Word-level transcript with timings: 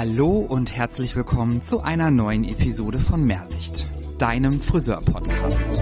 Hallo 0.00 0.38
und 0.38 0.74
herzlich 0.74 1.14
willkommen 1.14 1.60
zu 1.60 1.82
einer 1.82 2.10
neuen 2.10 2.44
Episode 2.44 2.98
von 2.98 3.22
Mehrsicht, 3.22 3.86
deinem 4.16 4.58
Friseur-Podcast. 4.58 5.78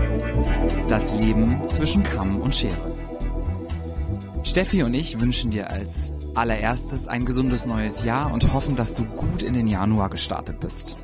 Das 0.89 1.15
Leben 1.15 1.63
zwischen 1.69 2.03
Kamm 2.03 2.41
und 2.41 2.53
Schere. 2.53 2.99
Steffi 4.43 4.83
und 4.83 4.95
ich 4.95 5.21
wünschen 5.21 5.53
dir 5.53 5.71
als 5.71 6.11
allererstes 6.35 7.07
ein 7.07 7.27
gesundes 7.27 7.65
neues 7.65 8.03
Jahr 8.03 8.33
und 8.33 8.53
hoffen, 8.53 8.75
dass 8.75 8.97
du 8.97 9.05
gut 9.05 9.45
in 9.45 9.55
den 9.55 9.69
Januar 9.69 10.11
gestartet 10.11 10.59
bist. 10.59 10.97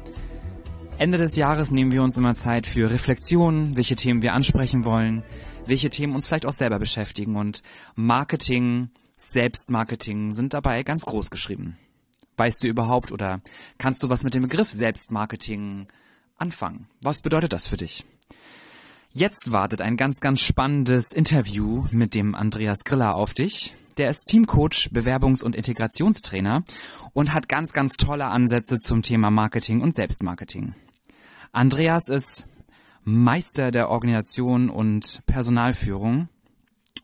Ende 0.99 1.17
des 1.17 1.37
Jahres 1.37 1.71
nehmen 1.71 1.93
wir 1.93 2.03
uns 2.03 2.17
immer 2.17 2.35
Zeit 2.35 2.67
für 2.67 2.91
Reflexionen, 2.91 3.77
welche 3.77 3.95
Themen 3.95 4.23
wir 4.23 4.35
ansprechen 4.35 4.85
wollen, 4.85 5.23
welche 5.67 5.89
Themen 5.89 6.17
uns 6.17 6.27
vielleicht 6.27 6.46
auch 6.46 6.53
selber 6.53 6.81
beschäftigen 6.81 7.37
und 7.37 7.62
Marketing, 7.95 8.91
Selbstmarketing 9.17 10.35
sind 10.35 10.53
dabei 10.53 10.83
ganz 10.83 11.05
groß 11.05 11.31
geschrieben. 11.31 11.79
Weißt 12.37 12.63
du 12.64 12.68
überhaupt 12.68 13.13
oder 13.13 13.40
kannst 13.79 14.03
du 14.03 14.08
was 14.08 14.25
mit 14.25 14.35
dem 14.35 14.43
Begriff 14.43 14.71
Selbstmarketing 14.71 15.86
anfangen? 16.36 16.89
Was 17.00 17.21
bedeutet 17.21 17.53
das 17.53 17.67
für 17.67 17.77
dich? 17.77 18.04
Jetzt 19.11 19.53
wartet 19.53 19.81
ein 19.81 19.96
ganz, 19.96 20.21
ganz 20.21 20.41
spannendes 20.41 21.13
Interview 21.13 21.85
mit 21.93 22.17
dem 22.17 22.35
Andreas 22.35 22.82
Griller 22.82 23.14
auf 23.14 23.32
dich. 23.32 23.72
Der 23.96 24.11
ist 24.11 24.25
Teamcoach, 24.25 24.91
Bewerbungs- 24.93 25.44
und 25.44 25.55
Integrationstrainer 25.55 26.64
und 27.13 27.32
hat 27.32 27.49
ganz, 27.49 27.72
ganz 27.72 27.93
tolle 27.96 28.27
Ansätze 28.27 28.80
zum 28.80 29.03
Thema 29.03 29.30
Marketing 29.30 29.82
und 29.82 29.94
Selbstmarketing. 29.94 30.75
Andreas 31.53 32.08
ist 32.08 32.48
Meister 33.05 33.70
der 33.70 33.89
Organisation 33.91 34.69
und 34.69 35.22
Personalführung 35.27 36.28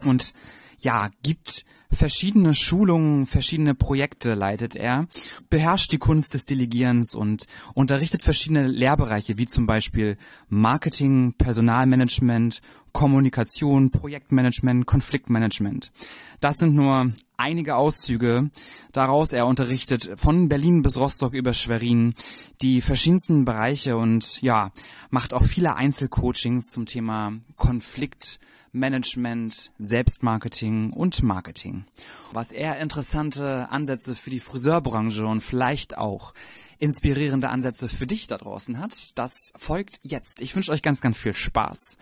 und 0.03 0.33
ja, 0.81 1.11
gibt 1.23 1.65
verschiedene 1.93 2.55
Schulungen, 2.55 3.27
verschiedene 3.27 3.75
Projekte 3.75 4.35
leitet 4.35 4.77
er, 4.77 5.07
beherrscht 5.49 5.93
die 5.93 5.99
Kunst 5.99 6.35
des 6.35 6.45
Delegierens 6.45 7.15
und 7.15 7.47
unterrichtet 7.75 8.23
verschiedene 8.23 8.67
Lehrbereiche 8.67 9.39
wie 9.39 9.47
zum 9.47 9.67
Beispiel 9.67 10.17
Marketing, 10.49 11.35
Personalmanagement, 11.37 12.61
Kommunikation, 12.93 13.91
Projektmanagement, 13.91 14.87
Konfliktmanagement. 14.87 15.93
Das 16.41 16.57
sind 16.57 16.75
nur 16.75 17.13
einige 17.37 17.77
Auszüge 17.77 18.51
daraus. 18.93 19.33
Er 19.33 19.47
unterrichtet 19.47 20.11
von 20.17 20.49
Berlin 20.49 20.83
bis 20.83 20.97
Rostock 20.97 21.33
über 21.35 21.53
Schwerin 21.53 22.15
die 22.63 22.81
verschiedensten 22.81 23.45
Bereiche 23.45 23.97
und 23.97 24.41
ja, 24.43 24.73
macht 25.11 25.35
auch 25.35 25.45
viele 25.45 25.77
Einzelcoachings 25.77 26.71
zum 26.71 26.87
Thema 26.87 27.33
Konflikt, 27.57 28.41
Management, 28.73 29.73
Selbstmarketing 29.79 30.93
und 30.93 31.23
Marketing. 31.23 31.85
Was 32.33 32.53
er 32.53 32.79
interessante 32.79 33.69
Ansätze 33.71 34.15
für 34.15 34.31
die 34.31 34.41
Friseurbranche 34.41 35.27
und 35.27 35.41
vielleicht 35.41 35.99
auch 35.99 36.33
inspirierende 36.79 37.49
Ansätze 37.49 37.89
für 37.89 38.07
dich 38.07 38.27
da 38.27 38.39
draußen 38.39 38.79
hat, 38.79 39.19
das 39.19 39.53
folgt 39.57 39.99
jetzt. 40.03 40.41
Ich 40.41 40.57
wünsche 40.57 40.73
euch 40.73 40.83
ganz, 40.83 41.01
ganz 41.01 41.17
viel 41.17 41.35
Spaß. 41.35 41.97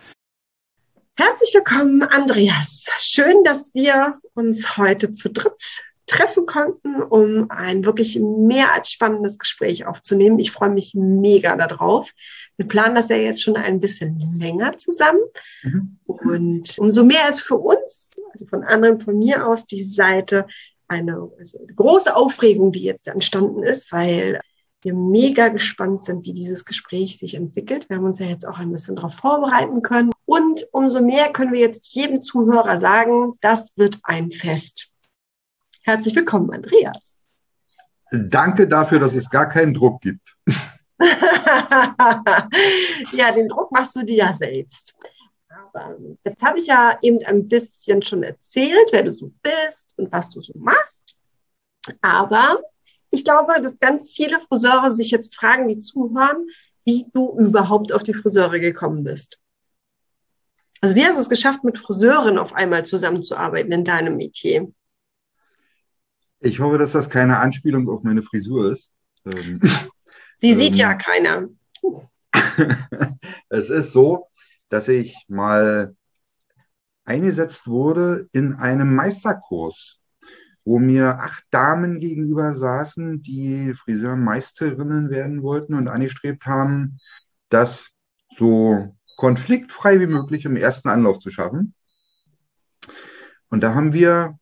Herzlich 1.17 1.53
willkommen, 1.53 2.01
Andreas. 2.03 2.85
Schön, 2.99 3.43
dass 3.43 3.73
wir 3.73 4.19
uns 4.35 4.77
heute 4.77 5.11
zu 5.11 5.29
dritt 5.29 5.83
treffen 6.09 6.45
konnten, 6.45 7.01
um 7.01 7.49
ein 7.49 7.85
wirklich 7.85 8.19
mehr 8.19 8.73
als 8.73 8.91
spannendes 8.91 9.39
Gespräch 9.39 9.85
aufzunehmen. 9.85 10.39
Ich 10.39 10.51
freue 10.51 10.69
mich 10.69 10.93
mega 10.95 11.55
darauf. 11.55 12.11
Wir 12.57 12.67
planen 12.67 12.95
das 12.95 13.09
ja 13.09 13.15
jetzt 13.15 13.43
schon 13.43 13.55
ein 13.55 13.79
bisschen 13.79 14.19
länger 14.39 14.77
zusammen. 14.77 15.21
Mhm. 15.63 15.97
Und 16.05 16.75
umso 16.79 17.03
mehr 17.03 17.29
ist 17.29 17.41
für 17.41 17.57
uns, 17.57 18.19
also 18.33 18.45
von 18.47 18.63
anderen, 18.63 18.99
von 18.99 19.17
mir 19.17 19.47
aus, 19.47 19.65
die 19.65 19.83
Seite 19.83 20.47
eine, 20.87 21.29
also 21.37 21.59
eine 21.59 21.73
große 21.73 22.15
Aufregung, 22.15 22.71
die 22.71 22.83
jetzt 22.83 23.07
entstanden 23.07 23.63
ist, 23.63 23.91
weil 23.91 24.41
wir 24.81 24.93
mega 24.93 25.49
gespannt 25.49 26.03
sind, 26.03 26.25
wie 26.25 26.33
dieses 26.33 26.65
Gespräch 26.65 27.17
sich 27.17 27.35
entwickelt. 27.35 27.89
Wir 27.89 27.97
haben 27.97 28.05
uns 28.05 28.19
ja 28.19 28.27
jetzt 28.27 28.45
auch 28.45 28.59
ein 28.59 28.71
bisschen 28.71 28.95
darauf 28.95 29.13
vorbereiten 29.13 29.81
können. 29.81 30.11
Und 30.25 30.65
umso 30.71 31.01
mehr 31.01 31.31
können 31.31 31.53
wir 31.53 31.59
jetzt 31.59 31.93
jedem 31.93 32.21
Zuhörer 32.21 32.79
sagen, 32.79 33.33
das 33.41 33.77
wird 33.77 33.99
ein 34.03 34.31
Fest. 34.31 34.88
Herzlich 35.89 36.15
willkommen, 36.15 36.51
Andreas. 36.51 37.31
Danke 38.11 38.67
dafür, 38.67 38.99
dass 38.99 39.15
es 39.15 39.27
gar 39.27 39.49
keinen 39.49 39.73
Druck 39.73 40.01
gibt. 40.01 40.37
ja, 43.11 43.31
den 43.31 43.47
Druck 43.47 43.71
machst 43.71 43.95
du 43.95 44.03
dir 44.03 44.17
ja 44.17 44.31
selbst. 44.31 44.95
Aber 45.49 45.97
jetzt 46.23 46.43
habe 46.43 46.59
ich 46.59 46.67
ja 46.67 46.95
eben 47.01 47.17
ein 47.25 47.47
bisschen 47.47 48.03
schon 48.03 48.21
erzählt, 48.21 48.89
wer 48.91 49.01
du 49.01 49.13
so 49.13 49.31
bist 49.41 49.95
und 49.97 50.11
was 50.11 50.29
du 50.29 50.43
so 50.43 50.53
machst. 50.59 51.19
Aber 52.01 52.61
ich 53.09 53.23
glaube, 53.23 53.59
dass 53.59 53.79
ganz 53.79 54.11
viele 54.11 54.39
Friseure 54.41 54.91
sich 54.91 55.09
jetzt 55.09 55.35
fragen, 55.35 55.67
die 55.67 55.79
zuhören, 55.79 56.45
wie 56.85 57.07
du 57.15 57.35
überhaupt 57.39 57.93
auf 57.93 58.03
die 58.03 58.13
Friseure 58.13 58.59
gekommen 58.59 59.03
bist. 59.03 59.39
Also 60.81 60.93
wie 60.93 61.03
hast 61.03 61.15
du 61.15 61.21
es 61.21 61.29
geschafft, 61.29 61.63
mit 61.63 61.79
Friseuren 61.79 62.37
auf 62.37 62.53
einmal 62.53 62.85
zusammenzuarbeiten 62.85 63.71
in 63.71 63.83
deinem 63.83 64.17
Metier? 64.17 64.71
Ich 66.41 66.59
hoffe, 66.59 66.77
dass 66.77 66.93
das 66.93 67.09
keine 67.09 67.39
Anspielung 67.39 67.89
auf 67.89 68.03
meine 68.03 68.23
Frisur 68.23 68.71
ist. 68.71 68.91
Ähm, 69.25 69.59
Sie 70.37 70.53
sieht 70.53 70.73
ähm, 70.73 70.79
ja 70.79 70.93
keiner. 70.93 71.49
es 73.49 73.69
ist 73.69 73.91
so, 73.91 74.27
dass 74.69 74.87
ich 74.87 75.15
mal 75.27 75.95
eingesetzt 77.03 77.67
wurde 77.67 78.29
in 78.31 78.53
einem 78.53 78.95
Meisterkurs, 78.95 79.99
wo 80.63 80.79
mir 80.79 81.19
acht 81.19 81.43
Damen 81.49 81.99
gegenüber 81.99 82.53
saßen, 82.53 83.21
die 83.21 83.73
Friseurmeisterinnen 83.73 85.09
werden 85.09 85.41
wollten 85.41 85.73
und 85.73 85.89
angestrebt 85.89 86.45
haben, 86.45 86.99
das 87.49 87.89
so 88.37 88.95
konfliktfrei 89.17 89.99
wie 89.99 90.07
möglich 90.07 90.45
im 90.45 90.55
ersten 90.55 90.87
Anlauf 90.87 91.19
zu 91.19 91.31
schaffen. 91.31 91.73
Und 93.49 93.63
da 93.63 93.73
haben 93.73 93.91
wir 93.91 94.39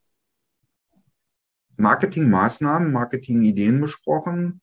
Marketingmaßnahmen, 1.78 2.92
Marketingideen 2.92 3.80
besprochen, 3.80 4.62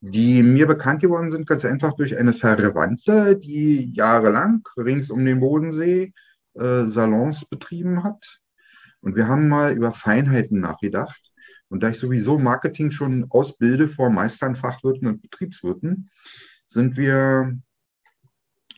die 0.00 0.42
mir 0.42 0.66
bekannt 0.66 1.00
geworden 1.00 1.30
sind, 1.30 1.46
ganz 1.46 1.64
einfach 1.64 1.94
durch 1.94 2.16
eine 2.16 2.32
Verwandte, 2.32 3.36
die 3.36 3.92
jahrelang 3.92 4.62
rings 4.76 5.10
um 5.10 5.24
den 5.24 5.40
Bodensee 5.40 6.12
äh, 6.54 6.86
Salons 6.86 7.44
betrieben 7.44 8.04
hat. 8.04 8.40
Und 9.00 9.16
wir 9.16 9.28
haben 9.28 9.48
mal 9.48 9.72
über 9.72 9.92
Feinheiten 9.92 10.60
nachgedacht. 10.60 11.32
Und 11.68 11.82
da 11.82 11.88
ich 11.88 11.98
sowieso 11.98 12.38
Marketing 12.38 12.90
schon 12.90 13.26
ausbilde 13.30 13.88
vor 13.88 14.10
Meistern, 14.10 14.56
Fachwirten 14.56 15.08
und 15.08 15.22
Betriebswirten, 15.22 16.10
sind 16.68 16.96
wir 16.96 17.58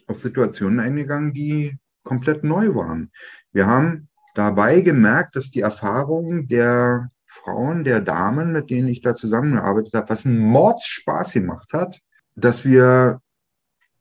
auf 0.07 0.19
Situationen 0.19 0.81
eingegangen, 0.81 1.35
die 1.35 1.79
komplett 2.03 2.45
neu 2.45 2.75
waren. 2.75 3.11
Wir 3.53 3.67
haben 3.67 4.09
dabei 4.35 4.81
gemerkt, 4.81 5.37
dass 5.37 5.51
die 5.51 5.61
Erfahrungen 5.61 6.49
der 6.49 7.11
Frauen, 7.49 7.85
der 7.85 8.01
Damen, 8.01 8.53
mit 8.53 8.69
denen 8.69 8.89
ich 8.89 9.01
da 9.01 9.15
zusammengearbeitet 9.15 9.95
habe, 9.95 10.11
was 10.11 10.27
einen 10.27 10.39
Mordspaß 10.39 11.33
gemacht 11.33 11.73
hat, 11.73 11.99
dass 12.37 12.65
wir 12.65 13.21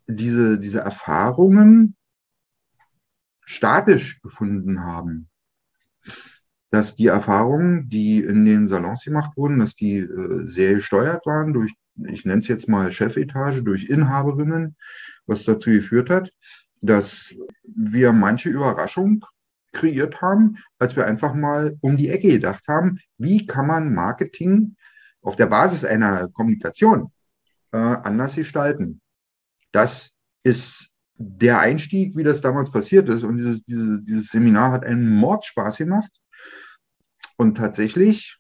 diese, 0.06 0.60
diese 0.60 0.80
Erfahrungen 0.80 1.96
statisch 3.46 4.22
gefunden 4.22 4.84
haben. 4.84 5.30
Dass 6.72 6.96
die 6.96 7.08
Erfahrungen, 7.08 7.88
die 7.88 8.20
in 8.20 8.44
den 8.44 8.68
Salons 8.68 9.06
gemacht 9.06 9.38
wurden, 9.38 9.60
dass 9.60 9.76
die 9.76 10.00
äh, 10.00 10.46
sehr 10.46 10.76
gesteuert 10.76 11.26
waren 11.26 11.54
durch, 11.54 11.74
ich 12.06 12.26
nenne 12.26 12.40
es 12.40 12.50
jetzt 12.50 12.68
mal 12.68 12.92
Chefetage, 12.92 13.64
durch 13.64 13.86
Inhaberinnen, 13.86 14.76
was 15.26 15.46
dazu 15.46 15.70
geführt 15.70 16.10
hat, 16.10 16.34
dass 16.82 17.34
wir 17.64 18.12
manche 18.12 18.50
Überraschung 18.50 19.24
kreiert 19.72 20.22
haben, 20.22 20.58
als 20.80 20.98
wir 20.98 21.06
einfach 21.06 21.34
mal 21.34 21.78
um 21.80 21.96
die 21.96 22.10
Ecke 22.10 22.30
gedacht 22.30 22.68
haben, 22.68 23.00
wie 23.18 23.46
kann 23.46 23.68
man 23.68 23.94
Marketing 23.94 24.76
auf 25.22 25.36
der 25.36 25.48
Basis 25.48 25.84
einer 25.84 26.30
Kommunikation 26.30 27.12
äh, 27.72 27.78
anders 27.78 28.36
gestalten. 28.36 29.02
Das 29.72 30.12
ist 30.44 30.90
der 31.16 31.60
Einstieg, 31.60 32.16
wie 32.16 32.24
das 32.24 32.42
damals 32.42 32.72
passiert 32.72 33.10
ist. 33.10 33.24
Und 33.24 33.38
dieses, 33.38 33.64
dieses, 33.66 34.06
dieses 34.06 34.28
Seminar 34.30 34.72
hat 34.72 34.86
einen 34.86 35.10
Mordspaß 35.16 35.78
gemacht. 35.78 36.12
Und 37.36 37.58
tatsächlich, 37.58 38.38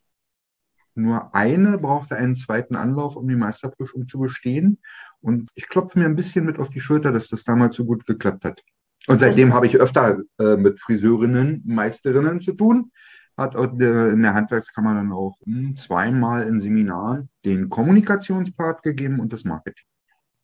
nur 0.95 1.35
eine 1.35 1.77
brauchte 1.77 2.15
einen 2.15 2.35
zweiten 2.35 2.75
Anlauf, 2.75 3.15
um 3.15 3.27
die 3.27 3.35
Meisterprüfung 3.35 4.07
zu 4.07 4.19
bestehen. 4.19 4.79
Und 5.21 5.51
ich 5.56 5.68
klopfe 5.68 6.00
mir 6.00 6.06
ein 6.06 6.15
bisschen 6.15 6.45
mit 6.45 6.59
auf 6.59 6.69
die 6.69 6.79
Schulter, 6.79 7.12
dass 7.12 7.27
das 7.27 7.44
damals 7.44 7.75
so 7.75 7.85
gut 7.85 8.06
geklappt 8.06 8.45
hat. 8.45 8.63
Und 9.07 9.19
seitdem 9.19 9.53
habe 9.53 9.68
ich 9.68 9.77
öfter 9.77 10.19
äh, 10.39 10.57
mit 10.57 10.79
Friseurinnen, 10.79 11.63
Meisterinnen 11.65 12.41
zu 12.41 12.53
tun. 12.53 12.91
Hat 13.38 13.56
äh, 13.56 14.10
in 14.10 14.24
der 14.24 14.34
Handwerkskammer 14.34 14.95
dann 14.95 15.12
auch 15.12 15.38
hm, 15.44 15.78
zweimal 15.78 16.48
in 16.48 16.60
Seminaren 16.60 17.30
den 17.45 17.69
Kommunikationspart 17.69 18.84
gegeben 18.84 19.19
und 19.19 19.31
das 19.31 19.44
Marketing. 19.44 19.86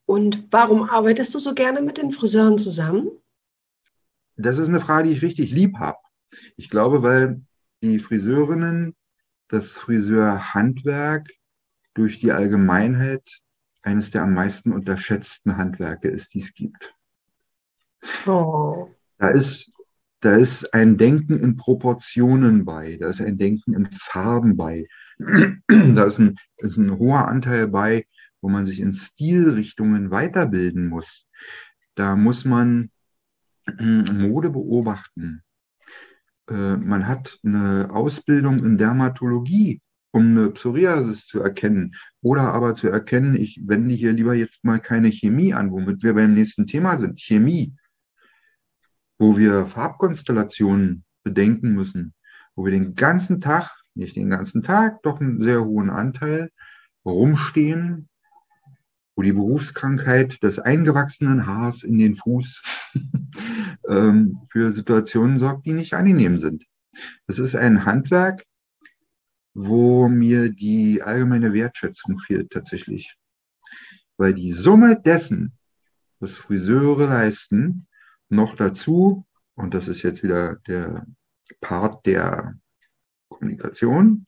Und 0.05 0.47
warum 0.51 0.89
arbeitest 0.89 1.33
du 1.33 1.39
so 1.39 1.53
gerne 1.53 1.81
mit 1.81 1.97
den 1.97 2.11
Friseuren 2.11 2.57
zusammen? 2.57 3.09
Das 4.35 4.57
ist 4.57 4.69
eine 4.69 4.79
Frage, 4.79 5.09
die 5.09 5.15
ich 5.15 5.21
richtig 5.21 5.51
lieb 5.51 5.77
habe. 5.79 5.97
Ich 6.55 6.69
glaube, 6.69 7.03
weil 7.03 7.41
die 7.81 7.99
Friseurinnen 7.99 8.95
das 9.47 9.71
Friseurhandwerk 9.73 11.29
durch 11.93 12.19
die 12.19 12.31
Allgemeinheit 12.31 13.41
eines 13.83 14.11
der 14.11 14.23
am 14.23 14.33
meisten 14.33 14.71
unterschätzten 14.71 15.57
Handwerke 15.57 16.07
ist, 16.07 16.33
die 16.33 16.39
es 16.39 16.53
gibt. 16.53 16.95
Oh. 18.25 18.89
Da 19.17 19.29
ist, 19.29 19.71
da 20.23 20.35
ist 20.35 20.73
ein 20.73 20.97
Denken 20.97 21.37
in 21.37 21.57
Proportionen 21.57 22.63
bei, 22.63 22.95
da 22.97 23.09
ist 23.09 23.19
ein 23.19 23.37
Denken 23.37 23.73
in 23.73 23.87
Farben 23.91 24.55
bei, 24.55 24.87
da 25.67 26.03
ist 26.05 26.19
ein, 26.19 26.35
ist 26.57 26.77
ein 26.77 26.97
hoher 26.97 27.27
Anteil 27.27 27.67
bei, 27.67 28.05
wo 28.41 28.47
man 28.47 28.65
sich 28.65 28.79
in 28.79 28.93
Stilrichtungen 28.93 30.11
weiterbilden 30.11 30.87
muss. 30.87 31.27
Da 31.95 32.15
muss 32.15 32.45
man 32.45 32.89
Mode 33.79 34.49
beobachten. 34.49 35.43
Äh, 36.49 36.77
man 36.77 37.07
hat 37.07 37.37
eine 37.43 37.89
Ausbildung 37.91 38.63
in 38.63 38.77
Dermatologie, 38.77 39.81
um 40.11 40.37
eine 40.37 40.51
Psoriasis 40.51 41.27
zu 41.27 41.41
erkennen. 41.41 41.95
Oder 42.21 42.53
aber 42.53 42.75
zu 42.75 42.87
erkennen, 42.87 43.35
ich 43.35 43.61
wende 43.65 43.93
hier 43.93 44.13
lieber 44.13 44.33
jetzt 44.33 44.63
mal 44.63 44.79
keine 44.79 45.09
Chemie 45.09 45.53
an, 45.53 45.71
womit 45.71 46.01
wir 46.01 46.13
beim 46.13 46.33
nächsten 46.33 46.65
Thema 46.65 46.97
sind. 46.97 47.19
Chemie, 47.19 47.73
wo 49.23 49.37
wir 49.37 49.67
Farbkonstellationen 49.67 51.05
bedenken 51.23 51.71
müssen, 51.71 52.13
wo 52.55 52.65
wir 52.65 52.71
den 52.71 52.93
ganzen 52.93 53.39
Tag, 53.39 53.71
nicht 53.95 54.17
den 54.17 54.29
ganzen 54.29 54.63
Tag, 54.63 55.01
doch 55.03 55.21
einen 55.21 55.41
sehr 55.41 55.63
hohen 55.63 55.89
Anteil 55.89 56.51
rumstehen 57.05 58.09
wo 59.15 59.21
die 59.21 59.31
Berufskrankheit 59.31 60.41
des 60.43 60.59
eingewachsenen 60.59 61.45
Haars 61.45 61.83
in 61.83 61.99
den 61.99 62.15
Fuß 62.15 62.63
ähm, 63.89 64.39
für 64.51 64.71
Situationen 64.71 65.39
sorgt, 65.39 65.65
die 65.65 65.73
nicht 65.73 65.93
angenehm 65.93 66.39
sind. 66.39 66.65
Das 67.27 67.39
ist 67.39 67.55
ein 67.55 67.85
Handwerk, 67.85 68.43
wo 69.53 70.07
mir 70.07 70.49
die 70.49 71.01
allgemeine 71.01 71.53
Wertschätzung 71.53 72.17
fehlt 72.17 72.49
tatsächlich. 72.49 73.15
Weil 74.17 74.33
die 74.33 74.51
Summe 74.51 74.99
dessen, 74.99 75.53
was 76.19 76.37
Friseure 76.37 77.07
leisten, 77.07 77.87
noch 78.33 78.55
dazu, 78.55 79.25
und 79.55 79.73
das 79.73 79.87
ist 79.87 80.01
jetzt 80.03 80.23
wieder 80.23 80.55
der 80.67 81.05
Part 81.61 82.05
der 82.05 82.55
Kommunikation, 83.29 84.25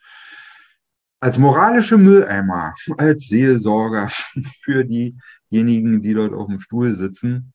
als 1.19 1.37
moralische 1.37 1.97
Mülleimer, 1.97 2.75
als 2.97 3.27
Seelsorger 3.27 4.09
für 4.63 4.83
diejenigen, 4.85 6.01
die 6.01 6.13
dort 6.13 6.33
auf 6.33 6.47
dem 6.47 6.59
Stuhl 6.59 6.93
sitzen 6.93 7.53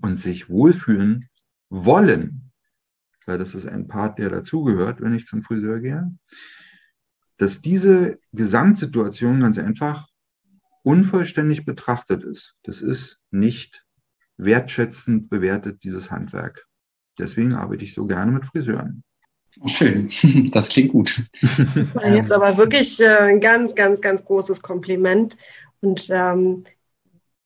und 0.00 0.16
sich 0.18 0.48
wohlfühlen 0.48 1.28
wollen, 1.70 2.52
weil 3.26 3.38
das 3.38 3.54
ist 3.54 3.66
ein 3.66 3.88
Part, 3.88 4.18
der 4.18 4.30
dazugehört, 4.30 5.00
wenn 5.00 5.14
ich 5.14 5.26
zum 5.26 5.42
Friseur 5.42 5.80
gehe, 5.80 6.12
dass 7.38 7.60
diese 7.60 8.18
Gesamtsituation 8.32 9.40
ganz 9.40 9.58
einfach 9.58 10.08
unvollständig 10.82 11.64
betrachtet 11.64 12.24
ist. 12.24 12.56
Das 12.62 12.82
ist 12.82 13.20
nicht 13.30 13.84
wertschätzend 14.36 15.30
bewertet, 15.30 15.84
dieses 15.84 16.10
Handwerk. 16.10 16.66
Deswegen 17.18 17.54
arbeite 17.54 17.84
ich 17.84 17.94
so 17.94 18.06
gerne 18.06 18.32
mit 18.32 18.46
Friseuren. 18.46 19.04
Schön, 19.66 20.10
das 20.52 20.70
klingt 20.70 20.92
gut. 20.92 21.22
Das 21.74 21.94
war 21.94 22.08
jetzt 22.08 22.32
aber 22.32 22.56
wirklich 22.56 23.00
äh, 23.00 23.18
ein 23.18 23.40
ganz, 23.40 23.74
ganz, 23.74 24.00
ganz 24.00 24.24
großes 24.24 24.62
Kompliment. 24.62 25.36
Und 25.80 26.08
ähm, 26.10 26.64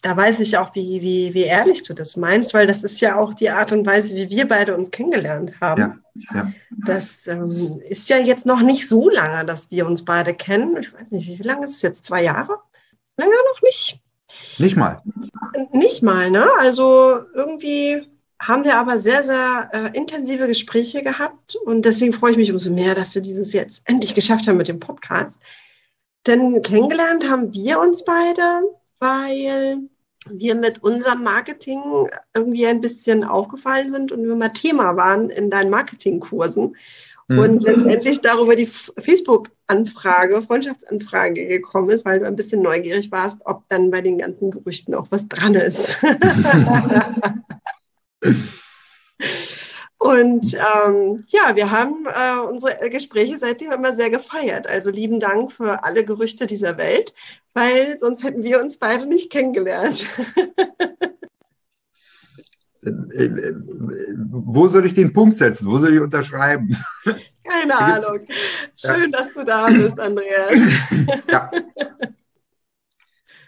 da 0.03 0.17
weiß 0.17 0.41
ich 0.41 0.57
auch, 0.57 0.75
wie, 0.75 1.03
wie, 1.03 1.35
wie 1.35 1.43
ehrlich 1.43 1.83
du 1.83 1.95
das 1.95 2.17
meinst, 2.17 2.55
weil 2.55 2.67
das 2.67 2.85
ist 2.85 3.01
ja 3.01 3.17
auch 3.17 3.35
die 3.35 3.51
Art 3.51 3.73
und 3.73 3.85
Weise, 3.87 4.15
wie 4.15 4.31
wir 4.31 4.47
beide 4.47 4.77
uns 4.77 4.91
kennengelernt 4.91 5.55
haben. 5.61 5.81
Ja, 5.81 5.99
ja. 6.33 6.53
Das 6.87 7.27
ähm, 7.27 7.81
ist 7.89 8.09
ja 8.09 8.19
jetzt 8.19 8.47
noch 8.47 8.63
nicht 8.63 8.89
so 8.89 9.11
lange, 9.11 9.45
dass 9.45 9.71
wir 9.71 9.87
uns 9.87 10.05
beide 10.05 10.33
kennen. 10.33 10.77
Ich 10.81 10.93
weiß 10.93 11.11
nicht, 11.11 11.27
wie 11.27 11.43
lange 11.43 11.67
ist 11.67 11.77
es 11.77 11.83
jetzt? 11.83 12.05
Zwei 12.05 12.23
Jahre? 12.23 12.57
Länger 13.17 13.33
noch 13.53 13.63
nicht? 13.63 14.01
Nicht 14.59 14.77
mal. 14.77 15.03
Nicht 15.73 16.03
mal, 16.03 16.31
ne? 16.31 16.47
Also 16.59 17.21
irgendwie 17.35 18.07
haben 18.41 18.65
wir 18.65 18.77
aber 18.77 18.99
sehr, 18.99 19.23
sehr 19.23 19.71
äh, 19.73 19.97
intensive 19.97 20.47
Gespräche 20.47 21.03
gehabt 21.03 21.57
und 21.65 21.85
deswegen 21.85 22.13
freue 22.13 22.33
ich 22.33 22.37
mich 22.37 22.53
umso 22.53 22.71
mehr, 22.71 22.95
dass 22.95 23.15
wir 23.15 23.23
dieses 23.23 23.53
jetzt 23.53 23.83
endlich 23.87 24.15
geschafft 24.15 24.47
haben 24.47 24.59
mit 24.59 24.69
dem 24.69 24.81
Podcast. 24.81 25.41
Denn 26.27 26.63
kennengelernt 26.63 27.29
haben 27.29 27.53
wir 27.55 27.81
uns 27.81 28.05
beide, 28.05 28.63
weil 28.99 29.79
wir 30.29 30.55
mit 30.55 30.83
unserem 30.83 31.23
Marketing 31.23 31.81
irgendwie 32.35 32.67
ein 32.67 32.81
bisschen 32.81 33.25
aufgefallen 33.25 33.93
sind 33.93 34.13
und 34.13 34.27
wir 34.27 34.35
mal 34.35 34.49
Thema 34.49 34.97
waren 34.97 35.31
in 35.31 35.51
deinen 35.51 35.71
Marketingkursen. 35.71 36.77
Mhm. 37.29 37.39
Und 37.39 37.63
letztendlich 37.65 38.21
darüber 38.21 38.55
die 38.55 38.67
Facebook-Anfrage, 38.67 40.43
Freundschaftsanfrage 40.43 41.47
gekommen 41.47 41.91
ist, 41.91 42.05
weil 42.05 42.21
du 42.21 42.27
ein 42.27 42.37
bisschen 42.37 42.63
neugierig 42.63 43.11
warst, 43.11 43.41
ob 43.45 43.69
dann 43.69 43.91
bei 43.91 44.01
den 44.01 44.19
ganzen 44.19 44.53
Gerüchten 44.53 44.95
auch 44.95 45.09
was 45.11 45.27
dran 45.29 45.55
ist. 45.55 45.99
Und 49.99 50.55
ähm, 50.55 51.25
ja, 51.29 51.57
wir 51.57 51.71
haben 51.73 52.07
äh, 52.07 52.39
unsere 52.47 52.91
Gespräche 52.91 53.39
seitdem 53.39 53.73
immer 53.73 53.93
sehr 53.93 54.11
gefeiert. 54.11 54.69
Also 54.69 54.91
lieben 54.91 55.19
Dank 55.21 55.51
für 55.51 55.83
alle 55.83 56.05
Gerüchte 56.05 56.47
dieser 56.47 56.77
Welt, 56.77 57.13
weil 57.55 57.99
sonst 57.99 58.23
hätten 58.23 58.45
wir 58.45 58.61
uns 58.61 58.77
beide 58.77 59.07
nicht 59.07 59.31
kennengelernt. 59.33 60.07
Wo 64.29 64.69
soll 64.69 64.87
ich 64.87 64.95
den 64.95 65.13
Punkt 65.13 65.39
setzen? 65.39 65.67
Wo 65.67 65.79
soll 65.79 65.95
ich 65.95 66.01
unterschreiben? 66.01 66.77
Keine 67.45 67.79
Ahnung. 67.79 68.27
Schön, 68.77 69.11
ja. 69.11 69.19
dass 69.19 69.33
du 69.33 69.45
da 69.45 69.67
bist, 69.69 69.99
Andreas. 69.99 70.61
Ja. 71.31 71.51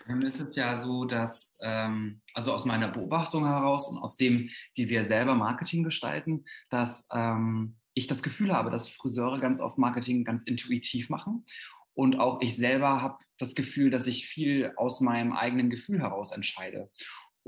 Dann 0.07 0.23
ist 0.23 0.41
es 0.41 0.57
ja 0.57 0.79
so, 0.79 1.05
dass, 1.05 1.53
ähm, 1.61 2.23
also 2.33 2.53
aus 2.53 2.65
meiner 2.65 2.89
Beobachtung 2.89 3.45
heraus 3.45 3.89
und 3.89 3.99
aus 3.99 4.17
dem, 4.17 4.49
wie 4.75 4.89
wir 4.89 5.07
selber 5.07 5.35
Marketing 5.35 5.85
gestalten, 5.85 6.47
dass 6.71 7.07
ähm, 7.13 7.77
ich 7.93 8.07
das 8.07 8.23
Gefühl 8.23 8.55
habe, 8.55 8.71
dass 8.71 8.89
Friseure 8.89 9.39
ganz 9.39 9.61
oft 9.61 9.77
Marketing 9.77 10.25
ganz 10.25 10.45
intuitiv 10.45 11.11
machen. 11.11 11.45
Und 11.93 12.19
auch 12.19 12.41
ich 12.41 12.57
selber 12.57 13.03
habe 13.03 13.19
das 13.39 13.55
Gefühl, 13.55 13.91
dass 13.91 14.07
ich 14.07 14.27
viel 14.27 14.73
aus 14.77 15.01
meinem 15.01 15.33
eigenen 15.33 15.69
Gefühl 15.69 16.01
heraus 16.01 16.33
entscheide. 16.33 16.91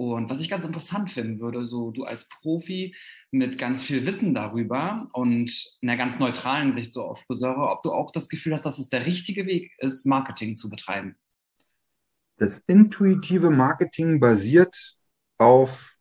Und 0.01 0.31
was 0.31 0.41
ich 0.41 0.49
ganz 0.49 0.65
interessant 0.65 1.13
finden 1.13 1.41
würde, 1.41 1.67
so 1.67 1.91
du 1.91 2.05
als 2.05 2.27
Profi 2.27 2.97
mit 3.31 3.59
ganz 3.59 3.83
viel 3.83 4.07
Wissen 4.07 4.33
darüber 4.33 5.11
und 5.13 5.53
einer 5.83 5.99
ganz 5.99 6.19
neutralen 6.19 6.73
Sicht 6.73 6.91
so 6.91 7.03
auf 7.03 7.21
Friseure, 7.27 7.71
ob 7.71 7.83
du 7.83 7.93
auch 7.93 8.11
das 8.11 8.31
Gefühl 8.31 8.55
hast, 8.55 8.65
dass 8.65 8.79
es 8.79 8.89
der 8.89 9.05
richtige 9.05 9.45
Weg 9.45 9.73
ist, 9.77 10.07
Marketing 10.07 10.57
zu 10.57 10.71
betreiben. 10.71 11.17
Das 12.39 12.63
intuitive 12.67 13.51
Marketing 13.51 14.21
basiert 14.21 14.97
auf 15.37 15.95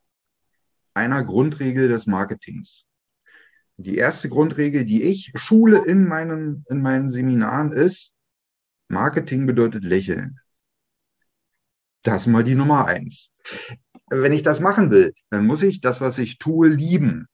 einer 0.93 1.25
Grundregel 1.25 1.89
des 1.89 2.07
Marketings. 2.07 2.85
Die 3.75 3.97
erste 3.97 4.29
Grundregel, 4.29 4.85
die 4.85 5.03
ich 5.03 5.33
schule 5.35 5.83
in 5.83 6.07
meinen, 6.07 6.63
in 6.69 6.81
meinen 6.81 7.09
Seminaren 7.09 7.73
ist, 7.73 8.13
Marketing 8.87 9.45
bedeutet 9.45 9.83
lächeln. 9.83 10.39
Das 12.03 12.27
mal 12.27 12.45
die 12.45 12.55
Nummer 12.55 12.85
eins. 12.85 13.29
Wenn 14.09 14.33
ich 14.33 14.43
das 14.43 14.59
machen 14.59 14.91
will, 14.91 15.13
dann 15.29 15.45
muss 15.45 15.61
ich 15.61 15.81
das, 15.81 16.01
was 16.01 16.17
ich 16.17 16.37
tue, 16.37 16.69
lieben. 16.69 17.27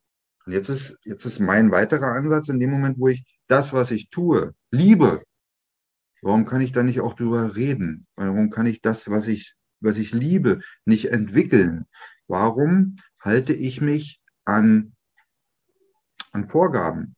Und 0.46 0.53
jetzt 0.53 0.70
ist, 0.70 0.98
jetzt 1.03 1.25
ist 1.25 1.39
mein 1.39 1.72
weiterer 1.72 2.13
Ansatz 2.13 2.50
in 2.50 2.60
dem 2.60 2.72
Moment, 2.72 3.00
wo 3.00 3.08
ich 3.08 3.24
das, 3.48 3.74
was 3.74 3.91
ich 3.91 4.10
tue, 4.10 4.53
liebe, 4.72 5.22
Warum 6.25 6.46
kann 6.46 6.62
ich 6.62 6.72
da 6.72 6.82
nicht 6.82 7.01
auch 7.01 7.13
drüber 7.13 7.55
reden? 7.55 8.08
Warum 8.15 8.50
kann 8.50 8.65
ich 8.65 8.82
das, 8.82 9.12
was 9.12 9.27
ich, 9.27 9.53
was 9.79 10.00
ich 10.00 10.12
liebe, 10.12 10.60
nicht 10.84 11.12
entwickeln? 11.12 11.86
Warum 12.27 12.96
halte 13.20 13.53
ich 13.53 13.79
mich 13.79 14.20
an, 14.44 14.94
an 16.32 16.50
Vorgaben? 16.50 17.15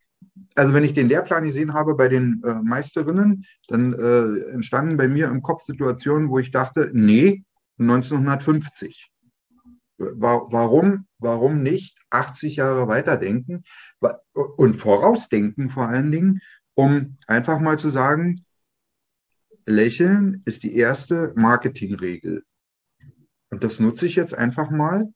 Also 0.55 0.73
wenn 0.73 0.83
ich 0.83 0.93
den 0.93 1.07
Lehrplan 1.07 1.45
gesehen 1.45 1.73
habe 1.73 1.95
bei 1.95 2.09
den 2.09 2.43
äh, 2.43 2.55
Meisterinnen, 2.55 3.45
dann 3.69 3.93
äh, 3.93 4.49
entstanden 4.49 4.97
bei 4.97 5.07
mir 5.07 5.27
im 5.29 5.41
Kopf 5.41 5.61
Situationen, 5.61 6.27
wo 6.27 6.39
ich 6.39 6.51
dachte, 6.51 6.91
nee, 6.91 7.45
1950. 7.79 9.09
Warum, 9.97 11.07
warum 11.17 11.63
nicht 11.63 11.97
80 12.11 12.57
Jahre 12.57 12.87
weiterdenken 12.87 13.63
und 14.31 14.75
vorausdenken 14.75 15.69
vor 15.69 15.87
allen 15.87 16.11
Dingen, 16.11 16.41
um 16.75 17.17
einfach 17.25 17.59
mal 17.59 17.79
zu 17.79 17.89
sagen, 17.89 18.45
Lächeln 19.65 20.43
ist 20.45 20.63
die 20.63 20.75
erste 20.75 21.33
Marketingregel. 21.35 22.43
Und 23.49 23.63
das 23.63 23.79
nutze 23.79 24.05
ich 24.05 24.15
jetzt 24.15 24.33
einfach 24.33 24.69
mal, 24.69 25.07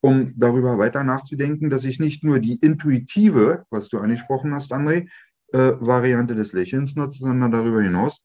um 0.00 0.32
darüber 0.36 0.78
weiter 0.78 1.04
nachzudenken, 1.04 1.70
dass 1.70 1.84
ich 1.84 2.00
nicht 2.00 2.24
nur 2.24 2.40
die 2.40 2.56
intuitive, 2.56 3.64
was 3.70 3.88
du 3.88 3.98
angesprochen 3.98 4.52
hast, 4.54 4.72
André, 4.72 5.08
äh, 5.52 5.72
Variante 5.78 6.34
des 6.34 6.52
Lächelns 6.52 6.96
nutze, 6.96 7.20
sondern 7.20 7.52
darüber 7.52 7.82
hinaus 7.82 8.20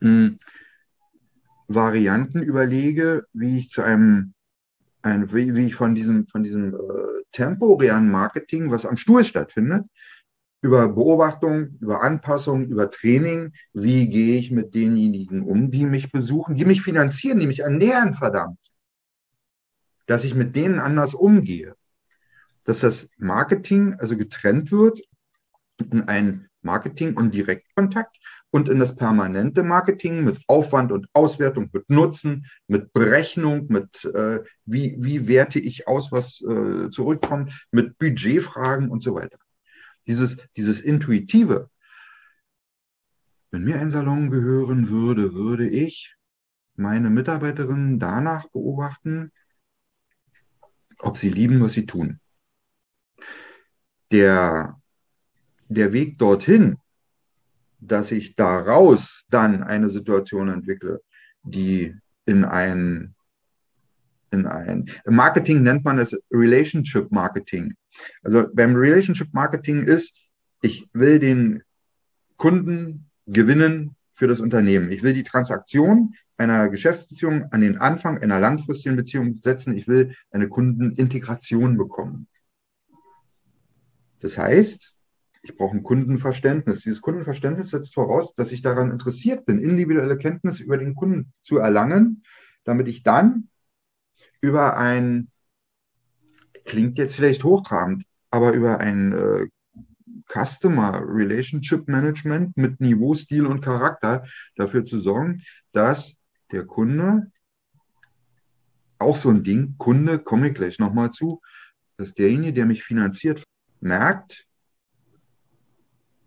mh, 0.00 0.08
hm, 0.08 0.38
Varianten 1.66 2.42
überlege, 2.42 3.26
wie 3.32 3.58
ich 3.58 3.70
zu 3.70 3.82
einem, 3.82 4.34
ein, 5.02 5.32
wie, 5.32 5.72
von 5.72 5.94
diesem, 5.94 6.26
von 6.26 6.42
diesem 6.42 6.74
äh, 6.74 6.78
temporären 7.32 8.10
Marketing, 8.10 8.70
was 8.70 8.86
am 8.86 8.96
Stuhl 8.96 9.24
stattfindet, 9.24 9.86
über 10.60 10.88
Beobachtung, 10.88 11.78
über 11.80 12.02
Anpassung, 12.02 12.66
über 12.66 12.90
Training. 12.90 13.52
Wie 13.72 14.08
gehe 14.08 14.38
ich 14.38 14.50
mit 14.50 14.74
denjenigen 14.74 15.42
um, 15.42 15.70
die 15.70 15.86
mich 15.86 16.10
besuchen, 16.10 16.56
die 16.56 16.64
mich 16.64 16.82
finanzieren, 16.82 17.38
die 17.38 17.46
mich 17.46 17.60
ernähren, 17.60 18.14
verdammt. 18.14 18.58
Dass 20.06 20.24
ich 20.24 20.34
mit 20.34 20.56
denen 20.56 20.80
anders 20.80 21.14
umgehe. 21.14 21.76
Dass 22.64 22.80
das 22.80 23.08
Marketing 23.18 23.94
also 23.94 24.16
getrennt 24.16 24.72
wird 24.72 25.00
in 25.90 26.02
ein 26.02 26.48
Marketing 26.62 27.16
und 27.16 27.34
Direktkontakt 27.34 28.16
und 28.50 28.68
in 28.68 28.78
das 28.78 28.96
permanente 28.96 29.62
Marketing 29.62 30.24
mit 30.24 30.40
Aufwand 30.46 30.92
und 30.92 31.06
Auswertung, 31.12 31.68
mit 31.72 31.88
Nutzen, 31.90 32.46
mit 32.66 32.92
Berechnung, 32.92 33.66
mit 33.68 34.04
äh, 34.04 34.40
wie, 34.64 34.96
wie 34.98 35.28
werte 35.28 35.58
ich 35.58 35.86
aus, 35.86 36.10
was 36.12 36.40
äh, 36.40 36.90
zurückkommt, 36.90 37.66
mit 37.70 37.98
Budgetfragen 37.98 38.88
und 38.88 39.02
so 39.02 39.14
weiter 39.14 39.38
dieses, 40.08 40.38
dieses 40.56 40.80
Intuitive. 40.80 41.70
Wenn 43.50 43.62
mir 43.62 43.78
ein 43.78 43.90
Salon 43.90 44.30
gehören 44.30 44.88
würde, 44.88 45.34
würde 45.34 45.68
ich 45.68 46.16
meine 46.74 47.10
Mitarbeiterinnen 47.10 47.98
danach 47.98 48.48
beobachten, 48.48 49.32
ob 50.98 51.16
sie 51.16 51.28
lieben, 51.28 51.60
was 51.60 51.74
sie 51.74 51.86
tun. 51.86 52.20
Der, 54.10 54.80
der 55.68 55.92
Weg 55.92 56.18
dorthin, 56.18 56.78
dass 57.80 58.10
ich 58.10 58.36
daraus 58.36 59.24
dann 59.30 59.62
eine 59.62 59.88
Situation 59.88 60.48
entwickle, 60.48 61.00
die 61.42 61.94
in 62.26 62.44
ein, 62.44 63.14
in 64.30 64.46
ein, 64.46 64.90
Marketing 65.06 65.62
nennt 65.62 65.84
man 65.84 65.98
es 65.98 66.18
Relationship 66.30 67.10
Marketing. 67.10 67.74
Also 68.22 68.46
beim 68.52 68.74
Relationship 68.74 69.32
Marketing 69.32 69.84
ist, 69.84 70.16
ich 70.60 70.88
will 70.92 71.18
den 71.18 71.62
Kunden 72.36 73.10
gewinnen 73.26 73.96
für 74.14 74.26
das 74.26 74.40
Unternehmen. 74.40 74.90
Ich 74.90 75.02
will 75.02 75.14
die 75.14 75.22
Transaktion 75.22 76.14
einer 76.36 76.68
Geschäftsbeziehung 76.68 77.52
an 77.52 77.60
den 77.60 77.78
Anfang 77.78 78.18
einer 78.18 78.40
langfristigen 78.40 78.96
Beziehung 78.96 79.36
setzen. 79.36 79.76
Ich 79.76 79.88
will 79.88 80.14
eine 80.30 80.48
Kundenintegration 80.48 81.76
bekommen. 81.76 82.28
Das 84.20 84.36
heißt, 84.36 84.94
ich 85.48 85.56
brauche 85.56 85.76
ein 85.76 85.82
Kundenverständnis. 85.82 86.82
Dieses 86.82 87.00
Kundenverständnis 87.00 87.70
setzt 87.70 87.94
voraus, 87.94 88.34
dass 88.34 88.52
ich 88.52 88.62
daran 88.62 88.90
interessiert 88.90 89.46
bin, 89.46 89.58
individuelle 89.58 90.18
Kenntnisse 90.18 90.62
über 90.62 90.76
den 90.76 90.94
Kunden 90.94 91.32
zu 91.42 91.58
erlangen, 91.58 92.22
damit 92.64 92.88
ich 92.88 93.02
dann 93.02 93.48
über 94.40 94.76
ein 94.76 95.30
klingt 96.64 96.98
jetzt 96.98 97.16
vielleicht 97.16 97.44
hochtrabend, 97.44 98.04
aber 98.30 98.52
über 98.52 98.78
ein 98.78 99.12
äh, 99.12 99.46
Customer 100.30 101.02
Relationship 101.02 101.88
Management 101.88 102.56
mit 102.56 102.78
Niveau, 102.80 103.14
Stil 103.14 103.46
und 103.46 103.62
Charakter 103.62 104.26
dafür 104.54 104.84
zu 104.84 104.98
sorgen, 104.98 105.42
dass 105.72 106.14
der 106.52 106.66
Kunde, 106.66 107.32
auch 108.98 109.16
so 109.16 109.30
ein 109.30 109.44
Ding, 109.44 109.76
Kunde, 109.78 110.18
komme 110.18 110.48
ich 110.48 110.54
gleich 110.54 110.78
nochmal 110.78 111.10
zu, 111.10 111.40
dass 111.96 112.12
derjenige, 112.12 112.52
der 112.52 112.66
mich 112.66 112.84
finanziert, 112.84 113.44
merkt, 113.80 114.47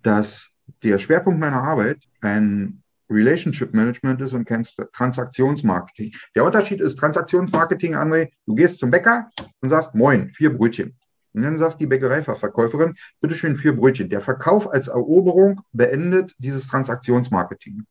dass 0.04 0.52
der 0.84 0.98
Schwerpunkt 1.00 1.40
meiner 1.40 1.62
Arbeit 1.62 2.00
ein 2.22 2.82
Relationship 3.10 3.74
Management 3.74 4.22
ist 4.22 4.34
und 4.34 4.46
kein 4.46 4.66
Transaktionsmarketing. 4.94 6.14
Der 6.36 6.46
Unterschied 6.46 6.80
ist 6.80 6.98
Transaktionsmarketing, 6.98 7.96
André, 7.96 8.30
du 8.46 8.56
gehst 8.56 8.80
zum 8.80 8.90
Bäcker 8.90 9.30
und 9.60 9.70
sagst, 9.70 9.94
moin, 9.94 10.30
vier 10.30 10.56
Brötchen. 10.56 10.98
Und 11.34 11.44
dann 11.44 11.58
sagst 11.58 11.80
die 11.80 11.86
Bäckereifachverkäuferin, 11.86 12.96
bitteschön 13.22 13.56
vier 13.56 13.76
Brötchen. 13.76 14.10
Der 14.10 14.22
Verkauf 14.22 14.70
als 14.70 14.88
Eroberung 14.88 15.62
beendet 15.72 16.34
dieses 16.40 16.68
Transaktionsmarketing. 16.68 17.86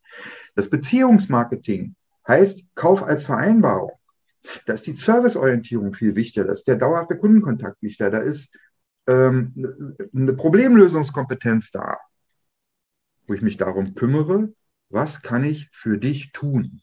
Das 0.55 0.69
Beziehungsmarketing 0.69 1.95
heißt 2.29 2.65
Kauf 2.75 3.03
als 3.03 3.25
Vereinbarung. 3.25 3.93
Da 4.67 4.73
ist 4.73 4.87
die 4.87 4.97
Serviceorientierung 4.97 5.93
viel 5.93 6.15
wichtiger, 6.15 6.47
da 6.47 6.53
ist 6.53 6.67
der 6.67 6.77
dauerhafte 6.77 7.17
Kundenkontakt 7.17 7.83
wichtiger, 7.83 8.11
da 8.11 8.19
ist 8.19 8.55
ähm, 9.07 10.07
eine 10.15 10.33
Problemlösungskompetenz 10.35 11.71
da, 11.71 11.99
wo 13.27 13.35
ich 13.35 13.43
mich 13.43 13.57
darum 13.57 13.95
kümmere, 13.95 14.53
was 14.89 15.23
kann 15.23 15.45
ich 15.45 15.69
für 15.73 15.99
dich 15.99 16.33
tun? 16.33 16.81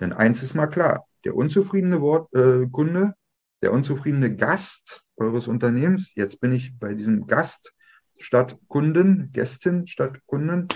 Denn 0.00 0.12
eins 0.12 0.42
ist 0.42 0.54
mal 0.54 0.66
klar, 0.66 1.06
der 1.24 1.34
unzufriedene 1.34 2.00
Wort, 2.00 2.32
äh, 2.34 2.66
Kunde, 2.66 3.14
der 3.62 3.72
unzufriedene 3.72 4.36
Gast 4.36 5.02
eures 5.16 5.48
Unternehmens, 5.48 6.14
jetzt 6.14 6.40
bin 6.40 6.52
ich 6.52 6.78
bei 6.78 6.94
diesem 6.94 7.26
Gast 7.26 7.74
statt 8.18 8.58
Kunden, 8.68 9.32
Gästin 9.32 9.86
statt 9.86 10.20
Kunden, 10.26 10.68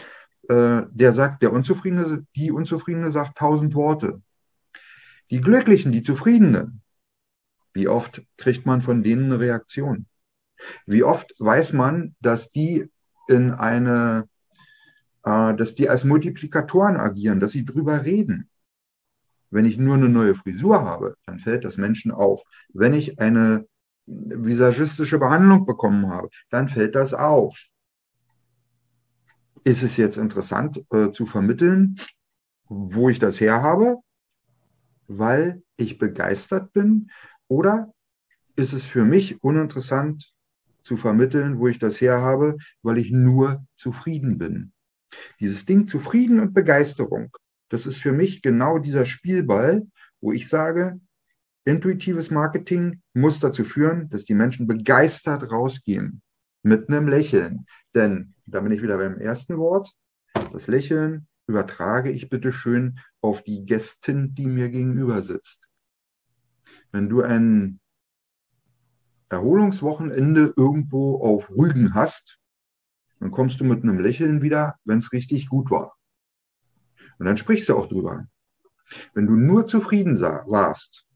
äh, 0.48 0.82
der 0.90 1.12
sagt, 1.12 1.42
der 1.42 1.52
Unzufriedene, 1.52 2.26
die 2.34 2.50
Unzufriedene 2.50 3.10
sagt 3.10 3.38
tausend 3.38 3.74
Worte. 3.74 4.22
Die 5.30 5.40
Glücklichen, 5.40 5.92
die 5.92 6.02
Zufriedenen, 6.02 6.82
wie 7.74 7.88
oft 7.88 8.22
kriegt 8.36 8.66
man 8.66 8.82
von 8.82 9.02
denen 9.02 9.26
eine 9.26 9.40
Reaktion? 9.40 10.06
Wie 10.86 11.02
oft 11.02 11.34
weiß 11.38 11.72
man, 11.72 12.14
dass 12.20 12.50
die 12.50 12.88
in 13.28 13.50
eine 13.50 14.28
äh, 15.24 15.54
dass 15.54 15.74
die 15.74 15.88
als 15.88 16.04
Multiplikatoren 16.04 16.96
agieren, 16.96 17.40
dass 17.40 17.52
sie 17.52 17.64
drüber 17.64 18.04
reden. 18.04 18.48
Wenn 19.50 19.66
ich 19.66 19.76
nur 19.76 19.94
eine 19.94 20.08
neue 20.08 20.34
Frisur 20.34 20.82
habe, 20.82 21.16
dann 21.26 21.38
fällt 21.38 21.64
das 21.64 21.76
Menschen 21.76 22.10
auf. 22.10 22.42
Wenn 22.72 22.94
ich 22.94 23.20
eine 23.20 23.66
visagistische 24.06 25.18
Behandlung 25.18 25.66
bekommen 25.66 26.08
habe, 26.08 26.28
dann 26.50 26.68
fällt 26.68 26.94
das 26.94 27.14
auf. 27.14 27.68
Ist 29.64 29.82
es 29.82 29.96
jetzt 29.96 30.16
interessant 30.16 30.82
äh, 30.90 31.12
zu 31.12 31.26
vermitteln, 31.26 31.96
wo 32.64 33.08
ich 33.08 33.18
das 33.20 33.40
her 33.40 33.62
habe, 33.62 33.98
weil 35.06 35.62
ich 35.76 35.98
begeistert 35.98 36.72
bin? 36.72 37.10
Oder 37.52 37.92
ist 38.56 38.72
es 38.72 38.86
für 38.86 39.04
mich 39.04 39.44
uninteressant 39.44 40.32
zu 40.82 40.96
vermitteln, 40.96 41.58
wo 41.58 41.68
ich 41.68 41.78
das 41.78 42.00
her 42.00 42.22
habe, 42.22 42.56
weil 42.80 42.96
ich 42.96 43.10
nur 43.10 43.66
zufrieden 43.76 44.38
bin? 44.38 44.72
Dieses 45.38 45.66
Ding 45.66 45.86
Zufrieden 45.86 46.40
und 46.40 46.54
Begeisterung, 46.54 47.30
das 47.68 47.84
ist 47.84 47.98
für 47.98 48.12
mich 48.12 48.40
genau 48.40 48.78
dieser 48.78 49.04
Spielball, 49.04 49.86
wo 50.22 50.32
ich 50.32 50.48
sage, 50.48 50.98
intuitives 51.66 52.30
Marketing 52.30 53.02
muss 53.12 53.38
dazu 53.38 53.64
führen, 53.64 54.08
dass 54.08 54.24
die 54.24 54.34
Menschen 54.34 54.66
begeistert 54.66 55.52
rausgehen 55.52 56.22
mit 56.62 56.88
einem 56.88 57.06
Lächeln. 57.06 57.66
Denn 57.94 58.32
da 58.46 58.60
bin 58.60 58.72
ich 58.72 58.80
wieder 58.80 58.96
beim 58.96 59.18
ersten 59.18 59.58
Wort. 59.58 59.92
Das 60.54 60.68
Lächeln 60.68 61.26
übertrage 61.46 62.12
ich 62.12 62.30
bitte 62.30 62.50
schön 62.50 62.98
auf 63.20 63.42
die 63.42 63.66
Gästin, 63.66 64.34
die 64.34 64.46
mir 64.46 64.70
gegenüber 64.70 65.20
sitzt. 65.20 65.68
Wenn 66.92 67.08
du 67.08 67.22
ein 67.22 67.80
Erholungswochenende 69.30 70.52
irgendwo 70.56 71.20
auf 71.22 71.50
Rügen 71.50 71.94
hast, 71.94 72.38
dann 73.18 73.30
kommst 73.30 73.60
du 73.60 73.64
mit 73.64 73.82
einem 73.82 73.98
Lächeln 73.98 74.42
wieder, 74.42 74.76
wenn 74.84 74.98
es 74.98 75.12
richtig 75.12 75.48
gut 75.48 75.70
war. 75.70 75.96
Und 77.18 77.26
dann 77.26 77.36
sprichst 77.36 77.68
du 77.68 77.76
auch 77.76 77.88
drüber. 77.88 78.26
Wenn 79.14 79.26
du 79.26 79.36
nur 79.36 79.64
zufrieden 79.66 80.20
warst, 80.20 81.06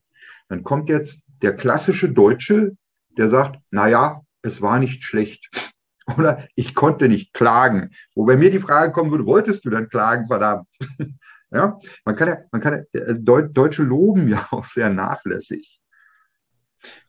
dann 0.49 0.63
kommt 0.63 0.89
jetzt 0.89 1.21
der 1.43 1.55
klassische 1.55 2.11
Deutsche, 2.11 2.77
der 3.19 3.29
sagt, 3.29 3.59
na 3.71 3.89
ja, 3.89 4.23
es 4.43 4.63
war 4.63 4.79
nicht 4.79 5.05
schlecht. 5.05 5.51
Oder 6.17 6.47
ich 6.55 6.75
konnte 6.75 7.09
nicht 7.09 7.35
klagen. 7.35 7.91
Wo 8.15 8.25
bei 8.25 8.37
mir 8.37 8.51
die 8.51 8.61
Frage 8.61 8.93
kommen 8.93 9.11
würde, 9.11 9.27
wolltest 9.27 9.65
du 9.65 9.71
dann 9.71 9.89
klagen, 9.89 10.27
verdammt? 10.27 10.69
Ja, 11.57 11.81
man 12.05 12.17
kann 12.17 12.29
ja, 12.29 12.37
man 12.53 12.61
kann 12.61 12.85
ja, 12.93 13.01
äh, 13.01 13.19
Deutsche 13.19 13.83
loben 13.83 14.29
ja 14.29 14.47
auch 14.51 14.67
sehr 14.67 14.91
nachlässig. 14.91 15.81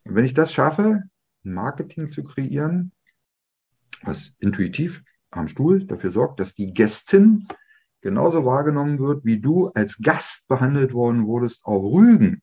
Und 0.04 0.14
wenn 0.14 0.24
ich 0.24 0.32
das 0.32 0.54
schaffe, 0.54 1.02
Marketing 1.42 2.10
zu 2.10 2.24
kreieren, 2.24 2.92
was 4.02 4.32
intuitiv 4.38 5.02
am 5.30 5.48
Stuhl 5.48 5.84
dafür 5.84 6.12
sorgt, 6.12 6.40
dass 6.40 6.54
die 6.54 6.72
Gästin 6.72 7.46
genauso 8.00 8.46
wahrgenommen 8.46 8.98
wird, 8.98 9.26
wie 9.26 9.38
du 9.38 9.68
als 9.68 9.98
Gast 9.98 10.48
behandelt 10.48 10.94
worden 10.94 11.26
wurdest 11.26 11.62
auf 11.64 11.82
Rügen. 11.84 12.40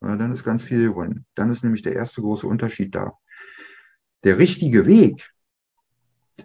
Ja, 0.00 0.16
dann 0.16 0.32
ist 0.32 0.42
ganz 0.42 0.64
viel 0.64 0.88
gewonnen. 0.88 1.26
Dann 1.36 1.52
ist 1.52 1.62
nämlich 1.62 1.82
der 1.82 1.94
erste 1.94 2.22
große 2.22 2.46
Unterschied 2.46 2.92
da. 2.92 3.12
Der 4.24 4.38
richtige 4.38 4.84
Weg, 4.86 5.30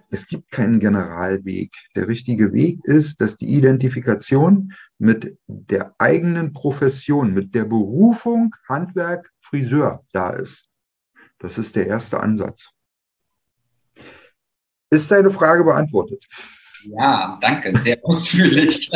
es 0.09 0.27
gibt 0.27 0.51
keinen 0.51 0.79
Generalweg. 0.79 1.73
Der 1.95 2.07
richtige 2.07 2.53
Weg 2.53 2.79
ist, 2.83 3.21
dass 3.21 3.37
die 3.37 3.53
Identifikation 3.53 4.73
mit 4.97 5.37
der 5.47 5.95
eigenen 5.97 6.53
Profession, 6.53 7.33
mit 7.33 7.53
der 7.55 7.65
Berufung 7.65 8.55
Handwerk 8.67 9.31
Friseur 9.41 10.03
da 10.11 10.31
ist. 10.31 10.67
Das 11.39 11.57
ist 11.57 11.75
der 11.75 11.87
erste 11.87 12.19
Ansatz. 12.19 12.71
Ist 14.89 15.11
deine 15.11 15.31
Frage 15.31 15.63
beantwortet? 15.63 16.25
Ja, 16.83 17.37
danke, 17.41 17.77
sehr 17.77 17.99
ausführlich. 18.03 18.89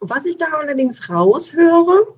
Was 0.00 0.24
ich 0.24 0.38
da 0.38 0.46
allerdings 0.46 1.08
raushöre, 1.08 2.15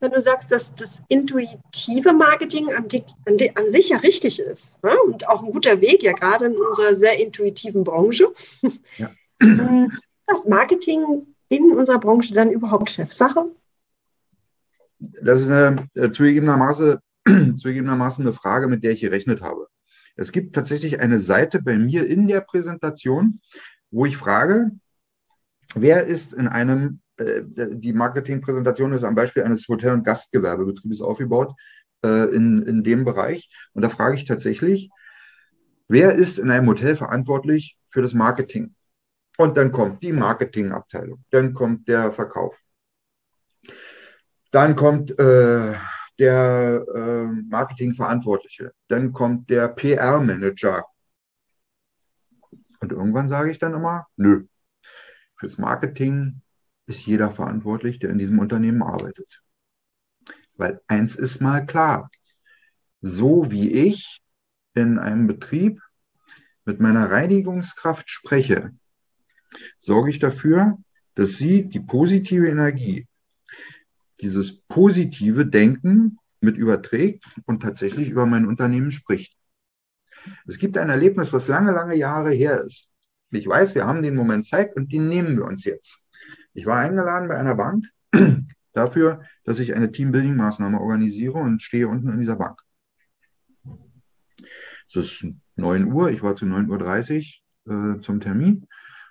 wenn 0.00 0.10
du 0.10 0.20
sagst, 0.20 0.50
dass 0.50 0.74
das 0.74 1.02
intuitive 1.08 2.12
Marketing 2.12 2.72
an, 2.72 2.88
die, 2.88 3.04
an, 3.26 3.36
die, 3.36 3.54
an 3.54 3.70
sich 3.70 3.90
ja 3.90 3.98
richtig 3.98 4.40
ist 4.40 4.82
ne? 4.82 4.92
und 5.04 5.28
auch 5.28 5.42
ein 5.42 5.52
guter 5.52 5.80
Weg, 5.80 6.02
ja 6.02 6.12
gerade 6.12 6.46
in 6.46 6.56
unserer 6.56 6.94
sehr 6.94 7.18
intuitiven 7.20 7.84
Branche. 7.84 8.32
Ja. 8.96 9.10
Das 10.26 10.46
Marketing 10.46 11.26
in 11.48 11.72
unserer 11.72 11.98
Branche 11.98 12.32
dann 12.32 12.50
überhaupt 12.50 12.90
Chefsache? 12.90 13.50
Das 14.98 15.40
ist 15.40 15.48
eine, 15.48 15.88
äh, 15.94 16.10
zugegebenermaßen, 16.10 16.98
zugegebenermaßen 17.56 18.24
eine 18.24 18.32
Frage, 18.32 18.68
mit 18.68 18.84
der 18.84 18.92
ich 18.92 19.00
gerechnet 19.00 19.40
habe. 19.40 19.68
Es 20.16 20.32
gibt 20.32 20.54
tatsächlich 20.54 21.00
eine 21.00 21.20
Seite 21.20 21.62
bei 21.62 21.78
mir 21.78 22.06
in 22.06 22.28
der 22.28 22.42
Präsentation, 22.42 23.40
wo 23.90 24.06
ich 24.06 24.16
frage, 24.16 24.70
wer 25.74 26.06
ist 26.06 26.34
in 26.34 26.46
einem, 26.48 27.00
äh, 27.20 27.42
die 27.46 27.92
Marketingpräsentation 27.92 28.92
ist 28.92 29.04
am 29.04 29.14
Beispiel 29.14 29.42
eines 29.42 29.66
Hotel- 29.68 29.94
und 29.94 30.04
Gastgewerbebetriebes 30.04 31.00
aufgebaut, 31.00 31.54
äh, 32.04 32.34
in, 32.34 32.62
in 32.62 32.82
dem 32.82 33.04
Bereich. 33.04 33.50
Und 33.72 33.82
da 33.82 33.88
frage 33.88 34.16
ich 34.16 34.24
tatsächlich, 34.24 34.90
wer 35.88 36.14
ist 36.14 36.38
in 36.38 36.50
einem 36.50 36.68
Hotel 36.68 36.96
verantwortlich 36.96 37.76
für 37.90 38.02
das 38.02 38.14
Marketing? 38.14 38.74
Und 39.36 39.56
dann 39.56 39.72
kommt 39.72 40.02
die 40.02 40.12
Marketingabteilung, 40.12 41.24
dann 41.30 41.54
kommt 41.54 41.88
der 41.88 42.12
Verkauf. 42.12 42.58
Dann 44.50 44.76
kommt 44.76 45.18
äh, 45.18 45.74
der 46.18 46.84
äh, 46.94 47.24
Marketingverantwortliche, 47.48 48.72
dann 48.88 49.12
kommt 49.12 49.48
der 49.48 49.68
PR-Manager. 49.68 50.84
Und 52.80 52.92
irgendwann 52.92 53.28
sage 53.28 53.50
ich 53.50 53.58
dann 53.58 53.74
immer, 53.74 54.06
nö, 54.16 54.44
fürs 55.36 55.56
Marketing 55.56 56.42
ist 56.90 57.06
jeder 57.06 57.30
verantwortlich, 57.30 58.00
der 58.00 58.10
in 58.10 58.18
diesem 58.18 58.38
Unternehmen 58.38 58.82
arbeitet. 58.82 59.42
Weil 60.54 60.80
eins 60.88 61.16
ist 61.16 61.40
mal 61.40 61.64
klar, 61.64 62.10
so 63.00 63.50
wie 63.50 63.70
ich 63.70 64.20
in 64.74 64.98
einem 64.98 65.26
Betrieb 65.26 65.80
mit 66.64 66.80
meiner 66.80 67.10
Reinigungskraft 67.10 68.10
spreche, 68.10 68.72
sorge 69.78 70.10
ich 70.10 70.18
dafür, 70.18 70.78
dass 71.14 71.38
sie 71.38 71.68
die 71.68 71.80
positive 71.80 72.48
Energie, 72.48 73.06
dieses 74.20 74.60
positive 74.62 75.46
Denken 75.46 76.18
mit 76.40 76.56
überträgt 76.56 77.24
und 77.46 77.62
tatsächlich 77.62 78.10
über 78.10 78.26
mein 78.26 78.46
Unternehmen 78.46 78.90
spricht. 78.90 79.36
Es 80.46 80.58
gibt 80.58 80.76
ein 80.76 80.90
Erlebnis, 80.90 81.32
was 81.32 81.48
lange, 81.48 81.72
lange 81.72 81.96
Jahre 81.96 82.32
her 82.32 82.62
ist. 82.62 82.88
Ich 83.30 83.46
weiß, 83.46 83.74
wir 83.74 83.86
haben 83.86 84.02
den 84.02 84.16
Moment 84.16 84.46
Zeit 84.46 84.74
und 84.76 84.92
den 84.92 85.08
nehmen 85.08 85.36
wir 85.36 85.44
uns 85.44 85.64
jetzt. 85.64 86.00
Ich 86.52 86.66
war 86.66 86.78
eingeladen 86.78 87.28
bei 87.28 87.36
einer 87.36 87.54
Bank 87.54 87.86
dafür, 88.72 89.22
dass 89.44 89.60
ich 89.60 89.74
eine 89.74 89.92
Teambuilding-Maßnahme 89.92 90.78
organisiere 90.78 91.38
und 91.38 91.62
stehe 91.62 91.88
unten 91.88 92.08
in 92.08 92.18
dieser 92.18 92.36
Bank. 92.36 92.60
Es 94.88 94.96
ist 94.96 95.26
9 95.56 95.92
Uhr, 95.92 96.10
ich 96.10 96.22
war 96.22 96.34
zu 96.34 96.46
9.30 96.46 97.40
Uhr 97.66 97.96
äh, 97.96 98.00
zum 98.00 98.20
Termin 98.20 98.66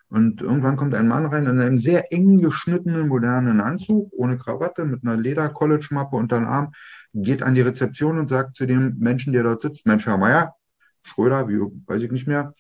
und 0.09 0.41
irgendwann 0.41 0.75
kommt 0.75 0.95
ein 0.95 1.07
Mann 1.07 1.27
rein 1.27 1.45
in 1.45 1.59
einem 1.59 1.77
sehr 1.77 2.11
eng 2.11 2.41
geschnittenen, 2.41 3.07
modernen 3.07 3.61
Anzug, 3.61 4.11
ohne 4.11 4.37
Krawatte, 4.37 4.85
mit 4.85 5.03
einer 5.03 5.15
Leder-College-Mappe 5.15 6.15
unter 6.15 6.39
dem 6.39 6.47
Arm, 6.47 6.73
geht 7.13 7.43
an 7.43 7.53
die 7.53 7.61
Rezeption 7.61 8.17
und 8.17 8.27
sagt 8.27 8.55
zu 8.55 8.65
dem 8.65 8.97
Menschen, 8.97 9.33
der 9.33 9.43
dort 9.43 9.61
sitzt, 9.61 9.85
Mensch, 9.85 10.07
Herr 10.07 10.17
Meier, 10.17 10.55
Schröder, 11.03 11.47
wie, 11.47 11.59
weiß 11.85 12.01
ich 12.01 12.11
nicht 12.11 12.27
mehr, 12.27 12.53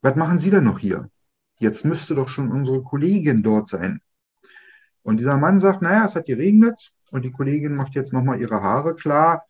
was 0.00 0.16
machen 0.16 0.38
Sie 0.38 0.50
denn 0.50 0.64
noch 0.64 0.78
hier? 0.78 1.10
Jetzt 1.62 1.84
müsste 1.84 2.16
doch 2.16 2.28
schon 2.28 2.50
unsere 2.50 2.82
Kollegin 2.82 3.44
dort 3.44 3.68
sein. 3.68 4.00
Und 5.04 5.20
dieser 5.20 5.38
Mann 5.38 5.60
sagt, 5.60 5.80
naja, 5.80 6.04
es 6.04 6.16
hat 6.16 6.26
geregnet 6.26 6.90
und 7.12 7.24
die 7.24 7.30
Kollegin 7.30 7.76
macht 7.76 7.94
jetzt 7.94 8.12
nochmal 8.12 8.40
ihre 8.40 8.60
Haare 8.64 8.96
klar 8.96 9.46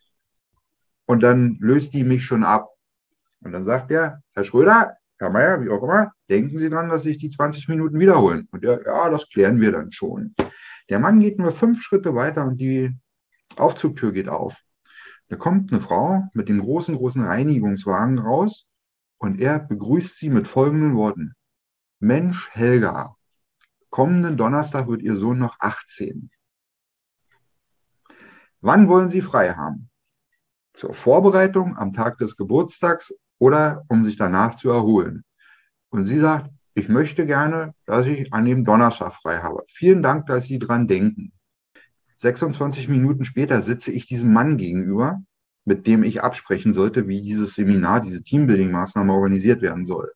und 1.07 1.23
dann 1.23 1.57
löst 1.59 1.95
die 1.95 2.04
mich 2.04 2.23
schon 2.23 2.45
ab. 2.45 2.69
Und 3.40 3.52
dann 3.52 3.64
sagt 3.64 3.90
er, 3.90 4.23
Herr 4.35 4.45
Schröder, 4.45 4.99
Herr 5.19 5.31
Meier, 5.31 5.62
wie 5.62 5.71
auch 5.71 5.83
immer, 5.83 6.12
denken 6.28 6.59
Sie 6.59 6.69
dran, 6.69 6.90
dass 6.90 7.04
sich 7.04 7.16
die 7.16 7.31
20 7.31 7.69
Minuten 7.69 7.99
wiederholen. 7.99 8.47
Und 8.50 8.62
er, 8.62 8.85
ja, 8.85 9.09
das 9.09 9.31
klären 9.31 9.59
wir 9.59 9.72
dann 9.72 9.90
schon. 9.90 10.35
Der 10.90 10.98
Mann 10.98 11.18
geht 11.18 11.38
nur 11.38 11.53
fünf 11.53 11.81
Schritte 11.81 12.14
weiter 12.14 12.44
und 12.44 12.59
die 12.61 12.94
Aufzugtür 13.57 14.12
geht 14.12 14.29
auf. 14.29 14.61
Da 15.29 15.37
kommt 15.37 15.72
eine 15.72 15.81
Frau 15.81 16.29
mit 16.35 16.51
dem 16.51 16.61
großen, 16.61 16.94
großen 16.94 17.25
Reinigungswagen 17.25 18.18
raus 18.18 18.66
und 19.16 19.40
er 19.40 19.61
begrüßt 19.61 20.18
sie 20.18 20.29
mit 20.29 20.46
folgenden 20.46 20.94
Worten. 20.94 21.35
Mensch, 22.02 22.50
Helga, 22.50 23.14
kommenden 23.88 24.36
Donnerstag 24.36 24.88
wird 24.88 25.02
Ihr 25.02 25.14
Sohn 25.14 25.38
noch 25.38 25.60
18. 25.60 26.32
Wann 28.60 28.88
wollen 28.88 29.06
Sie 29.06 29.20
frei 29.20 29.54
haben? 29.54 29.88
Zur 30.72 30.94
Vorbereitung 30.94 31.76
am 31.76 31.92
Tag 31.92 32.18
des 32.18 32.36
Geburtstags 32.36 33.14
oder 33.38 33.84
um 33.86 34.04
sich 34.04 34.16
danach 34.16 34.56
zu 34.56 34.68
erholen. 34.68 35.22
Und 35.90 36.04
sie 36.04 36.18
sagt, 36.18 36.50
ich 36.74 36.88
möchte 36.88 37.24
gerne, 37.24 37.72
dass 37.86 38.04
ich 38.06 38.32
an 38.32 38.46
dem 38.46 38.64
Donnerstag 38.64 39.12
frei 39.12 39.38
habe. 39.38 39.62
Vielen 39.68 40.02
Dank, 40.02 40.26
dass 40.26 40.46
Sie 40.46 40.58
dran 40.58 40.88
denken. 40.88 41.32
26 42.16 42.88
Minuten 42.88 43.24
später 43.24 43.60
sitze 43.60 43.92
ich 43.92 44.06
diesem 44.06 44.32
Mann 44.32 44.56
gegenüber, 44.56 45.22
mit 45.64 45.86
dem 45.86 46.02
ich 46.02 46.20
absprechen 46.20 46.72
sollte, 46.72 47.06
wie 47.06 47.22
dieses 47.22 47.54
Seminar, 47.54 48.00
diese 48.00 48.24
Teambuilding-Maßnahme 48.24 49.12
organisiert 49.12 49.62
werden 49.62 49.86
soll. 49.86 50.10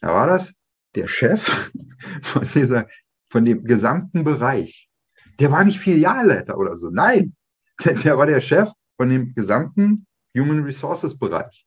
Da 0.00 0.14
war 0.14 0.28
das 0.28 0.54
der 0.94 1.06
Chef 1.06 1.70
von 2.22 2.48
dieser, 2.54 2.88
von 3.30 3.44
dem 3.44 3.64
gesamten 3.64 4.24
Bereich. 4.24 4.88
Der 5.38 5.50
war 5.50 5.64
nicht 5.64 5.78
Filialleiter 5.78 6.58
oder 6.58 6.76
so. 6.76 6.90
Nein, 6.90 7.34
der, 7.84 7.94
der 7.94 8.18
war 8.18 8.26
der 8.26 8.40
Chef 8.40 8.70
von 8.96 9.08
dem 9.08 9.34
gesamten 9.34 10.06
Human 10.36 10.62
Resources 10.64 11.18
Bereich. 11.18 11.66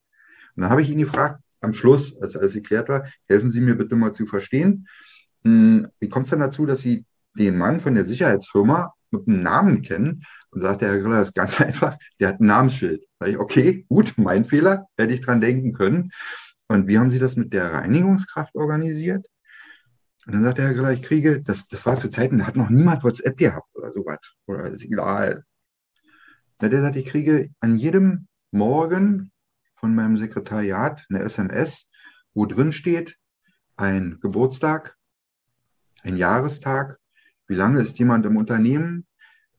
Und 0.56 0.62
dann 0.62 0.72
habe 0.72 0.82
ich 0.82 0.90
ihn 0.90 1.00
gefragt, 1.00 1.42
am 1.62 1.74
Schluss, 1.74 2.16
als 2.22 2.36
alles 2.36 2.54
geklärt 2.54 2.90
war, 2.90 3.06
helfen 3.28 3.50
Sie 3.50 3.60
mir 3.60 3.76
bitte 3.76 3.96
mal 3.96 4.14
zu 4.14 4.26
verstehen, 4.26 4.88
hm, 5.44 5.88
wie 6.00 6.10
kommt 6.10 6.26
es 6.26 6.32
denn 6.32 6.40
dazu, 6.40 6.66
dass 6.66 6.82
Sie 6.82 7.06
den 7.38 7.58
Mann 7.58 7.80
von 7.80 7.96
der 7.96 8.06
Sicherheitsfirma 8.06 8.94
mit 9.12 9.28
einem 9.28 9.44
Namen 9.44 9.82
kennen? 9.82 10.24
Und 10.50 10.62
sagt 10.62 10.82
der 10.82 10.90
Herr 10.90 11.00
Griller, 11.00 11.20
das 11.20 11.30
ist 11.30 11.36
ganz 11.36 11.60
einfach, 11.62 11.98
der 12.20 12.30
hat 12.30 12.40
ein 12.40 12.48
Namensschild. 12.48 13.04
Da 13.20 13.28
ich, 13.28 13.38
okay, 13.38 13.86
gut, 13.90 14.14
mein 14.18 14.46
Fehler, 14.46 14.88
hätte 14.98 15.14
ich 15.14 15.22
dran 15.22 15.42
denken 15.42 15.74
können. 15.74 16.12
Und 16.68 16.88
wie 16.88 16.98
haben 16.98 17.10
Sie 17.10 17.20
das 17.20 17.36
mit 17.36 17.54
der 17.54 17.74
Reinigungskraft 17.74 18.56
organisiert? 18.56 19.28
Und 20.26 20.34
dann 20.34 20.44
sagt 20.44 20.58
der 20.58 20.66
Herr 20.66 20.74
Griller, 20.74 20.92
ich 20.92 21.04
kriege, 21.04 21.42
das, 21.42 21.68
das 21.68 21.86
war 21.86 22.00
zu 22.00 22.10
Zeiten, 22.10 22.40
da 22.40 22.48
hat 22.48 22.56
noch 22.56 22.70
niemand 22.70 23.04
WhatsApp 23.04 23.38
gehabt 23.38 23.68
oder 23.76 23.92
sowas. 23.92 24.20
Oder 24.48 24.66
ist 24.70 24.84
egal. 24.84 25.44
Der 26.62 26.82
sagt, 26.82 26.96
ich 26.96 27.06
kriege 27.06 27.50
an 27.60 27.78
jedem 27.78 28.28
Morgen 28.52 29.32
von 29.76 29.94
meinem 29.94 30.16
Sekretariat 30.16 31.06
eine 31.10 31.20
SMS, 31.20 31.90
wo 32.34 32.46
drin 32.46 32.72
steht, 32.72 33.18
ein 33.76 34.18
Geburtstag, 34.22 34.96
ein 36.02 36.18
Jahrestag, 36.18 36.98
wie 37.48 37.56
lange 37.56 37.82
ist 37.82 38.00
jemand 38.00 38.26
im 38.26 38.38
Unternehmen, 38.38 39.06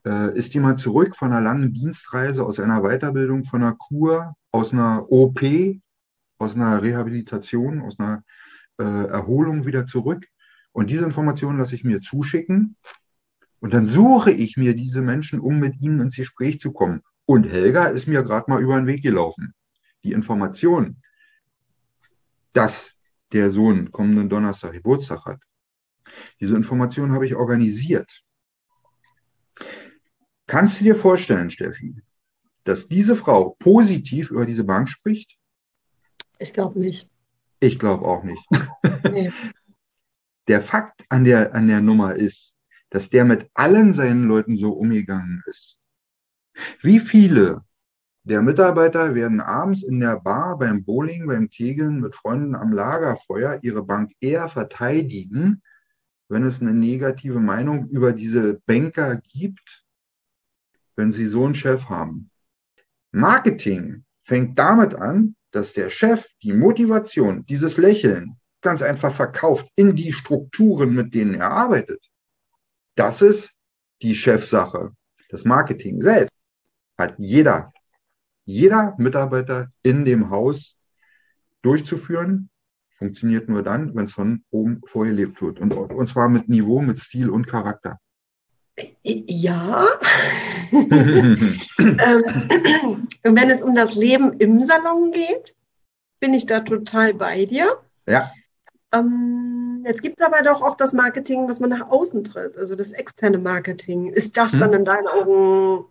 äh, 0.04 0.36
ist 0.36 0.54
jemand 0.54 0.80
zurück 0.80 1.14
von 1.14 1.32
einer 1.32 1.42
langen 1.42 1.72
Dienstreise, 1.72 2.44
aus 2.44 2.58
einer 2.58 2.82
Weiterbildung, 2.82 3.44
von 3.44 3.62
einer 3.62 3.76
Kur, 3.76 4.34
aus 4.50 4.72
einer 4.72 5.10
OP, 5.12 5.40
aus 6.38 6.54
einer 6.54 6.82
Rehabilitation, 6.82 7.80
aus 7.82 7.98
einer 7.98 8.22
äh, 8.78 8.84
Erholung 8.84 9.66
wieder 9.66 9.86
zurück. 9.86 10.26
Und 10.72 10.90
diese 10.90 11.04
Informationen 11.04 11.58
lasse 11.58 11.74
ich 11.74 11.84
mir 11.84 12.00
zuschicken. 12.00 12.76
Und 13.60 13.72
dann 13.72 13.86
suche 13.86 14.30
ich 14.32 14.56
mir 14.56 14.74
diese 14.74 15.00
Menschen, 15.00 15.40
um 15.40 15.58
mit 15.58 15.80
ihnen 15.80 16.00
ins 16.00 16.16
Gespräch 16.16 16.60
zu 16.60 16.72
kommen. 16.72 17.02
Und 17.24 17.44
Helga 17.44 17.86
ist 17.86 18.06
mir 18.06 18.22
gerade 18.22 18.50
mal 18.50 18.62
über 18.62 18.76
den 18.76 18.86
Weg 18.86 19.02
gelaufen 19.02 19.54
die 20.06 20.12
Information, 20.12 21.02
dass 22.52 22.92
der 23.32 23.50
Sohn 23.50 23.90
kommenden 23.90 24.28
Donnerstag 24.28 24.72
Geburtstag 24.72 25.24
hat, 25.26 25.40
diese 26.40 26.54
Information 26.54 27.12
habe 27.12 27.26
ich 27.26 27.34
organisiert. 27.34 28.22
Kannst 30.46 30.80
du 30.80 30.84
dir 30.84 30.94
vorstellen, 30.94 31.50
Steffi, 31.50 31.96
dass 32.62 32.86
diese 32.86 33.16
Frau 33.16 33.56
positiv 33.58 34.30
über 34.30 34.46
diese 34.46 34.62
Bank 34.62 34.88
spricht? 34.88 35.36
Ich 36.38 36.52
glaube 36.52 36.78
nicht. 36.78 37.08
Ich 37.60 37.78
glaube 37.78 38.04
auch 38.04 38.24
nicht. 38.24 38.44
Nee. 39.12 39.32
Der 40.48 40.60
Fakt 40.60 41.04
an 41.08 41.24
der, 41.24 41.54
an 41.54 41.68
der 41.68 41.80
Nummer 41.80 42.16
ist, 42.16 42.56
dass 42.90 43.08
der 43.08 43.24
mit 43.24 43.48
allen 43.54 43.92
seinen 43.92 44.24
Leuten 44.24 44.56
so 44.56 44.72
umgegangen 44.72 45.42
ist. 45.46 45.78
Wie 46.82 46.98
viele 46.98 47.64
der 48.24 48.42
Mitarbeiter 48.42 49.14
werden 49.14 49.40
abends 49.40 49.84
in 49.84 50.00
der 50.00 50.18
Bar, 50.18 50.58
beim 50.58 50.84
Bowling, 50.84 51.28
beim 51.28 51.48
Kegeln 51.48 52.00
mit 52.00 52.16
Freunden 52.16 52.56
am 52.56 52.72
Lagerfeuer 52.72 53.60
ihre 53.62 53.84
Bank 53.84 54.12
eher 54.20 54.48
verteidigen, 54.48 55.62
wenn 56.28 56.42
es 56.42 56.60
eine 56.60 56.74
negative 56.74 57.38
Meinung 57.38 57.88
über 57.88 58.12
diese 58.12 58.60
Banker 58.66 59.20
gibt, 59.28 59.84
wenn 60.96 61.12
sie 61.12 61.26
so 61.26 61.44
einen 61.44 61.54
Chef 61.54 61.88
haben. 61.88 62.30
Marketing 63.12 64.04
fängt 64.24 64.58
damit 64.58 64.96
an, 64.96 65.36
dass 65.50 65.72
der 65.72 65.90
Chef 65.90 66.26
die 66.42 66.52
Motivation, 66.52 67.46
dieses 67.46 67.76
Lächeln 67.76 68.36
ganz 68.60 68.82
einfach 68.82 69.12
verkauft 69.12 69.68
in 69.76 69.94
die 69.96 70.12
Strukturen, 70.12 70.94
mit 70.94 71.14
denen 71.14 71.34
er 71.34 71.50
arbeitet. 71.50 72.04
Das 72.96 73.22
ist 73.22 73.52
die 74.02 74.14
Chefsache. 74.14 74.92
Das 75.28 75.44
Marketing 75.44 76.00
selbst 76.00 76.32
hat 76.98 77.14
jeder, 77.18 77.72
jeder 78.44 78.94
Mitarbeiter 78.98 79.68
in 79.82 80.04
dem 80.04 80.30
Haus 80.30 80.76
durchzuführen. 81.62 82.50
Funktioniert 82.98 83.48
nur 83.48 83.62
dann, 83.62 83.94
wenn 83.94 84.04
es 84.04 84.12
von 84.12 84.44
oben 84.50 84.80
vorgelebt 84.86 85.42
wird. 85.42 85.60
Und, 85.60 85.72
und 85.72 86.06
zwar 86.08 86.28
mit 86.28 86.48
Niveau, 86.48 86.80
mit 86.80 86.98
Stil 86.98 87.28
und 87.28 87.46
Charakter. 87.46 87.98
Ja. 89.02 89.86
ähm, 90.72 91.56
wenn 93.22 93.50
es 93.50 93.62
um 93.62 93.74
das 93.74 93.94
Leben 93.94 94.34
im 94.34 94.60
Salon 94.60 95.12
geht, 95.12 95.54
bin 96.20 96.34
ich 96.34 96.46
da 96.46 96.60
total 96.60 97.14
bei 97.14 97.44
dir. 97.44 97.78
Ja. 98.06 98.30
Ähm, 98.92 99.84
jetzt 99.86 100.02
gibt 100.02 100.20
es 100.20 100.26
aber 100.26 100.42
doch 100.42 100.62
auch 100.62 100.76
das 100.76 100.92
Marketing, 100.92 101.48
was 101.48 101.60
man 101.60 101.70
nach 101.70 101.88
außen 101.88 102.24
tritt, 102.24 102.56
also 102.56 102.74
das 102.74 102.92
externe 102.92 103.38
Marketing. 103.38 104.08
Ist 104.08 104.36
das 104.36 104.52
hm. 104.52 104.60
dann 104.60 104.72
in 104.72 104.84
deinen 104.84 105.06
Augen 105.06 105.86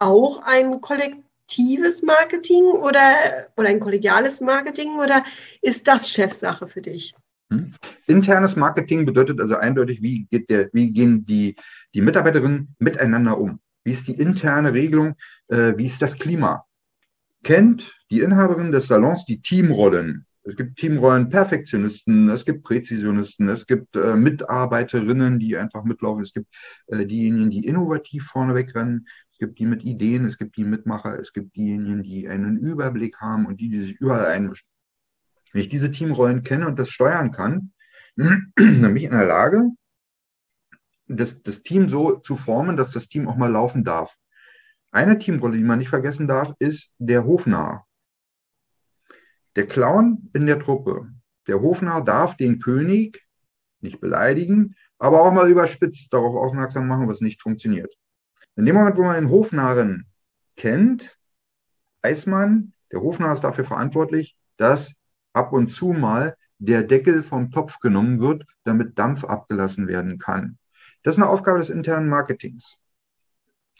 auch 0.00 0.42
ein 0.44 0.80
kollektives 0.80 2.02
Marketing 2.02 2.64
oder, 2.64 3.48
oder 3.56 3.68
ein 3.68 3.80
kollegiales 3.80 4.40
Marketing 4.40 4.98
oder 4.98 5.24
ist 5.60 5.88
das 5.88 6.08
Chefsache 6.08 6.68
für 6.68 6.82
dich? 6.82 7.14
Hm. 7.50 7.74
Internes 8.06 8.56
Marketing 8.56 9.06
bedeutet 9.06 9.40
also 9.40 9.56
eindeutig, 9.56 10.02
wie, 10.02 10.26
geht 10.30 10.50
der, 10.50 10.68
wie 10.72 10.92
gehen 10.92 11.24
die, 11.24 11.56
die 11.94 12.02
Mitarbeiterinnen 12.02 12.74
miteinander 12.78 13.38
um? 13.38 13.60
Wie 13.84 13.92
ist 13.92 14.08
die 14.08 14.18
interne 14.18 14.74
Regelung? 14.74 15.14
Äh, 15.48 15.74
wie 15.76 15.86
ist 15.86 16.02
das 16.02 16.18
Klima? 16.18 16.66
Kennt 17.42 17.96
die 18.10 18.20
Inhaberin 18.20 18.72
des 18.72 18.86
Salons 18.86 19.24
die 19.24 19.40
Teamrollen? 19.40 20.26
Es 20.42 20.56
gibt 20.56 20.78
Teamrollen 20.78 21.28
Perfektionisten, 21.28 22.30
es 22.30 22.44
gibt 22.44 22.64
Präzisionisten, 22.64 23.48
es 23.48 23.66
gibt 23.66 23.96
äh, 23.96 24.16
Mitarbeiterinnen, 24.16 25.38
die 25.38 25.56
einfach 25.58 25.84
mitlaufen, 25.84 26.22
es 26.22 26.32
gibt 26.32 26.48
äh, 26.86 27.04
diejenigen, 27.04 27.50
die 27.50 27.66
innovativ 27.66 28.24
vorneweg 28.24 28.74
rennen, 28.74 29.06
es 29.30 29.38
gibt 29.38 29.58
die 29.58 29.66
mit 29.66 29.84
Ideen, 29.84 30.24
es 30.24 30.38
gibt 30.38 30.56
die 30.56 30.64
Mitmacher, 30.64 31.18
es 31.18 31.34
gibt 31.34 31.54
diejenigen, 31.54 32.02
die 32.02 32.28
einen 32.28 32.56
Überblick 32.56 33.18
haben 33.18 33.44
und 33.44 33.60
die, 33.60 33.68
die 33.68 33.82
sich 33.82 34.00
überall 34.00 34.26
einmischen. 34.26 34.66
Wenn 35.52 35.62
ich 35.62 35.68
diese 35.68 35.90
Teamrollen 35.90 36.42
kenne 36.42 36.66
und 36.66 36.78
das 36.78 36.90
steuern 36.90 37.32
kann, 37.32 37.72
dann 38.16 38.52
bin 38.56 38.96
ich 38.96 39.04
in 39.04 39.12
der 39.12 39.26
Lage, 39.26 39.70
das, 41.06 41.42
das 41.42 41.62
Team 41.62 41.88
so 41.88 42.16
zu 42.16 42.36
formen, 42.36 42.76
dass 42.76 42.92
das 42.92 43.08
Team 43.08 43.28
auch 43.28 43.36
mal 43.36 43.50
laufen 43.50 43.84
darf. 43.84 44.16
Eine 44.90 45.18
Teamrolle, 45.18 45.56
die 45.56 45.64
man 45.64 45.78
nicht 45.78 45.88
vergessen 45.88 46.28
darf, 46.28 46.52
ist 46.58 46.92
der 46.98 47.24
Hofnarr. 47.24 47.86
Der 49.56 49.66
Clown 49.66 50.30
in 50.34 50.46
der 50.46 50.60
Truppe. 50.60 51.10
Der 51.46 51.60
Hofnarr 51.60 52.04
darf 52.04 52.36
den 52.36 52.58
König 52.58 53.26
nicht 53.80 54.00
beleidigen, 54.00 54.74
aber 54.98 55.22
auch 55.22 55.32
mal 55.32 55.50
überspitzt 55.50 56.12
darauf 56.12 56.34
aufmerksam 56.34 56.86
machen, 56.88 57.08
was 57.08 57.20
nicht 57.20 57.40
funktioniert. 57.40 57.94
In 58.56 58.66
dem 58.66 58.74
Moment, 58.74 58.96
wo 58.96 59.02
man 59.02 59.14
den 59.14 59.30
Hofnarren 59.30 60.06
kennt, 60.56 61.18
weiß 62.02 62.26
man, 62.26 62.72
der 62.92 63.00
Hofnarr 63.00 63.32
ist 63.32 63.44
dafür 63.44 63.64
verantwortlich, 63.64 64.36
dass 64.56 64.92
ab 65.38 65.52
und 65.52 65.68
zu 65.68 65.92
mal 65.92 66.36
der 66.58 66.82
Deckel 66.82 67.22
vom 67.22 67.52
Topf 67.52 67.78
genommen 67.78 68.20
wird, 68.20 68.44
damit 68.64 68.98
Dampf 68.98 69.22
abgelassen 69.24 69.86
werden 69.86 70.18
kann. 70.18 70.58
Das 71.04 71.16
ist 71.16 71.22
eine 71.22 71.30
Aufgabe 71.30 71.60
des 71.60 71.70
internen 71.70 72.08
Marketings. 72.08 72.74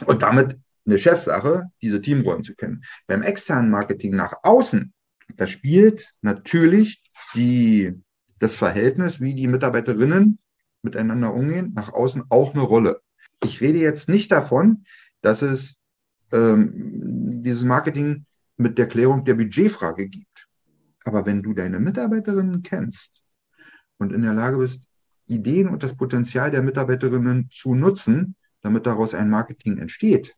Und 0.06 0.22
damit 0.22 0.56
eine 0.86 0.98
Chefsache, 0.98 1.64
diese 1.82 2.00
Teamrollen 2.00 2.44
zu 2.44 2.54
kennen. 2.54 2.84
Beim 3.08 3.22
externen 3.22 3.70
Marketing 3.70 4.14
nach 4.14 4.34
außen, 4.44 4.92
da 5.36 5.46
spielt 5.46 6.14
natürlich 6.22 7.02
die, 7.34 7.92
das 8.38 8.56
Verhältnis, 8.56 9.20
wie 9.20 9.34
die 9.34 9.48
Mitarbeiterinnen 9.48 10.38
miteinander 10.82 11.34
umgehen, 11.34 11.72
nach 11.74 11.92
außen 11.92 12.24
auch 12.28 12.54
eine 12.54 12.62
Rolle. 12.62 13.00
Ich 13.42 13.60
rede 13.60 13.78
jetzt 13.80 14.08
nicht 14.08 14.30
davon, 14.30 14.84
dass 15.20 15.42
es 15.42 15.74
ähm, 16.32 17.42
dieses 17.42 17.64
Marketing 17.64 18.24
mit 18.56 18.78
der 18.78 18.86
Klärung 18.86 19.24
der 19.24 19.34
Budgetfrage 19.34 20.08
gibt. 20.08 20.47
Aber 21.08 21.24
wenn 21.24 21.42
du 21.42 21.54
deine 21.54 21.80
Mitarbeiterinnen 21.80 22.62
kennst 22.62 23.22
und 23.96 24.12
in 24.12 24.20
der 24.20 24.34
Lage 24.34 24.58
bist, 24.58 24.84
Ideen 25.26 25.70
und 25.70 25.82
das 25.82 25.96
Potenzial 25.96 26.50
der 26.50 26.62
Mitarbeiterinnen 26.62 27.48
zu 27.50 27.74
nutzen, 27.74 28.36
damit 28.60 28.84
daraus 28.84 29.14
ein 29.14 29.30
Marketing 29.30 29.78
entsteht, 29.78 30.36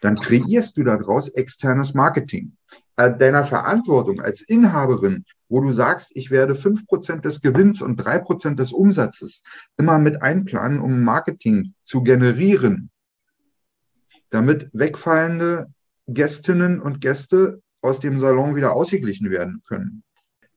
dann 0.00 0.16
kreierst 0.16 0.78
du 0.78 0.84
daraus 0.84 1.28
externes 1.28 1.92
Marketing. 1.92 2.56
Äh, 2.96 3.14
deiner 3.14 3.44
Verantwortung 3.44 4.22
als 4.22 4.40
Inhaberin, 4.40 5.26
wo 5.50 5.60
du 5.60 5.72
sagst, 5.72 6.12
ich 6.14 6.30
werde 6.30 6.54
fünf 6.54 6.86
Prozent 6.86 7.26
des 7.26 7.42
Gewinns 7.42 7.82
und 7.82 7.98
drei 7.98 8.18
Prozent 8.18 8.58
des 8.58 8.72
Umsatzes 8.72 9.42
immer 9.76 9.98
mit 9.98 10.22
einplanen, 10.22 10.80
um 10.80 11.02
Marketing 11.02 11.74
zu 11.84 12.02
generieren, 12.02 12.88
damit 14.30 14.70
wegfallende 14.72 15.66
Gästinnen 16.06 16.80
und 16.80 17.02
Gäste 17.02 17.60
aus 17.86 18.00
dem 18.00 18.18
Salon 18.18 18.56
wieder 18.56 18.74
ausgeglichen 18.74 19.30
werden 19.30 19.62
können. 19.66 20.02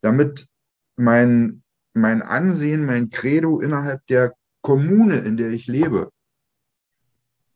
Damit 0.02 0.48
mein, 0.96 1.64
mein 1.94 2.22
Ansehen, 2.22 2.86
mein 2.86 3.10
Credo 3.10 3.60
innerhalb 3.60 4.06
der 4.08 4.36
Kommune, 4.62 5.18
in 5.20 5.38
der 5.38 5.52
ich 5.52 5.68
lebe, 5.68 6.12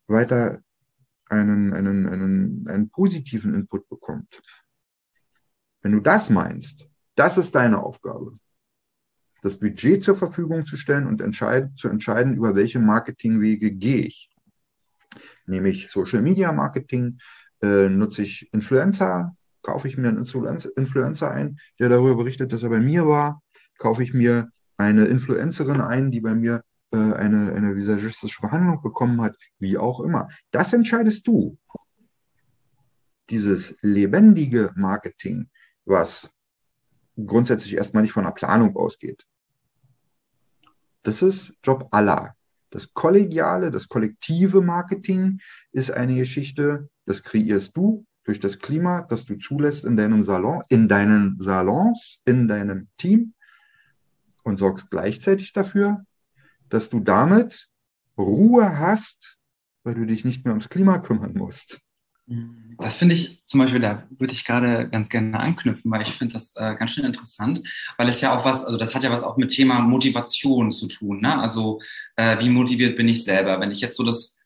weiter 0.08 0.62
einen, 1.26 1.74
einen, 1.74 2.08
einen, 2.08 2.68
einen 2.68 2.90
positiven 2.90 3.54
Input 3.56 3.90
bekommt. 3.90 4.42
Wenn 5.82 5.94
du 5.94 6.00
das 6.00 6.30
meinst, 6.30 6.88
das 7.16 7.38
ist 7.38 7.56
deine 7.56 7.82
Aufgabe. 7.82 8.38
Das 9.42 9.60
Budget 9.60 10.04
zur 10.04 10.16
Verfügung 10.16 10.66
zu 10.66 10.78
stellen 10.78 11.08
und 11.08 11.22
entscheid, 11.22 11.72
zu 11.76 11.90
entscheiden, 11.90 12.36
über 12.36 12.56
welche 12.56 12.80
Marketingwege 12.80 13.72
gehe 13.72 14.06
ich. 14.06 14.30
Nehme 15.46 15.70
ich 15.70 15.90
Social 15.90 16.22
Media 16.22 16.54
Marketing, 16.54 17.18
äh, 17.62 17.90
nutze 17.90 18.22
ich 18.22 18.54
Influencer 18.54 19.36
kaufe 19.64 19.88
ich 19.88 19.98
mir 19.98 20.10
einen 20.10 20.26
Influencer 20.76 21.32
ein, 21.32 21.58
der 21.80 21.90
darüber 21.90 22.18
berichtet, 22.18 22.54
dass 22.54 22.64
er 22.64 22.70
bei 22.70 22.80
mir 22.80 23.08
war, 23.08 23.42
kaufe 23.80 24.04
ich 24.04 24.14
mir 24.14 24.50
eine 24.78 25.06
Influencerin 25.06 25.82
ein, 25.82 26.12
die 26.12 26.22
bei 26.22 26.36
mir 26.36 26.64
äh, 26.92 26.98
eine, 26.98 27.54
eine 27.54 27.76
visagistische 27.76 28.42
Behandlung 28.42 28.82
bekommen 28.82 29.22
hat, 29.22 29.36
wie 29.60 29.78
auch 29.78 30.00
immer. 30.00 30.30
Das 30.52 30.74
entscheidest 30.74 31.28
du. 31.28 31.58
Dieses 33.30 33.76
lebendige 33.82 34.72
Marketing, 34.76 35.50
was 35.86 36.30
grundsätzlich 37.16 37.76
erstmal 37.76 38.04
nicht 38.04 38.12
von 38.12 38.26
einer 38.26 38.34
Planung 38.34 38.76
ausgeht. 38.76 39.26
Das 41.04 41.22
ist 41.22 41.54
Job 41.64 41.88
aller. 41.92 42.36
Das 42.70 42.94
kollegiale, 42.94 43.72
das 43.72 43.88
kollektive 43.88 44.62
Marketing 44.62 45.40
ist 45.72 45.92
eine 45.92 46.16
Geschichte, 46.16 46.90
das 47.06 47.22
kreierst 47.22 47.78
du, 47.78 48.06
durch 48.24 48.40
das 48.40 48.60
Klima, 48.60 49.02
das 49.10 49.26
du 49.26 49.38
zulässt 49.38 49.86
in 49.86 49.98
deinem 49.98 50.24
Salon, 50.24 50.62
in 50.70 50.88
deinen 50.88 51.40
Salons, 51.40 52.22
in 52.26 52.48
deinem 52.48 52.88
Team 52.98 53.34
und 54.44 54.58
sorgst 54.58 54.90
gleichzeitig 54.90 55.54
dafür, 55.54 56.06
dass 56.70 56.90
du 56.90 57.00
damit 57.00 57.70
Ruhe 58.18 58.78
hast, 58.78 59.38
weil 59.84 59.96
du 59.96 60.06
dich 60.06 60.24
nicht 60.24 60.46
mehr 60.46 60.54
ums 60.54 60.70
Klima 60.70 61.00
kümmern 61.00 61.34
musst. 61.34 61.82
Das 62.78 62.96
finde 62.96 63.16
ich 63.16 63.44
zum 63.46 63.60
Beispiel, 63.60 63.82
da 63.82 64.08
würde 64.18 64.34
ich 64.34 64.46
gerade 64.46 64.90
ganz 64.90 65.10
gerne 65.10 65.38
anknüpfen, 65.40 65.92
weil 65.92 66.04
ich 66.04 66.14
finde 66.14 66.34
das 66.34 66.54
äh, 66.56 66.76
ganz 66.76 66.92
schön 66.92 67.04
interessant, 67.04 67.68
weil 67.98 68.08
es 68.08 68.22
ja 68.22 68.38
auch 68.38 68.46
was, 68.46 68.64
also 68.64 68.78
das 68.78 68.96
hat 68.96 69.04
ja 69.04 69.12
was 69.12 69.24
auch 69.24 69.36
mit 69.36 69.52
Thema 69.52 69.80
Motivation 69.80 70.72
zu 70.72 70.88
tun. 70.88 71.20
Ne? 71.20 71.38
Also 71.38 71.82
äh, 72.16 72.40
wie 72.40 72.50
motiviert 72.50 72.96
bin 72.96 73.10
ich 73.10 73.26
selber? 73.26 73.60
Wenn 73.60 73.72
ich 73.72 73.82
jetzt 73.82 73.98
so 73.98 74.04
das 74.04 74.40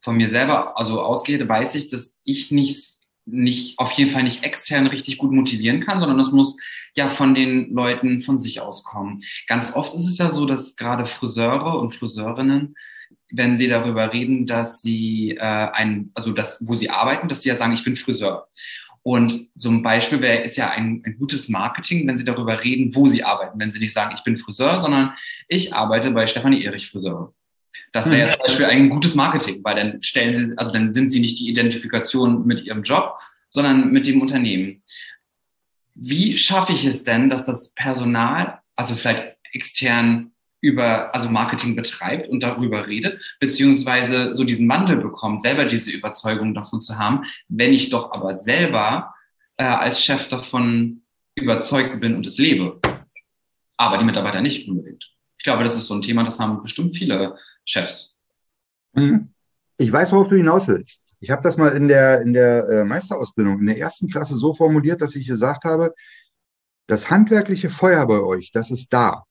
von 0.00 0.16
mir 0.16 0.28
selber 0.28 0.78
also 0.78 1.00
ausgehe, 1.00 1.46
weiß 1.46 1.74
ich, 1.74 1.88
dass 1.88 2.18
ich 2.22 2.52
nicht 2.52 2.98
nicht, 3.26 3.78
auf 3.78 3.92
jeden 3.92 4.10
Fall 4.10 4.22
nicht 4.22 4.44
extern 4.44 4.86
richtig 4.86 5.18
gut 5.18 5.32
motivieren 5.32 5.80
kann, 5.80 6.00
sondern 6.00 6.18
das 6.18 6.32
muss 6.32 6.56
ja 6.94 7.08
von 7.08 7.34
den 7.34 7.72
Leuten 7.72 8.20
von 8.20 8.38
sich 8.38 8.60
aus 8.60 8.84
kommen. 8.84 9.22
Ganz 9.46 9.74
oft 9.74 9.94
ist 9.94 10.06
es 10.06 10.18
ja 10.18 10.30
so, 10.30 10.46
dass 10.46 10.76
gerade 10.76 11.06
Friseure 11.06 11.78
und 11.78 11.94
Friseurinnen, 11.94 12.76
wenn 13.30 13.56
sie 13.56 13.68
darüber 13.68 14.12
reden, 14.12 14.46
dass 14.46 14.82
sie 14.82 15.36
äh, 15.38 15.40
ein, 15.40 16.10
also 16.14 16.32
das, 16.32 16.58
wo 16.60 16.74
sie 16.74 16.90
arbeiten, 16.90 17.28
dass 17.28 17.42
sie 17.42 17.48
ja 17.48 17.56
sagen, 17.56 17.72
ich 17.72 17.84
bin 17.84 17.96
Friseur. 17.96 18.48
Und 19.02 19.48
ein 19.62 19.82
Beispiel 19.82 20.22
wäre, 20.22 20.44
ist 20.44 20.56
ja 20.56 20.70
ein, 20.70 21.02
ein 21.04 21.18
gutes 21.18 21.50
Marketing, 21.50 22.06
wenn 22.06 22.16
sie 22.16 22.24
darüber 22.24 22.64
reden, 22.64 22.94
wo 22.94 23.06
sie 23.06 23.22
arbeiten. 23.22 23.58
Wenn 23.58 23.70
sie 23.70 23.78
nicht 23.78 23.92
sagen, 23.92 24.14
ich 24.16 24.24
bin 24.24 24.38
Friseur, 24.38 24.80
sondern 24.80 25.12
ich 25.46 25.74
arbeite 25.74 26.10
bei 26.10 26.26
Stefanie 26.26 26.64
Erich 26.64 26.88
Friseur. 26.88 27.34
Das 27.92 28.10
wäre 28.10 28.28
mhm. 28.28 28.32
zum 28.32 28.40
Beispiel 28.46 28.66
ein 28.66 28.90
gutes 28.90 29.14
Marketing, 29.14 29.60
weil 29.62 29.76
dann 29.76 30.02
stellen 30.02 30.34
sie, 30.34 30.58
also 30.58 30.72
dann 30.72 30.92
sind 30.92 31.10
sie 31.10 31.20
nicht 31.20 31.38
die 31.38 31.48
Identifikation 31.48 32.46
mit 32.46 32.64
ihrem 32.64 32.82
Job, 32.82 33.18
sondern 33.50 33.90
mit 33.90 34.06
dem 34.06 34.20
Unternehmen. 34.20 34.82
Wie 35.94 36.36
schaffe 36.36 36.72
ich 36.72 36.84
es 36.84 37.04
denn, 37.04 37.30
dass 37.30 37.46
das 37.46 37.72
Personal, 37.74 38.58
also 38.74 38.94
vielleicht 38.94 39.36
extern 39.52 40.32
über, 40.60 41.14
also 41.14 41.28
Marketing 41.28 41.76
betreibt 41.76 42.28
und 42.28 42.42
darüber 42.42 42.86
redet, 42.86 43.36
beziehungsweise 43.38 44.34
so 44.34 44.44
diesen 44.44 44.68
Wandel 44.68 44.96
bekommt, 44.96 45.42
selber 45.42 45.66
diese 45.66 45.90
Überzeugung 45.90 46.54
davon 46.54 46.80
zu 46.80 46.98
haben, 46.98 47.24
wenn 47.48 47.72
ich 47.72 47.90
doch 47.90 48.12
aber 48.12 48.36
selber 48.36 49.14
äh, 49.56 49.64
als 49.64 50.02
Chef 50.02 50.28
davon 50.28 51.02
überzeugt 51.34 52.00
bin 52.00 52.16
und 52.16 52.26
es 52.26 52.38
lebe. 52.38 52.80
Aber 53.76 53.98
die 53.98 54.04
Mitarbeiter 54.04 54.40
nicht 54.40 54.68
unbedingt. 54.68 55.12
Ich 55.38 55.44
glaube, 55.44 55.64
das 55.64 55.74
ist 55.74 55.86
so 55.86 55.94
ein 55.94 56.02
Thema, 56.02 56.24
das 56.24 56.40
haben 56.40 56.62
bestimmt 56.62 56.96
viele 56.96 57.36
Chefs. 57.64 58.16
Mhm. 58.92 59.30
Ich 59.76 59.92
weiß, 59.92 60.12
worauf 60.12 60.28
du 60.28 60.36
hinaus 60.36 60.68
willst. 60.68 61.00
Ich 61.20 61.30
habe 61.30 61.42
das 61.42 61.56
mal 61.56 61.76
in 61.76 61.88
der, 61.88 62.20
in 62.20 62.32
der 62.32 62.68
äh, 62.68 62.84
Meisterausbildung 62.84 63.58
in 63.60 63.66
der 63.66 63.78
ersten 63.78 64.08
Klasse 64.08 64.36
so 64.36 64.54
formuliert, 64.54 65.00
dass 65.00 65.16
ich 65.16 65.26
gesagt 65.26 65.64
habe, 65.64 65.94
das 66.86 67.10
handwerkliche 67.10 67.70
Feuer 67.70 68.06
bei 68.06 68.20
euch, 68.20 68.52
das 68.52 68.70
ist 68.70 68.92
da. 68.92 69.24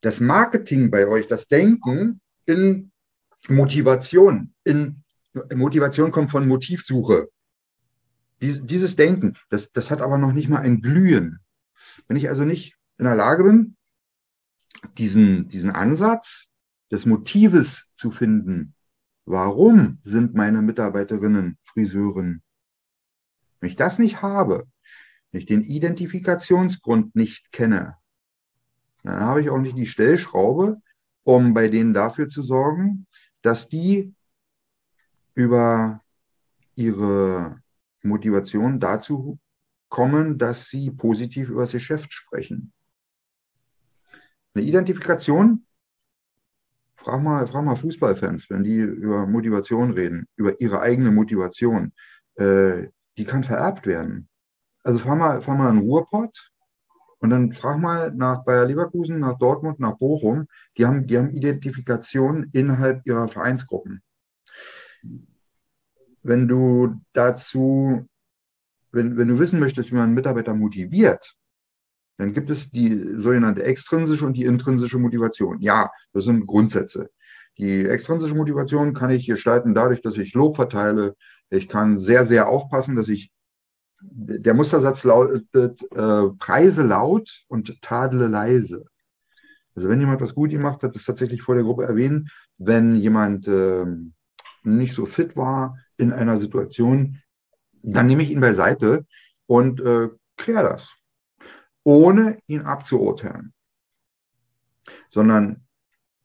Das 0.00 0.20
Marketing 0.20 0.90
bei 0.90 1.06
euch, 1.06 1.28
das 1.28 1.46
Denken 1.46 2.20
in 2.46 2.90
Motivation, 3.48 4.54
in 4.64 5.04
Motivation 5.54 6.10
kommt 6.10 6.30
von 6.30 6.48
Motivsuche. 6.48 7.28
Dies, 8.42 8.60
dieses 8.64 8.96
Denken, 8.96 9.36
das, 9.50 9.70
das 9.70 9.90
hat 9.90 10.00
aber 10.00 10.18
noch 10.18 10.32
nicht 10.32 10.48
mal 10.48 10.60
ein 10.60 10.80
Glühen. 10.80 11.38
Wenn 12.08 12.16
ich 12.16 12.28
also 12.28 12.44
nicht 12.44 12.76
in 12.98 13.04
der 13.04 13.14
Lage 13.14 13.44
bin, 13.44 13.76
diesen, 14.98 15.48
diesen 15.48 15.70
Ansatz 15.70 16.49
des 16.90 17.06
Motives 17.06 17.90
zu 17.96 18.10
finden, 18.10 18.74
warum 19.24 19.98
sind 20.02 20.34
meine 20.34 20.62
Mitarbeiterinnen 20.62 21.58
Friseuren? 21.64 22.42
Wenn 23.60 23.70
ich 23.70 23.76
das 23.76 23.98
nicht 23.98 24.22
habe, 24.22 24.66
wenn 25.30 25.40
ich 25.40 25.46
den 25.46 25.62
Identifikationsgrund 25.62 27.14
nicht 27.14 27.52
kenne, 27.52 27.96
dann 29.02 29.20
habe 29.20 29.40
ich 29.40 29.50
auch 29.50 29.58
nicht 29.58 29.76
die 29.76 29.86
Stellschraube, 29.86 30.80
um 31.22 31.54
bei 31.54 31.68
denen 31.68 31.94
dafür 31.94 32.28
zu 32.28 32.42
sorgen, 32.42 33.06
dass 33.42 33.68
die 33.68 34.14
über 35.34 36.02
ihre 36.74 37.62
Motivation 38.02 38.80
dazu 38.80 39.38
kommen, 39.88 40.38
dass 40.38 40.68
sie 40.68 40.90
positiv 40.90 41.50
über 41.50 41.62
das 41.62 41.72
Geschäft 41.72 42.12
sprechen. 42.12 42.72
Eine 44.54 44.64
Identifikation, 44.64 45.66
frag 47.02 47.22
mal, 47.22 47.46
frag 47.46 47.64
mal 47.64 47.76
Fußballfans, 47.76 48.50
wenn 48.50 48.64
die 48.64 48.76
über 48.76 49.26
Motivation 49.26 49.92
reden, 49.92 50.26
über 50.36 50.60
ihre 50.60 50.80
eigene 50.80 51.10
Motivation, 51.10 51.92
äh, 52.36 52.88
die 53.16 53.24
kann 53.24 53.44
vererbt 53.44 53.86
werden. 53.86 54.28
Also 54.82 54.98
fahr 54.98 55.16
mal, 55.16 55.42
fahr 55.42 55.56
mal 55.56 55.70
in 55.70 55.78
Ruhrpott 55.78 56.50
und 57.18 57.30
dann 57.30 57.52
frag 57.52 57.78
mal 57.78 58.12
nach 58.14 58.44
Bayer 58.44 58.66
Leverkusen, 58.66 59.18
nach 59.18 59.38
Dortmund, 59.38 59.78
nach 59.78 59.98
Bochum. 59.98 60.46
Die 60.76 60.86
haben, 60.86 61.06
die 61.06 61.18
haben 61.18 61.30
Identifikation 61.30 62.48
innerhalb 62.52 63.06
ihrer 63.06 63.28
Vereinsgruppen. 63.28 64.02
Wenn 66.22 66.48
du 66.48 67.00
dazu, 67.12 68.06
wenn, 68.92 69.16
wenn 69.16 69.28
du 69.28 69.38
wissen 69.38 69.60
möchtest, 69.60 69.90
wie 69.90 69.94
man 69.94 70.04
einen 70.04 70.14
Mitarbeiter 70.14 70.54
motiviert, 70.54 71.36
dann 72.20 72.32
gibt 72.32 72.50
es 72.50 72.70
die 72.70 73.14
sogenannte 73.16 73.62
extrinsische 73.62 74.26
und 74.26 74.34
die 74.34 74.44
intrinsische 74.44 74.98
Motivation. 74.98 75.58
Ja, 75.60 75.90
das 76.12 76.24
sind 76.24 76.46
Grundsätze. 76.46 77.08
Die 77.56 77.86
extrinsische 77.86 78.34
Motivation 78.34 78.92
kann 78.92 79.08
ich 79.08 79.26
gestalten 79.26 79.74
dadurch, 79.74 80.02
dass 80.02 80.18
ich 80.18 80.34
Lob 80.34 80.56
verteile. 80.56 81.16
Ich 81.48 81.66
kann 81.66 81.98
sehr, 81.98 82.26
sehr 82.26 82.46
aufpassen, 82.46 82.94
dass 82.94 83.08
ich 83.08 83.32
der 84.02 84.52
Mustersatz 84.52 85.02
lautet, 85.04 85.46
äh, 85.54 86.28
preise 86.38 86.82
laut 86.82 87.42
und 87.48 87.80
tadle 87.80 88.28
leise. 88.28 88.84
Also 89.74 89.88
wenn 89.88 90.00
jemand 90.00 90.20
was 90.20 90.34
gut 90.34 90.50
gemacht 90.50 90.82
hat, 90.82 90.94
das 90.94 91.06
tatsächlich 91.06 91.40
vor 91.40 91.54
der 91.54 91.64
Gruppe 91.64 91.84
erwähnen. 91.84 92.28
Wenn 92.58 92.96
jemand 92.96 93.48
äh, 93.48 93.86
nicht 94.62 94.92
so 94.92 95.06
fit 95.06 95.36
war 95.36 95.78
in 95.96 96.12
einer 96.12 96.36
Situation, 96.36 97.18
dann 97.82 98.08
nehme 98.08 98.22
ich 98.22 98.30
ihn 98.30 98.40
beiseite 98.40 99.06
und 99.46 99.80
äh, 99.80 100.10
kläre 100.36 100.64
das, 100.64 100.94
ohne 101.84 102.38
ihn 102.46 102.62
abzuurteilen, 102.62 103.52
sondern 105.10 105.66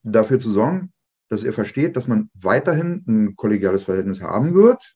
dafür 0.04 0.40
zu 0.40 0.52
sorgen, 0.52 0.92
dass 1.30 1.44
er 1.44 1.54
versteht, 1.54 1.96
dass 1.96 2.08
man 2.08 2.30
weiterhin 2.34 3.04
ein 3.08 3.36
kollegiales 3.36 3.84
Verhältnis 3.84 4.22
haben 4.22 4.54
wird, 4.54 4.96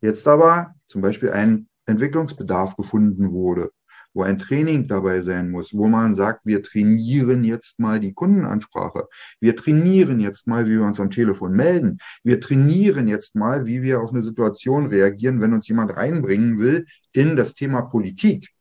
jetzt 0.00 0.26
aber 0.26 0.74
zum 0.86 1.02
Beispiel 1.02 1.30
ein 1.30 1.68
Entwicklungsbedarf 1.86 2.76
gefunden 2.76 3.32
wurde, 3.32 3.70
wo 4.14 4.22
ein 4.22 4.38
Training 4.38 4.88
dabei 4.88 5.20
sein 5.20 5.50
muss, 5.50 5.74
wo 5.74 5.88
man 5.88 6.14
sagt, 6.14 6.46
wir 6.46 6.62
trainieren 6.62 7.44
jetzt 7.44 7.78
mal 7.78 8.00
die 8.00 8.14
Kundenansprache, 8.14 9.06
wir 9.40 9.54
trainieren 9.56 10.20
jetzt 10.20 10.46
mal, 10.46 10.66
wie 10.66 10.78
wir 10.78 10.82
uns 10.84 10.98
am 11.00 11.10
Telefon 11.10 11.52
melden, 11.52 11.98
wir 12.24 12.40
trainieren 12.40 13.08
jetzt 13.08 13.34
mal, 13.34 13.66
wie 13.66 13.82
wir 13.82 14.00
auf 14.00 14.10
eine 14.10 14.22
Situation 14.22 14.86
reagieren, 14.86 15.40
wenn 15.40 15.52
uns 15.52 15.68
jemand 15.68 15.94
reinbringen 15.94 16.58
will 16.58 16.86
in 17.12 17.36
das 17.36 17.54
Thema 17.54 17.82
Politik. 17.82 18.55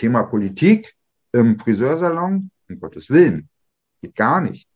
Thema 0.00 0.22
Politik 0.22 0.96
im 1.32 1.58
Friseursalon, 1.58 2.50
um 2.70 2.80
Gottes 2.80 3.10
Willen, 3.10 3.50
geht 4.00 4.14
gar 4.14 4.40
nicht. 4.40 4.66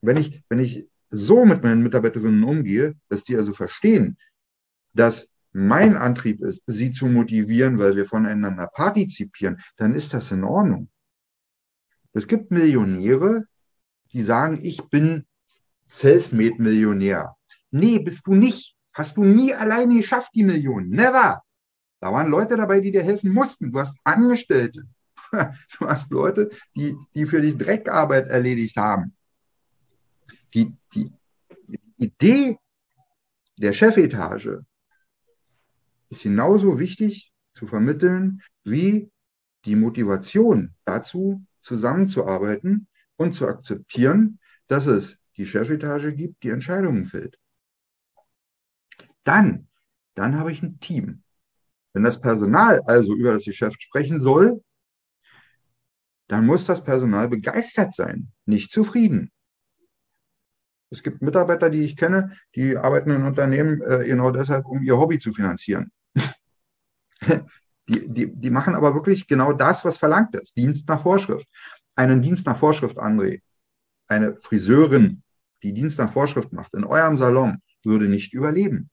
Wenn 0.00 0.16
ich, 0.16 0.42
wenn 0.48 0.58
ich 0.58 0.88
so 1.08 1.44
mit 1.44 1.62
meinen 1.62 1.84
Mitarbeiterinnen 1.84 2.42
umgehe, 2.42 2.96
dass 3.08 3.22
die 3.22 3.36
also 3.36 3.52
verstehen, 3.52 4.18
dass 4.92 5.28
mein 5.52 5.96
Antrieb 5.96 6.42
ist, 6.42 6.64
sie 6.66 6.90
zu 6.90 7.06
motivieren, 7.06 7.78
weil 7.78 7.94
wir 7.94 8.06
voneinander 8.06 8.66
partizipieren, 8.66 9.60
dann 9.76 9.94
ist 9.94 10.12
das 10.12 10.32
in 10.32 10.42
Ordnung. 10.42 10.90
Es 12.12 12.26
gibt 12.26 12.50
Millionäre, 12.50 13.44
die 14.12 14.22
sagen, 14.22 14.58
ich 14.60 14.82
bin 14.88 15.26
Selfmade-Millionär. 15.86 17.36
Nee, 17.70 18.00
bist 18.00 18.26
du 18.26 18.34
nicht. 18.34 18.74
Hast 18.92 19.16
du 19.16 19.22
nie 19.22 19.54
alleine 19.54 19.94
geschafft, 19.96 20.32
die 20.34 20.42
Millionen. 20.42 20.90
Never. 20.90 21.42
Da 22.00 22.12
waren 22.12 22.30
Leute 22.30 22.56
dabei, 22.56 22.80
die 22.80 22.92
dir 22.92 23.02
helfen 23.02 23.32
mussten. 23.32 23.72
Du 23.72 23.78
hast 23.78 23.96
Angestellte. 24.04 24.84
Du 25.78 25.86
hast 25.86 26.10
Leute, 26.10 26.48
die, 26.74 26.96
die 27.14 27.26
für 27.26 27.42
dich 27.42 27.58
Dreckarbeit 27.58 28.28
erledigt 28.28 28.78
haben. 28.78 29.14
Die, 30.54 30.74
die, 30.94 31.12
Idee 31.98 32.58
der 33.58 33.72
Chefetage 33.72 34.64
ist 36.10 36.22
genauso 36.22 36.78
wichtig 36.78 37.32
zu 37.54 37.66
vermitteln 37.66 38.40
wie 38.62 39.10
die 39.64 39.74
Motivation 39.74 40.74
dazu, 40.84 41.44
zusammenzuarbeiten 41.60 42.86
und 43.16 43.34
zu 43.34 43.48
akzeptieren, 43.48 44.38
dass 44.68 44.86
es 44.86 45.18
die 45.36 45.44
Chefetage 45.44 46.14
gibt, 46.14 46.42
die 46.44 46.50
Entscheidungen 46.50 47.04
fällt. 47.04 47.38
Dann, 49.24 49.68
dann 50.14 50.36
habe 50.36 50.52
ich 50.52 50.62
ein 50.62 50.78
Team. 50.78 51.22
Wenn 51.98 52.04
das 52.04 52.20
Personal 52.20 52.80
also 52.86 53.12
über 53.16 53.32
das 53.32 53.44
Geschäft 53.44 53.82
sprechen 53.82 54.20
soll, 54.20 54.62
dann 56.28 56.46
muss 56.46 56.64
das 56.64 56.84
Personal 56.84 57.28
begeistert 57.28 57.92
sein, 57.92 58.30
nicht 58.46 58.70
zufrieden. 58.70 59.32
Es 60.90 61.02
gibt 61.02 61.22
Mitarbeiter, 61.22 61.70
die 61.70 61.82
ich 61.82 61.96
kenne, 61.96 62.36
die 62.54 62.76
arbeiten 62.76 63.10
in 63.10 63.24
Unternehmen 63.24 63.82
äh, 63.82 64.04
genau 64.06 64.30
deshalb, 64.30 64.66
um 64.66 64.80
ihr 64.84 64.96
Hobby 64.96 65.18
zu 65.18 65.32
finanzieren. 65.32 65.90
Die, 67.88 68.06
die, 68.06 68.30
die 68.30 68.50
machen 68.50 68.74
aber 68.74 68.94
wirklich 68.94 69.26
genau 69.26 69.54
das, 69.54 69.82
was 69.82 69.96
verlangt 69.96 70.34
ist. 70.36 70.54
Dienst 70.58 70.86
nach 70.88 71.00
Vorschrift. 71.00 71.48
Einen 71.96 72.20
Dienst 72.20 72.44
nach 72.44 72.58
Vorschrift, 72.58 72.98
André. 72.98 73.40
Eine 74.08 74.36
Friseurin, 74.36 75.22
die 75.62 75.72
Dienst 75.72 75.98
nach 75.98 76.12
Vorschrift 76.12 76.52
macht, 76.52 76.74
in 76.74 76.84
eurem 76.84 77.16
Salon, 77.16 77.62
würde 77.84 78.06
nicht 78.06 78.34
überleben. 78.34 78.90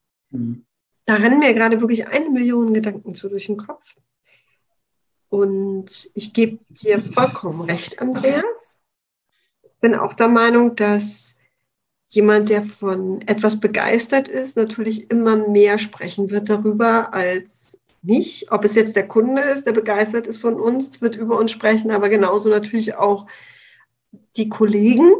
Da 1.06 1.16
rennen 1.16 1.40
mir 1.40 1.54
gerade 1.54 1.82
wirklich 1.82 2.08
eine 2.08 2.30
Million 2.30 2.74
Gedanken 2.74 3.14
zu 3.16 3.30
durch 3.30 3.46
den 3.46 3.58
Kopf. 3.58 3.96
Und 5.30 6.10
ich 6.14 6.34
gebe 6.34 6.60
dir 6.70 7.02
vollkommen 7.02 7.62
recht, 7.62 8.00
Andreas. 8.00 8.82
Ich 9.64 9.78
bin 9.78 9.96
auch 9.96 10.14
der 10.14 10.28
Meinung, 10.28 10.76
dass 10.76 11.36
jemand, 12.08 12.50
der 12.50 12.64
von 12.64 13.22
etwas 13.28 13.60
begeistert 13.60 14.28
ist, 14.28 14.56
natürlich 14.56 15.12
immer 15.12 15.36
mehr 15.36 15.78
sprechen 15.78 16.30
wird 16.30 16.50
darüber 16.50 17.14
als 17.14 17.78
nicht. 18.02 18.52
Ob 18.52 18.64
es 18.64 18.76
jetzt 18.76 18.96
der 18.96 19.08
Kunde 19.08 19.42
ist, 19.42 19.66
der 19.66 19.74
begeistert 19.74 20.28
ist 20.28 20.38
von 20.38 20.60
uns, 20.60 21.02
wird 21.02 21.16
über 21.16 21.38
uns 21.38 21.52
sprechen, 21.52 21.92
aber 21.92 22.10
genauso 22.10 22.50
natürlich 22.50 22.96
auch 22.96 23.28
die 24.38 24.50
Kollegen, 24.50 25.14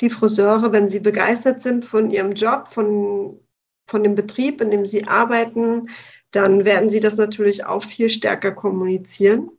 die 0.00 0.10
Friseure, 0.10 0.72
wenn 0.72 0.88
sie 0.88 1.00
begeistert 1.00 1.62
sind 1.62 1.84
von 1.84 2.10
ihrem 2.10 2.32
Job, 2.32 2.68
von, 2.68 3.40
von 3.86 4.02
dem 4.02 4.14
Betrieb, 4.14 4.60
in 4.60 4.70
dem 4.70 4.86
sie 4.86 5.06
arbeiten, 5.06 5.88
dann 6.30 6.64
werden 6.64 6.90
sie 6.90 7.00
das 7.00 7.16
natürlich 7.16 7.66
auch 7.66 7.82
viel 7.82 8.08
stärker 8.08 8.52
kommunizieren, 8.52 9.50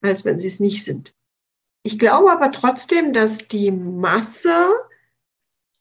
als 0.00 0.24
wenn 0.24 0.40
sie 0.40 0.46
es 0.46 0.60
nicht 0.60 0.84
sind. 0.84 1.14
Ich 1.82 1.98
glaube 1.98 2.32
aber 2.32 2.50
trotzdem, 2.50 3.12
dass 3.12 3.38
die 3.38 3.70
Masse 3.70 4.68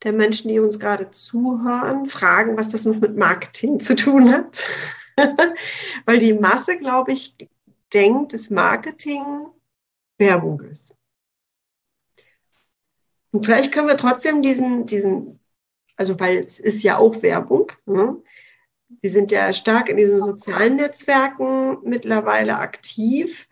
der 0.04 0.12
Menschen, 0.12 0.50
die 0.50 0.60
uns 0.60 0.80
gerade 0.80 1.12
zuhören, 1.12 2.08
fragen, 2.08 2.58
was 2.58 2.70
das 2.70 2.86
noch 2.86 3.00
mit 3.00 3.16
Marketing 3.16 3.80
zu 3.80 3.96
tun 3.96 4.32
hat. 4.32 4.66
Weil 6.06 6.20
die 6.20 6.34
Masse, 6.34 6.76
glaube 6.76 7.14
ich, 7.14 7.36
denkt, 7.94 8.34
dass 8.34 8.50
Marketing 8.50 9.24
Werbung 10.18 10.60
ist. 10.62 10.94
Und 13.32 13.46
vielleicht 13.46 13.72
können 13.72 13.88
wir 13.88 13.98
trotzdem 13.98 14.42
diesen, 14.42 14.86
diesen, 14.86 15.40
also 15.96 16.20
weil 16.20 16.40
es 16.40 16.60
ist 16.60 16.84
ja 16.84 16.98
auch 16.98 17.22
Werbung. 17.22 17.72
Ne? 17.86 18.18
Wir 19.02 19.12
sind 19.12 19.32
ja 19.32 19.54
stark 19.54 19.90
in 19.90 19.98
diesen 19.98 20.20
sozialen 20.22 20.76
Netzwerken 20.78 21.78
mittlerweile 21.84 22.58
aktiv. 22.58 23.48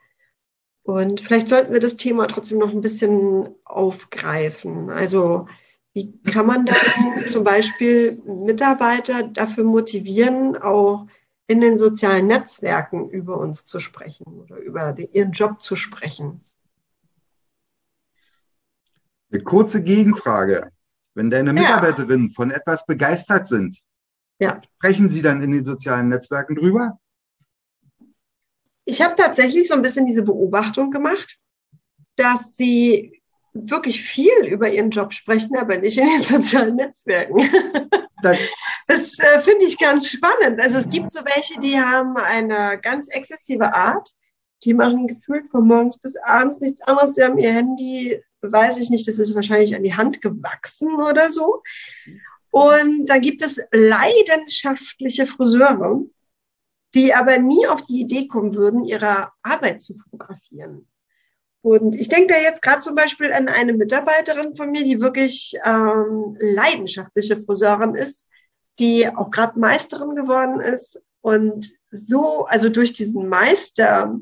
Und 0.84 1.22
vielleicht 1.22 1.50
sollten 1.50 1.74
wir 1.74 1.80
das 1.80 1.96
Thema 1.96 2.28
trotzdem 2.28 2.58
noch 2.58 2.72
ein 2.72 2.82
bisschen 2.82 3.54
aufgreifen. 3.66 4.90
Also 4.90 5.48
Wie 5.94 6.18
kann 6.24 6.46
man 6.46 6.66
dann 6.66 7.28
zum 7.28 7.44
Beispiel 7.44 8.22
Mitarbeiter 8.26 9.24
dafür 9.24 9.66
motivieren, 9.66 10.56
auch 10.56 11.08
in 11.48 11.60
den 11.60 11.78
sozialen 11.78 12.28
Netzwerken 12.28 13.10
über 13.10 13.38
uns 13.38 13.66
zu 13.66 13.80
sprechen 13.80 14.26
oder 14.40 14.58
über 14.58 14.94
den, 14.94 15.12
ihren 15.12 15.32
Job 15.34 15.62
zu 15.62 15.76
sprechen? 15.76 16.42
Eine 19.32 19.44
kurze 19.44 19.84
Gegenfrage. 19.84 20.72
Wenn 21.14 21.30
deine 21.30 21.54
Mitarbeiterinnen 21.54 22.28
ja. 22.28 22.34
von 22.34 22.52
etwas 22.52 22.86
begeistert 22.86 23.48
sind, 23.48 23.80
ja. 24.40 24.62
sprechen 24.78 25.10
sie 25.10 25.22
dann 25.22 25.42
in 25.42 25.52
den 25.52 25.64
sozialen 25.64 26.10
Netzwerken 26.10 26.56
drüber? 26.56 27.00
Ich 28.86 29.02
habe 29.02 29.16
tatsächlich 29.16 29.68
so 29.68 29.74
ein 29.74 29.82
bisschen 29.82 30.06
diese 30.06 30.24
Beobachtung 30.24 30.90
gemacht, 30.90 31.38
dass 32.16 32.56
sie 32.56 33.22
wirklich 33.54 34.02
viel 34.02 34.46
über 34.46 34.70
ihren 34.70 34.90
Job 34.90 35.14
sprechen, 35.14 35.58
aber 35.58 35.78
nicht 35.78 35.98
in 35.98 36.06
den 36.06 36.22
sozialen 36.22 36.76
Netzwerken. 36.76 37.42
Das, 38.22 38.38
das 38.88 39.20
äh, 39.20 39.42
finde 39.42 39.66
ich 39.66 39.78
ganz 39.78 40.10
spannend. 40.10 40.60
Also 40.60 40.78
es 40.78 40.90
gibt 40.90 41.12
so 41.12 41.20
welche, 41.26 41.60
die 41.60 41.80
haben 41.80 42.18
eine 42.18 42.80
ganz 42.82 43.08
exzessive 43.10 43.74
Art. 43.74 44.10
Die 44.64 44.74
machen 44.74 45.08
gefühlt 45.08 45.50
von 45.50 45.68
morgens 45.68 45.98
bis 45.98 46.16
abends 46.18 46.62
nichts 46.62 46.82
anderes. 46.82 47.16
Die 47.16 47.24
haben 47.24 47.38
ihr 47.40 47.52
Handy, 47.52 48.22
weiß 48.42 48.78
ich 48.78 48.90
nicht, 48.90 49.08
das 49.08 49.20
ist 49.20 49.36
wahrscheinlich 49.36 49.76
an 49.76 49.84
die 49.84 49.96
Hand 49.96 50.22
gewachsen 50.22 50.96
oder 50.96 51.32
so. 51.32 51.64
Und 52.50 53.06
dann 53.08 53.22
gibt 53.22 53.42
es 53.42 53.62
leidenschaftliche 53.72 55.26
Friseure, 55.26 56.02
die 56.94 57.14
aber 57.14 57.38
nie 57.38 57.68
auf 57.68 57.82
die 57.84 58.02
Idee 58.02 58.28
kommen 58.28 58.56
würden, 58.56 58.84
ihre 58.84 59.30
Arbeit 59.42 59.82
zu 59.82 59.96
fotografieren. 59.96 60.88
Und 61.62 61.96
ich 61.96 62.10
denke 62.10 62.34
da 62.34 62.40
jetzt 62.40 62.62
gerade 62.62 62.82
zum 62.82 62.96
Beispiel 62.96 63.32
an 63.32 63.48
eine 63.48 63.74
Mitarbeiterin 63.74 64.56
von 64.56 64.72
mir, 64.72 64.84
die 64.84 65.00
wirklich 65.00 65.56
ähm, 65.64 66.36
leidenschaftliche 66.40 67.40
Friseurin 67.42 67.96
ist, 67.96 68.30
die 68.80 69.08
auch 69.08 69.30
gerade 69.30 69.60
Meisterin 69.60 70.16
geworden 70.16 70.60
ist 70.60 71.00
und 71.22 71.68
so, 71.92 72.46
also 72.46 72.70
durch 72.70 72.94
diesen 72.94 73.30
Meister, 73.30 74.20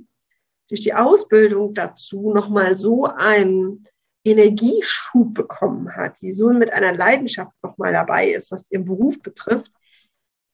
durch 0.68 0.82
die 0.82 0.94
Ausbildung 0.94 1.74
dazu 1.74 2.34
nochmal 2.34 2.76
so 2.76 3.06
einen 3.06 3.88
Energieschub 4.24 5.34
bekommen 5.34 5.96
hat, 5.96 6.22
die 6.22 6.34
so 6.34 6.50
mit 6.50 6.72
einer 6.74 6.94
Leidenschaft 6.94 7.54
nochmal 7.62 7.94
dabei 7.94 8.30
ist, 8.30 8.52
was 8.52 8.70
ihren 8.72 8.86
Beruf 8.86 9.22
betrifft. 9.22 9.72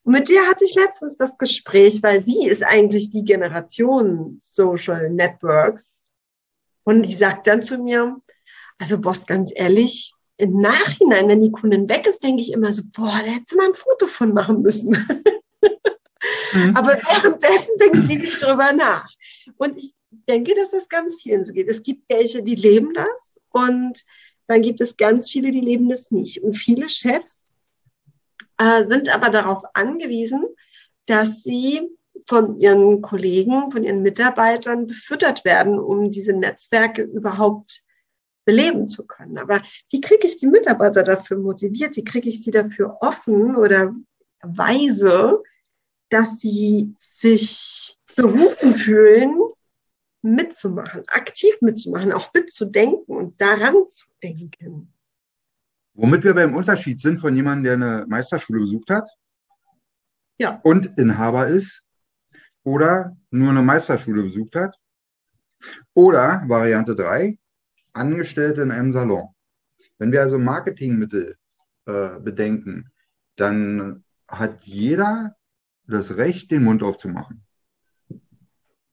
Und 0.04 0.12
mit 0.12 0.28
der 0.28 0.46
hatte 0.46 0.64
ich 0.64 0.74
letztens 0.74 1.16
das 1.16 1.36
Gespräch, 1.36 2.02
weil 2.02 2.20
sie 2.20 2.46
ist 2.46 2.62
eigentlich 2.62 3.10
die 3.10 3.24
Generation 3.24 4.38
Social 4.40 5.10
Networks, 5.10 5.96
und 6.86 7.02
die 7.02 7.14
sagt 7.14 7.48
dann 7.48 7.62
zu 7.62 7.78
mir, 7.78 8.16
also 8.78 9.00
Boss, 9.00 9.26
ganz 9.26 9.50
ehrlich, 9.52 10.14
im 10.36 10.60
Nachhinein, 10.60 11.28
wenn 11.28 11.42
die 11.42 11.50
Kundin 11.50 11.88
weg 11.88 12.06
ist, 12.06 12.22
denke 12.22 12.42
ich 12.42 12.52
immer 12.52 12.72
so, 12.72 12.82
boah, 12.94 13.20
da 13.24 13.32
hätte 13.32 13.56
mal 13.56 13.66
ein 13.66 13.74
Foto 13.74 14.06
von 14.06 14.32
machen 14.32 14.62
müssen. 14.62 14.96
Mhm. 16.52 16.76
Aber 16.76 16.88
währenddessen 16.88 17.78
denken 17.78 18.02
sie 18.02 18.16
nicht 18.16 18.42
drüber 18.42 18.72
nach. 18.72 19.06
Und 19.58 19.76
ich 19.76 19.92
denke, 20.28 20.54
dass 20.54 20.70
das 20.70 20.88
ganz 20.88 21.20
vielen 21.20 21.44
so 21.44 21.52
geht. 21.52 21.68
Es 21.68 21.82
gibt 21.82 22.08
welche, 22.08 22.42
die 22.42 22.54
leben 22.54 22.94
das 22.94 23.40
und 23.50 24.04
dann 24.46 24.62
gibt 24.62 24.80
es 24.80 24.96
ganz 24.96 25.30
viele, 25.30 25.50
die 25.50 25.60
leben 25.60 25.88
das 25.88 26.10
nicht. 26.10 26.42
Und 26.42 26.54
viele 26.54 26.88
Chefs 26.88 27.48
äh, 28.58 28.84
sind 28.84 29.08
aber 29.08 29.30
darauf 29.30 29.64
angewiesen, 29.74 30.44
dass 31.06 31.42
sie 31.42 31.90
von 32.26 32.58
ihren 32.58 33.02
Kollegen, 33.02 33.70
von 33.70 33.84
ihren 33.84 34.02
Mitarbeitern 34.02 34.86
befüttert 34.86 35.44
werden, 35.44 35.78
um 35.78 36.10
diese 36.10 36.32
Netzwerke 36.32 37.02
überhaupt 37.02 37.82
beleben 38.44 38.86
zu 38.86 39.06
können. 39.06 39.38
Aber 39.38 39.60
wie 39.90 40.00
kriege 40.00 40.26
ich 40.26 40.38
die 40.38 40.46
Mitarbeiter 40.46 41.02
dafür 41.02 41.38
motiviert? 41.38 41.96
Wie 41.96 42.04
kriege 42.04 42.28
ich 42.28 42.42
sie 42.42 42.52
dafür 42.52 42.98
offen 43.00 43.56
oder 43.56 43.94
weise, 44.42 45.42
dass 46.08 46.40
sie 46.40 46.94
sich 46.96 47.98
berufen 48.14 48.74
fühlen, 48.74 49.36
mitzumachen, 50.34 51.02
aktiv 51.08 51.54
mitzumachen, 51.60 52.12
auch 52.12 52.32
mitzudenken 52.34 53.16
und 53.16 53.40
daran 53.40 53.74
zu 53.88 54.06
denken? 54.22 54.92
Womit 55.94 56.24
wir 56.24 56.34
beim 56.34 56.54
Unterschied 56.54 57.00
sind 57.00 57.18
von 57.20 57.34
jemandem, 57.34 57.64
der 57.64 57.72
eine 57.74 58.06
Meisterschule 58.06 58.60
besucht 58.60 58.90
hat 58.90 59.08
ja. 60.38 60.60
und 60.62 60.98
Inhaber 60.98 61.48
ist 61.48 61.82
oder 62.66 63.16
nur 63.30 63.50
eine 63.50 63.62
Meisterschule 63.62 64.24
besucht 64.24 64.56
hat. 64.56 64.76
Oder 65.94 66.42
Variante 66.46 66.94
3, 66.94 67.38
Angestellte 67.92 68.62
in 68.62 68.70
einem 68.70 68.92
Salon. 68.92 69.28
Wenn 69.98 70.12
wir 70.12 70.20
also 70.20 70.38
Marketingmittel 70.38 71.36
äh, 71.86 72.20
bedenken, 72.20 72.90
dann 73.36 74.04
hat 74.28 74.64
jeder 74.64 75.36
das 75.86 76.16
Recht, 76.16 76.50
den 76.50 76.64
Mund 76.64 76.82
aufzumachen. 76.82 77.45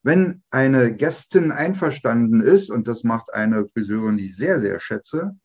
Wenn 0.03 0.43
eine 0.51 0.93
Gästin 0.93 1.51
einverstanden 1.51 2.41
ist, 2.41 2.69
und 2.69 2.87
das 2.87 3.03
macht 3.03 3.33
eine 3.33 3.67
Friseurin, 3.69 4.17
die 4.17 4.27
ich 4.27 4.35
sehr, 4.35 4.59
sehr 4.59 4.79
schätze, 4.79 5.37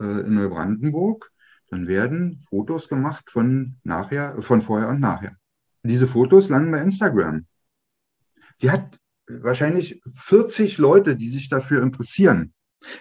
äh, 0.00 0.04
in 0.04 0.34
Neubrandenburg, 0.34 1.30
dann 1.70 1.86
werden 1.86 2.44
Fotos 2.50 2.88
gemacht 2.88 3.30
von 3.30 3.76
nachher, 3.84 4.40
von 4.42 4.62
vorher 4.62 4.88
und 4.88 5.00
nachher. 5.00 5.36
Diese 5.84 6.08
Fotos 6.08 6.48
landen 6.48 6.72
bei 6.72 6.80
Instagram. 6.80 7.46
Die 8.62 8.70
hat 8.70 8.98
wahrscheinlich 9.28 10.02
40 10.14 10.78
Leute, 10.78 11.16
die 11.16 11.28
sich 11.28 11.48
dafür 11.48 11.82
interessieren. 11.82 12.52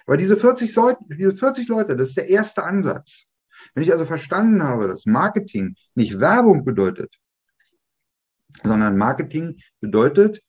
Aber 0.05 0.17
diese 0.17 0.37
40, 0.37 0.75
diese 1.09 1.35
40 1.35 1.67
Leute, 1.67 1.95
das 1.95 2.09
ist 2.09 2.17
der 2.17 2.29
erste 2.29 2.63
Ansatz. 2.63 3.23
Wenn 3.73 3.83
ich 3.83 3.91
also 3.91 4.05
verstanden 4.05 4.61
habe, 4.63 4.87
dass 4.87 5.05
Marketing 5.05 5.75
nicht 5.95 6.19
Werbung 6.19 6.65
bedeutet, 6.65 7.15
sondern 8.63 8.97
Marketing 8.97 9.59
bedeutet, 9.79 10.41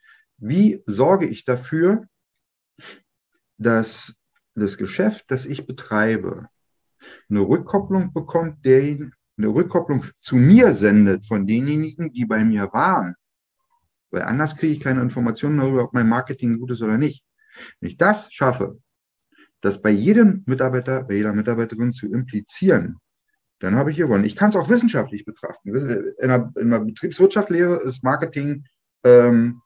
wie 0.46 0.82
sorge 0.86 1.26
ich 1.26 1.44
dafür, 1.44 2.06
dass 3.58 4.14
das 4.54 4.76
Geschäft, 4.76 5.24
das 5.28 5.46
ich 5.46 5.66
betreibe, 5.66 6.48
eine 7.28 7.40
Rückkopplung 7.40 8.12
bekommt, 8.12 8.64
der 8.64 8.82
eine 8.82 9.48
Rückkopplung 9.48 10.04
zu 10.20 10.36
mir 10.36 10.72
sendet 10.72 11.26
von 11.26 11.46
denjenigen, 11.46 12.12
die 12.12 12.24
bei 12.24 12.44
mir 12.44 12.72
waren 12.72 13.14
weil 14.14 14.22
anders 14.22 14.56
kriege 14.56 14.72
ich 14.72 14.80
keine 14.80 15.02
Informationen 15.02 15.58
darüber, 15.58 15.84
ob 15.84 15.92
mein 15.92 16.08
Marketing 16.08 16.58
gut 16.58 16.70
ist 16.70 16.82
oder 16.82 16.96
nicht. 16.96 17.24
Wenn 17.80 17.90
ich 17.90 17.96
das 17.96 18.32
schaffe, 18.32 18.78
das 19.60 19.82
bei 19.82 19.90
jedem 19.90 20.44
Mitarbeiter, 20.46 21.02
bei 21.02 21.14
jeder 21.14 21.32
Mitarbeiterin 21.32 21.92
zu 21.92 22.06
implizieren, 22.06 22.98
dann 23.58 23.74
habe 23.74 23.90
ich 23.90 23.96
gewonnen. 23.96 24.24
Ich 24.24 24.36
kann 24.36 24.50
es 24.50 24.56
auch 24.56 24.68
wissenschaftlich 24.68 25.24
betrachten. 25.24 25.74
In 25.74 26.28
der, 26.28 26.80
Betriebswirtschaftslehre 26.80 27.76
ist 27.82 28.04
Marketing 28.04 28.64
ähm, 29.04 29.62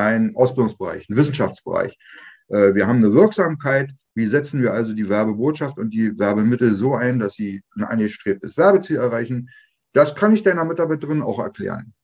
ein 0.00 0.34
Ausbildungsbereich, 0.36 1.08
ein 1.08 1.16
Wissenschaftsbereich. 1.16 1.96
Äh, 2.48 2.74
wir 2.74 2.86
haben 2.86 2.98
eine 2.98 3.12
Wirksamkeit. 3.12 3.90
Wie 4.14 4.26
setzen 4.26 4.62
wir 4.62 4.72
also 4.72 4.92
die 4.92 5.08
Werbebotschaft 5.08 5.78
und 5.78 5.90
die 5.90 6.18
Werbemittel 6.18 6.74
so 6.74 6.94
ein, 6.94 7.18
dass 7.18 7.34
sie 7.34 7.62
ein 7.76 7.84
angestrebtes 7.84 8.56
Werbeziel 8.56 8.96
erreichen? 8.96 9.50
Das 9.92 10.14
kann 10.14 10.34
ich 10.34 10.42
deiner 10.42 10.64
Mitarbeiterin 10.64 11.22
auch 11.22 11.38
erklären. 11.38 11.94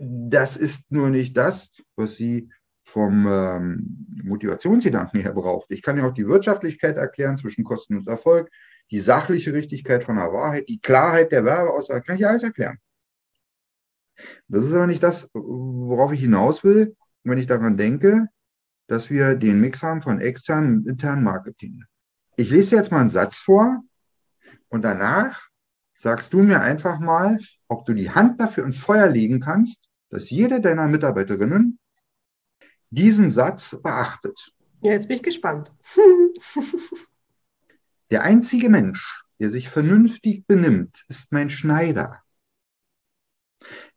Das 0.00 0.56
ist 0.56 0.90
nur 0.90 1.10
nicht 1.10 1.36
das, 1.36 1.70
was 1.96 2.16
sie 2.16 2.50
vom 2.84 3.26
ähm, 3.28 4.06
Motivationsgedanken 4.24 5.20
her 5.20 5.32
braucht. 5.32 5.70
Ich 5.70 5.82
kann 5.82 5.98
ja 5.98 6.06
auch 6.06 6.14
die 6.14 6.26
Wirtschaftlichkeit 6.26 6.96
erklären 6.96 7.36
zwischen 7.36 7.62
Kosten 7.62 7.96
und 7.96 8.08
Erfolg, 8.08 8.50
die 8.90 9.00
sachliche 9.00 9.52
Richtigkeit 9.52 10.04
von 10.04 10.16
der 10.16 10.32
Wahrheit, 10.32 10.68
die 10.68 10.80
Klarheit 10.80 11.30
der 11.30 11.44
Werbeaussage, 11.44 12.02
kann 12.02 12.16
ich 12.16 12.26
alles 12.26 12.42
erklären. 12.42 12.78
Das 14.48 14.64
ist 14.64 14.72
aber 14.72 14.86
nicht 14.86 15.02
das, 15.02 15.28
worauf 15.32 16.12
ich 16.12 16.20
hinaus 16.20 16.64
will, 16.64 16.96
wenn 17.24 17.38
ich 17.38 17.46
daran 17.46 17.76
denke, 17.76 18.28
dass 18.86 19.10
wir 19.10 19.34
den 19.34 19.60
Mix 19.60 19.82
haben 19.82 20.02
von 20.02 20.20
externen 20.20 20.78
und 20.78 20.88
internen 20.88 21.22
Marketing. 21.22 21.84
Ich 22.36 22.50
lese 22.50 22.76
jetzt 22.76 22.90
mal 22.90 23.00
einen 23.00 23.10
Satz 23.10 23.38
vor 23.38 23.82
und 24.68 24.82
danach 24.82 25.48
sagst 25.96 26.32
du 26.32 26.42
mir 26.42 26.60
einfach 26.60 26.98
mal, 26.98 27.38
ob 27.68 27.84
du 27.84 27.92
die 27.92 28.10
Hand 28.10 28.40
dafür 28.40 28.64
ins 28.64 28.76
Feuer 28.76 29.08
legen 29.08 29.40
kannst, 29.40 29.88
dass 30.10 30.30
jede 30.30 30.60
deiner 30.60 30.86
Mitarbeiterinnen 30.86 31.78
diesen 32.90 33.30
Satz 33.30 33.76
beachtet. 33.82 34.52
Ja, 34.82 34.92
jetzt 34.92 35.08
bin 35.08 35.16
ich 35.16 35.22
gespannt. 35.22 35.72
der 38.10 38.22
einzige 38.22 38.70
Mensch, 38.70 39.24
der 39.40 39.50
sich 39.50 39.68
vernünftig 39.68 40.46
benimmt, 40.46 41.04
ist 41.08 41.32
mein 41.32 41.50
Schneider. 41.50 42.22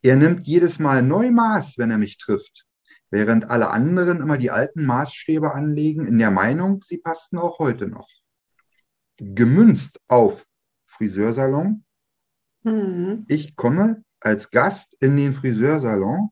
Er 0.01 0.15
nimmt 0.15 0.47
jedes 0.47 0.79
Mal 0.79 1.01
neu 1.01 1.31
Maß, 1.31 1.77
wenn 1.77 1.91
er 1.91 1.97
mich 1.97 2.17
trifft, 2.17 2.65
während 3.09 3.49
alle 3.49 3.69
anderen 3.69 4.21
immer 4.21 4.37
die 4.37 4.51
alten 4.51 4.85
Maßstäbe 4.85 5.53
anlegen, 5.53 6.07
in 6.07 6.17
der 6.17 6.31
Meinung, 6.31 6.81
sie 6.81 6.97
passten 6.97 7.37
auch 7.37 7.59
heute 7.59 7.87
noch. 7.87 8.09
Gemünzt 9.17 9.99
auf 10.07 10.45
Friseursalon, 10.87 11.83
Mhm. 12.63 13.25
Ich 13.27 13.55
komme 13.55 14.03
als 14.19 14.51
Gast 14.51 14.95
in 14.99 15.17
den 15.17 15.33
Friseursalon 15.33 16.29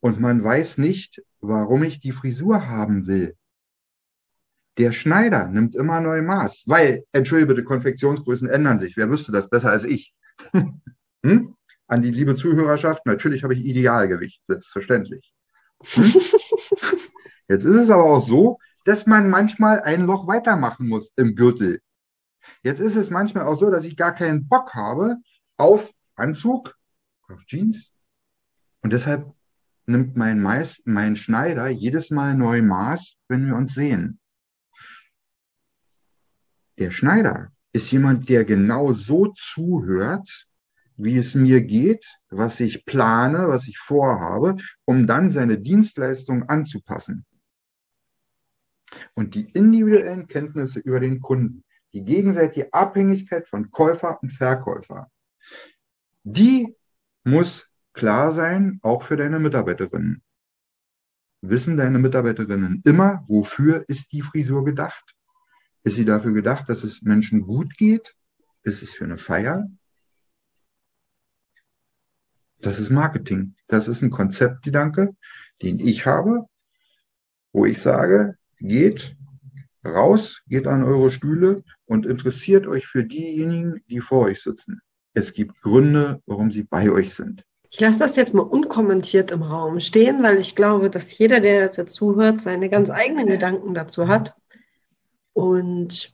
und 0.00 0.20
man 0.20 0.42
weiß 0.42 0.78
nicht, 0.78 1.22
warum 1.40 1.82
ich 1.82 2.00
die 2.00 2.12
Frisur 2.12 2.68
haben 2.68 3.06
will. 3.06 3.36
Der 4.78 4.92
Schneider 4.92 5.48
nimmt 5.48 5.74
immer 5.74 6.00
neu 6.00 6.22
Maß, 6.22 6.64
weil, 6.66 7.04
entschuldige 7.12 7.48
bitte, 7.48 7.64
Konfektionsgrößen 7.64 8.48
ändern 8.48 8.78
sich. 8.78 8.96
Wer 8.96 9.10
wüsste 9.10 9.32
das 9.32 9.50
besser 9.50 9.70
als 9.70 9.84
ich? 9.84 10.14
hm? 11.22 11.56
An 11.90 12.02
die 12.02 12.12
liebe 12.12 12.36
Zuhörerschaft, 12.36 13.04
natürlich 13.04 13.42
habe 13.42 13.54
ich 13.54 13.64
Idealgewicht, 13.64 14.46
selbstverständlich. 14.46 15.34
Jetzt 17.48 17.64
ist 17.64 17.74
es 17.74 17.90
aber 17.90 18.04
auch 18.04 18.24
so, 18.24 18.58
dass 18.84 19.06
man 19.06 19.28
manchmal 19.28 19.80
ein 19.80 20.02
Loch 20.06 20.28
weitermachen 20.28 20.86
muss 20.86 21.12
im 21.16 21.34
Gürtel. 21.34 21.80
Jetzt 22.62 22.78
ist 22.78 22.94
es 22.94 23.10
manchmal 23.10 23.44
auch 23.44 23.56
so, 23.56 23.72
dass 23.72 23.82
ich 23.82 23.96
gar 23.96 24.14
keinen 24.14 24.46
Bock 24.46 24.72
habe 24.72 25.16
auf 25.56 25.90
Anzug, 26.14 26.76
auf 27.26 27.44
Jeans. 27.46 27.90
Und 28.82 28.92
deshalb 28.92 29.26
nimmt 29.86 30.16
mein, 30.16 30.40
Meist, 30.40 30.86
mein 30.86 31.16
Schneider 31.16 31.66
jedes 31.70 32.12
Mal 32.12 32.36
neu 32.36 32.62
Maß, 32.62 33.18
wenn 33.26 33.48
wir 33.48 33.56
uns 33.56 33.74
sehen. 33.74 34.20
Der 36.78 36.92
Schneider 36.92 37.50
ist 37.72 37.90
jemand, 37.90 38.28
der 38.28 38.44
genau 38.44 38.92
so 38.92 39.32
zuhört, 39.34 40.46
wie 41.02 41.16
es 41.16 41.34
mir 41.34 41.62
geht, 41.62 42.06
was 42.28 42.60
ich 42.60 42.84
plane, 42.84 43.48
was 43.48 43.68
ich 43.68 43.78
vorhabe, 43.78 44.56
um 44.84 45.06
dann 45.06 45.30
seine 45.30 45.58
Dienstleistung 45.58 46.48
anzupassen. 46.48 47.24
Und 49.14 49.34
die 49.34 49.50
individuellen 49.50 50.26
Kenntnisse 50.26 50.80
über 50.80 51.00
den 51.00 51.20
Kunden, 51.20 51.64
die 51.92 52.04
gegenseitige 52.04 52.72
Abhängigkeit 52.72 53.48
von 53.48 53.70
Käufer 53.70 54.22
und 54.22 54.30
Verkäufer, 54.30 55.10
die 56.22 56.76
muss 57.24 57.68
klar 57.92 58.32
sein, 58.32 58.78
auch 58.82 59.02
für 59.02 59.16
deine 59.16 59.38
Mitarbeiterinnen. 59.38 60.22
Wissen 61.42 61.76
deine 61.76 61.98
Mitarbeiterinnen 61.98 62.82
immer, 62.84 63.22
wofür 63.26 63.84
ist 63.88 64.12
die 64.12 64.22
Frisur 64.22 64.64
gedacht? 64.64 65.14
Ist 65.82 65.96
sie 65.96 66.04
dafür 66.04 66.32
gedacht, 66.32 66.68
dass 66.68 66.84
es 66.84 67.00
Menschen 67.02 67.42
gut 67.42 67.76
geht? 67.76 68.14
Ist 68.62 68.82
es 68.82 68.92
für 68.92 69.04
eine 69.04 69.16
Feier? 69.16 69.66
Das 72.62 72.78
ist 72.78 72.90
Marketing. 72.90 73.54
Das 73.68 73.88
ist 73.88 74.02
ein 74.02 74.10
Konzeptgedanke, 74.10 75.14
den 75.62 75.80
ich 75.80 76.06
habe, 76.06 76.46
wo 77.52 77.64
ich 77.64 77.80
sage, 77.80 78.36
geht 78.58 79.16
raus, 79.84 80.42
geht 80.46 80.66
an 80.66 80.84
eure 80.84 81.10
Stühle 81.10 81.64
und 81.86 82.06
interessiert 82.06 82.66
euch 82.66 82.86
für 82.86 83.04
diejenigen, 83.04 83.82
die 83.88 84.00
vor 84.00 84.26
euch 84.26 84.42
sitzen. 84.42 84.80
Es 85.14 85.32
gibt 85.32 85.60
Gründe, 85.62 86.22
warum 86.26 86.50
sie 86.50 86.62
bei 86.62 86.90
euch 86.90 87.14
sind. 87.14 87.44
Ich 87.70 87.80
lasse 87.80 88.00
das 88.00 88.16
jetzt 88.16 88.34
mal 88.34 88.42
unkommentiert 88.42 89.30
im 89.30 89.42
Raum 89.42 89.80
stehen, 89.80 90.22
weil 90.22 90.38
ich 90.38 90.56
glaube, 90.56 90.90
dass 90.90 91.16
jeder, 91.16 91.40
der 91.40 91.62
jetzt 91.62 91.90
zuhört, 91.90 92.40
seine 92.40 92.68
ganz 92.68 92.90
eigenen 92.90 93.26
Gedanken 93.26 93.74
dazu 93.74 94.08
hat 94.08 94.34
und 95.32 96.12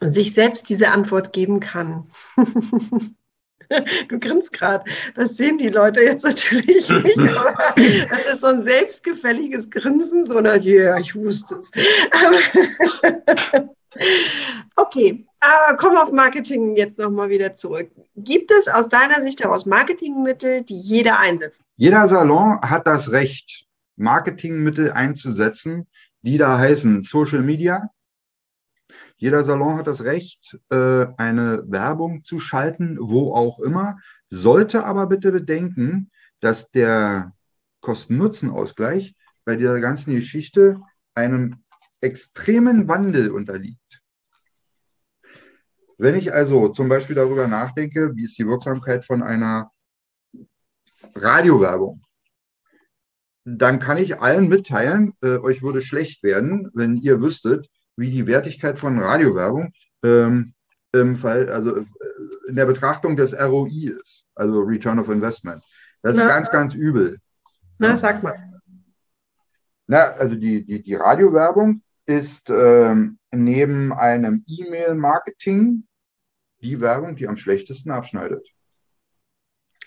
sich 0.00 0.34
selbst 0.34 0.68
diese 0.70 0.90
Antwort 0.90 1.32
geben 1.32 1.60
kann. 1.60 2.06
Du 4.08 4.18
grinst 4.18 4.52
gerade. 4.52 4.84
Das 5.14 5.36
sehen 5.36 5.58
die 5.58 5.68
Leute 5.68 6.00
jetzt 6.00 6.24
natürlich 6.24 6.88
nicht, 6.88 7.18
aber 7.18 7.54
das 8.08 8.26
ist 8.26 8.40
so 8.40 8.46
ein 8.46 8.62
selbstgefälliges 8.62 9.70
Grinsen, 9.70 10.26
so 10.26 10.40
na 10.40 10.56
ja, 10.56 10.98
ich 10.98 11.14
wusste 11.14 11.56
es. 11.56 11.70
okay, 14.76 15.26
aber 15.40 15.76
komm 15.76 15.96
auf 15.96 16.12
Marketing 16.12 16.76
jetzt 16.76 16.98
nochmal 16.98 17.28
wieder 17.28 17.54
zurück. 17.54 17.90
Gibt 18.16 18.50
es 18.50 18.68
aus 18.68 18.88
deiner 18.88 19.22
Sicht 19.22 19.42
heraus 19.42 19.66
Marketingmittel, 19.66 20.62
die 20.62 20.78
jeder 20.78 21.18
einsetzt? 21.18 21.60
Jeder 21.76 22.08
Salon 22.08 22.60
hat 22.62 22.86
das 22.86 23.12
Recht, 23.12 23.66
Marketingmittel 23.96 24.92
einzusetzen, 24.92 25.86
die 26.22 26.38
da 26.38 26.58
heißen 26.58 27.02
Social 27.02 27.42
Media, 27.42 27.90
jeder 29.18 29.42
Salon 29.42 29.76
hat 29.76 29.88
das 29.88 30.04
Recht, 30.04 30.58
äh, 30.70 31.06
eine 31.16 31.64
Werbung 31.66 32.22
zu 32.22 32.38
schalten, 32.38 32.96
wo 33.00 33.34
auch 33.34 33.58
immer, 33.58 33.98
sollte 34.30 34.84
aber 34.84 35.08
bitte 35.08 35.32
bedenken, 35.32 36.10
dass 36.40 36.70
der 36.70 37.32
Kosten-Nutzen-Ausgleich 37.80 39.16
bei 39.44 39.56
dieser 39.56 39.80
ganzen 39.80 40.14
Geschichte 40.14 40.80
einem 41.14 41.64
extremen 42.00 42.86
Wandel 42.86 43.32
unterliegt. 43.32 44.02
Wenn 45.96 46.14
ich 46.14 46.32
also 46.32 46.68
zum 46.68 46.88
Beispiel 46.88 47.16
darüber 47.16 47.48
nachdenke, 47.48 48.14
wie 48.14 48.22
ist 48.22 48.38
die 48.38 48.46
Wirksamkeit 48.46 49.04
von 49.04 49.24
einer 49.24 49.72
Radiowerbung, 51.16 52.02
dann 53.44 53.80
kann 53.80 53.98
ich 53.98 54.20
allen 54.20 54.46
mitteilen, 54.46 55.14
äh, 55.22 55.38
euch 55.38 55.60
würde 55.62 55.82
schlecht 55.82 56.22
werden, 56.22 56.70
wenn 56.72 56.98
ihr 56.98 57.20
wüsstet, 57.20 57.68
wie 57.98 58.10
die 58.10 58.26
Wertigkeit 58.26 58.78
von 58.78 58.98
Radiowerbung 58.98 59.72
ähm, 60.04 60.54
im 60.92 61.16
Fall, 61.16 61.50
also 61.50 61.76
äh, 61.76 61.84
in 62.48 62.56
der 62.56 62.66
Betrachtung 62.66 63.16
des 63.16 63.34
ROI 63.34 63.92
ist, 64.00 64.26
also 64.34 64.60
Return 64.60 64.98
of 64.98 65.08
Investment. 65.08 65.62
Das 66.02 66.14
ist 66.14 66.22
Na, 66.22 66.28
ganz, 66.28 66.50
ganz 66.50 66.74
übel. 66.74 67.18
Na, 67.78 67.96
sag 67.96 68.22
mal. 68.22 68.36
Na, 69.88 70.12
also 70.12 70.36
die, 70.36 70.64
die, 70.64 70.82
die 70.82 70.94
Radiowerbung 70.94 71.82
ist 72.06 72.48
ähm, 72.50 73.18
neben 73.32 73.92
einem 73.92 74.44
E-Mail-Marketing 74.46 75.84
die 76.60 76.80
Werbung, 76.80 77.16
die 77.16 77.26
am 77.26 77.36
schlechtesten 77.36 77.90
abschneidet. 77.90 78.46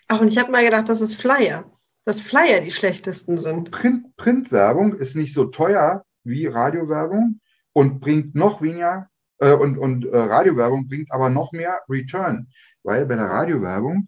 Ach, 0.08 0.20
und 0.20 0.28
ich 0.28 0.38
habe 0.38 0.52
mal 0.52 0.64
gedacht, 0.64 0.90
das 0.90 1.02
ist 1.02 1.16
Flyer. 1.16 1.72
Dass 2.04 2.20
Flyer 2.20 2.62
die 2.62 2.72
schlechtesten 2.72 3.38
sind. 3.38 3.72
Print, 3.72 4.16
Printwerbung 4.18 4.96
ist 4.96 5.16
nicht 5.16 5.34
so 5.34 5.46
teuer 5.46 6.04
wie 6.24 6.48
Radiowerbung, 6.48 7.40
und 7.74 8.00
bringt 8.00 8.36
noch 8.36 8.62
weniger 8.62 9.10
äh, 9.40 9.54
und, 9.54 9.78
und 9.78 10.06
äh, 10.06 10.18
Radiowerbung 10.18 10.88
bringt 10.88 11.12
aber 11.12 11.30
noch 11.30 11.52
mehr 11.52 11.82
Return, 11.90 12.50
weil 12.84 13.06
bei 13.06 13.16
der 13.16 13.26
Radiowerbung 13.26 14.08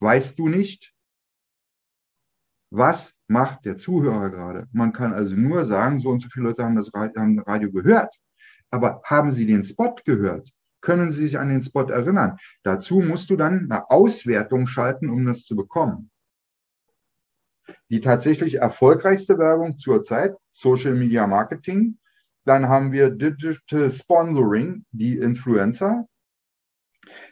weißt 0.00 0.38
du 0.38 0.48
nicht, 0.48 0.92
was 2.70 3.14
macht 3.28 3.64
der 3.64 3.76
Zuhörer 3.76 4.30
gerade. 4.30 4.68
Man 4.72 4.92
kann 4.92 5.12
also 5.12 5.34
nur 5.34 5.64
sagen, 5.64 6.00
so 6.00 6.10
und 6.10 6.20
so 6.20 6.28
viele 6.28 6.48
Leute 6.48 6.64
haben 6.64 6.76
das 6.76 6.92
Radio, 6.92 7.20
haben 7.20 7.38
Radio 7.40 7.70
gehört. 7.70 8.14
Aber 8.70 9.00
haben 9.04 9.30
sie 9.30 9.46
den 9.46 9.64
Spot 9.64 9.94
gehört? 10.04 10.50
Können 10.80 11.12
sie 11.12 11.24
sich 11.24 11.38
an 11.38 11.48
den 11.48 11.62
Spot 11.62 11.84
erinnern? 11.84 12.36
Dazu 12.62 13.00
musst 13.00 13.30
du 13.30 13.36
dann 13.36 13.70
eine 13.70 13.90
Auswertung 13.90 14.66
schalten, 14.66 15.08
um 15.08 15.24
das 15.24 15.44
zu 15.44 15.56
bekommen. 15.56 16.10
Die 17.88 18.00
tatsächlich 18.00 18.56
erfolgreichste 18.56 19.38
Werbung 19.38 19.78
zurzeit, 19.78 20.36
Social 20.52 20.94
Media 20.94 21.26
Marketing, 21.26 21.98
dann 22.46 22.68
haben 22.68 22.92
wir 22.92 23.10
Digital 23.10 23.90
Sponsoring, 23.90 24.84
die 24.92 25.18
Influencer. 25.18 26.06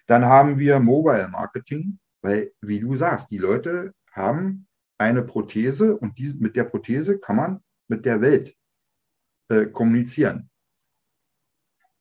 Dann 0.07 0.25
haben 0.25 0.59
wir 0.59 0.81
Mobile 0.81 1.29
Marketing, 1.29 1.99
weil, 2.21 2.53
wie 2.61 2.81
du 2.81 2.97
sagst, 2.97 3.31
die 3.31 3.39
Leute 3.39 3.95
haben 4.13 4.67
eine 4.99 5.23
Prothese 5.23 5.97
und 5.97 6.19
die, 6.19 6.35
mit 6.35 6.57
der 6.57 6.65
Prothese 6.65 7.19
kann 7.19 7.37
man 7.37 7.61
mit 7.89 8.05
der 8.05 8.21
Welt 8.21 8.55
äh, 9.49 9.67
kommunizieren. 9.67 10.51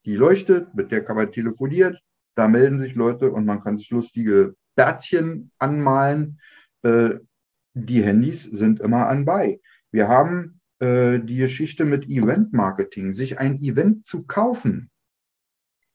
Die 0.04 0.16
leuchtet, 0.16 0.74
mit 0.74 0.90
der 0.90 1.04
kann 1.04 1.16
man 1.16 1.30
telefonieren, 1.30 1.98
da 2.34 2.48
melden 2.48 2.78
sich 2.78 2.94
Leute 2.94 3.30
und 3.30 3.44
man 3.44 3.62
kann 3.62 3.76
sich 3.76 3.90
lustige 3.90 4.56
Bärtchen 4.74 5.52
anmalen. 5.58 6.40
Äh, 6.82 7.20
die 7.74 8.02
Handys 8.02 8.42
sind 8.42 8.80
immer 8.80 9.08
anbei. 9.08 9.60
Wir 9.92 10.08
haben 10.08 10.60
äh, 10.80 11.20
die 11.20 11.36
Geschichte 11.36 11.84
mit 11.84 12.08
Event-Marketing, 12.08 13.12
sich 13.12 13.38
ein 13.38 13.56
Event 13.56 14.06
zu 14.06 14.24
kaufen, 14.24 14.90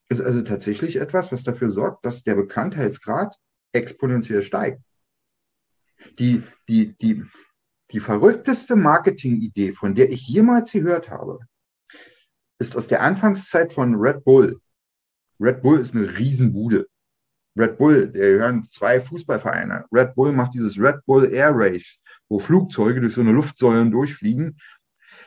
ist 0.08 0.20
also 0.20 0.42
tatsächlich 0.42 0.96
etwas, 0.96 1.30
was 1.32 1.44
dafür 1.44 1.70
sorgt, 1.70 2.04
dass 2.04 2.24
der 2.24 2.34
Bekanntheitsgrad 2.34 3.36
exponentiell 3.72 4.42
steigt. 4.42 4.82
Die, 6.18 6.42
die, 6.68 6.96
die, 6.98 7.24
die 7.92 8.00
verrückteste 8.00 8.74
Marketing-Idee, 8.74 9.74
von 9.74 9.94
der 9.94 10.10
ich 10.10 10.26
jemals 10.26 10.72
gehört 10.72 11.10
habe, 11.10 11.40
ist 12.58 12.76
aus 12.76 12.88
der 12.88 13.02
Anfangszeit 13.02 13.72
von 13.72 13.94
Red 13.94 14.24
Bull. 14.24 14.60
Red 15.38 15.62
Bull 15.62 15.80
ist 15.80 15.94
eine 15.94 16.18
Riesenbude. 16.18 16.88
Red 17.56 17.78
Bull, 17.78 18.08
der 18.08 18.32
gehören 18.32 18.64
zwei 18.68 19.00
Fußballvereine. 19.00 19.86
Red 19.92 20.14
Bull 20.14 20.32
macht 20.32 20.54
dieses 20.54 20.78
Red 20.78 21.04
Bull 21.06 21.32
Air 21.32 21.52
Race, 21.54 22.00
wo 22.30 22.38
Flugzeuge 22.38 23.02
durch 23.02 23.14
so 23.14 23.20
eine 23.20 23.32
Luftsäulen 23.32 23.90
durchfliegen. 23.90 24.58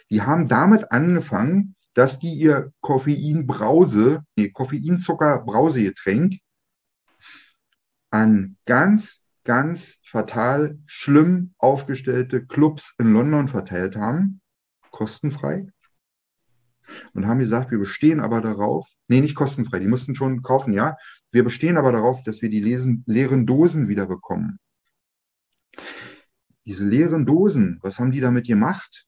Die 0.10 0.24
haben 0.24 0.47
damit 0.47 0.91
angefangen, 0.91 1.76
dass 1.93 2.18
die 2.18 2.34
ihr 2.34 2.72
Koffeinbrause, 2.82 4.24
nee, 4.36 4.49
Koffeinzucker-Brausegetränk 4.49 6.39
an 8.10 8.58
ganz, 8.66 9.20
ganz 9.43 9.97
fatal 10.04 10.80
schlimm 10.86 11.54
aufgestellte 11.58 12.45
Clubs 12.45 12.95
in 12.97 13.14
London 13.14 13.47
verteilt 13.47 13.95
haben, 13.95 14.41
kostenfrei. 14.91 15.68
Und 17.14 17.28
haben 17.28 17.39
gesagt, 17.39 17.72
wir 17.72 17.80
bestehen 17.80 18.20
aber 18.20 18.41
darauf, 18.41 18.88
nee, 19.08 19.22
nicht 19.22 19.36
kostenfrei, 19.36 19.80
die 19.80 19.88
mussten 19.88 20.16
schon 20.16 20.41
kaufen, 20.41 20.74
ja. 20.74 20.97
Wir 21.32 21.43
bestehen 21.43 21.78
aber 21.78 21.91
darauf, 21.91 22.24
dass 22.24 22.41
wir 22.41 22.49
die 22.49 22.60
lesen, 22.60 23.04
leeren 23.08 23.45
Dosen 23.45 23.88
wieder 23.88 24.06
bekommen. 24.06 24.60
Diese 26.66 26.86
leeren 26.86 27.26
Dosen, 27.26 27.80
was 27.82 27.99
haben 27.99 28.11
die 28.11 28.22
damit 28.22 28.47
gemacht? 28.47 29.05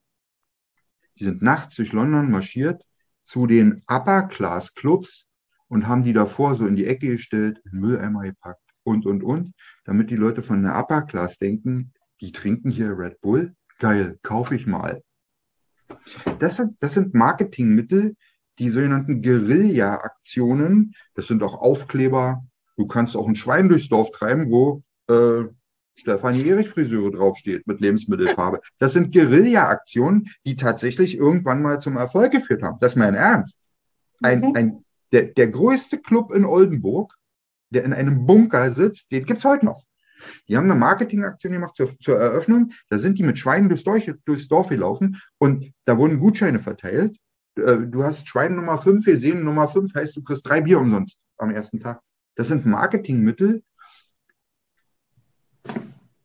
Die 1.17 1.23
sind 1.23 1.41
nachts 1.41 1.75
durch 1.75 1.93
London 1.93 2.29
marschiert 2.29 2.83
zu 3.23 3.47
den 3.47 3.81
Upper-Class-Clubs 3.87 5.27
und 5.67 5.87
haben 5.87 6.03
die 6.03 6.13
davor 6.13 6.55
so 6.55 6.67
in 6.67 6.75
die 6.75 6.85
Ecke 6.85 7.07
gestellt, 7.07 7.61
in 7.71 7.79
Mülleimer 7.79 8.23
gepackt 8.23 8.61
und, 8.83 9.05
und, 9.05 9.23
und, 9.23 9.53
damit 9.85 10.09
die 10.09 10.15
Leute 10.15 10.43
von 10.43 10.61
der 10.63 10.77
Upper-Class 10.77 11.37
denken, 11.37 11.93
die 12.21 12.31
trinken 12.31 12.69
hier 12.69 12.97
Red 12.97 13.21
Bull, 13.21 13.55
geil, 13.79 14.19
kaufe 14.21 14.55
ich 14.55 14.67
mal. 14.67 15.01
Das 16.39 16.57
sind, 16.57 16.75
das 16.81 16.93
sind 16.93 17.13
Marketingmittel, 17.13 18.15
die 18.59 18.69
sogenannten 18.69 19.21
Guerilla-Aktionen, 19.21 20.93
das 21.13 21.27
sind 21.27 21.43
auch 21.43 21.55
Aufkleber. 21.55 22.45
Du 22.77 22.87
kannst 22.87 23.15
auch 23.15 23.27
ein 23.27 23.35
Schwein 23.35 23.69
durchs 23.69 23.89
Dorf 23.89 24.11
treiben, 24.11 24.49
wo 24.49 24.83
äh, 25.07 25.45
Stefanie 25.97 26.47
Erich 26.49 26.69
Friseure 26.69 27.11
draufsteht 27.11 27.67
mit 27.67 27.81
Lebensmittelfarbe. 27.81 28.61
Das 28.79 28.93
sind 28.93 29.13
Guerilla-Aktionen, 29.13 30.29
die 30.45 30.55
tatsächlich 30.55 31.17
irgendwann 31.17 31.61
mal 31.61 31.79
zum 31.79 31.97
Erfolg 31.97 32.31
geführt 32.31 32.63
haben. 32.63 32.77
Das 32.79 32.93
ist 32.93 32.97
mein 32.97 33.15
Ernst. 33.15 33.59
Ein, 34.21 34.41
mhm. 34.41 34.55
ein, 34.55 34.85
der, 35.11 35.23
der 35.23 35.47
größte 35.47 35.99
Club 35.99 36.33
in 36.33 36.45
Oldenburg, 36.45 37.15
der 37.69 37.83
in 37.83 37.93
einem 37.93 38.25
Bunker 38.25 38.71
sitzt, 38.71 39.11
den 39.11 39.25
gibt 39.25 39.39
es 39.39 39.45
heute 39.45 39.65
noch. 39.65 39.83
Die 40.47 40.57
haben 40.57 40.69
eine 40.69 40.79
Marketingaktion 40.79 41.53
gemacht 41.53 41.75
zur, 41.75 41.97
zur, 41.99 42.17
Eröffnung. 42.17 42.71
Da 42.89 42.97
sind 42.97 43.17
die 43.19 43.23
mit 43.23 43.37
Schweinen 43.37 43.69
durchs 43.69 43.83
Dorf, 43.83 44.03
durchs 44.25 44.47
Dorf 44.47 44.69
gelaufen 44.69 45.21
und 45.37 45.71
da 45.85 45.97
wurden 45.97 46.19
Gutscheine 46.19 46.59
verteilt. 46.59 47.15
Äh, 47.55 47.77
du 47.77 48.03
hast 48.03 48.27
Schwein 48.27 48.55
Nummer 48.55 48.77
5 48.77 49.05
gesehen, 49.05 49.43
Nummer 49.43 49.67
5 49.67 49.93
heißt, 49.93 50.15
du 50.15 50.23
kriegst 50.23 50.47
drei 50.47 50.61
Bier 50.61 50.79
umsonst 50.79 51.19
am 51.37 51.51
ersten 51.51 51.79
Tag. 51.79 52.01
Das 52.35 52.47
sind 52.47 52.65
Marketingmittel, 52.65 53.63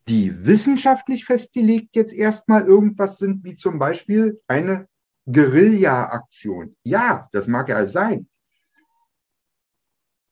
die 0.09 0.47
wissenschaftlich 0.47 1.25
festgelegt 1.25 1.95
jetzt 1.95 2.13
erstmal 2.13 2.67
irgendwas 2.67 3.19
sind, 3.19 3.45
wie 3.45 3.55
zum 3.55 3.79
Beispiel 3.79 4.41
eine 4.49 4.89
Guerilla-Aktion. 5.27 6.77
Ja, 6.83 7.29
das 7.33 7.47
mag 7.47 7.69
ja 7.69 7.87
sein. 7.89 8.29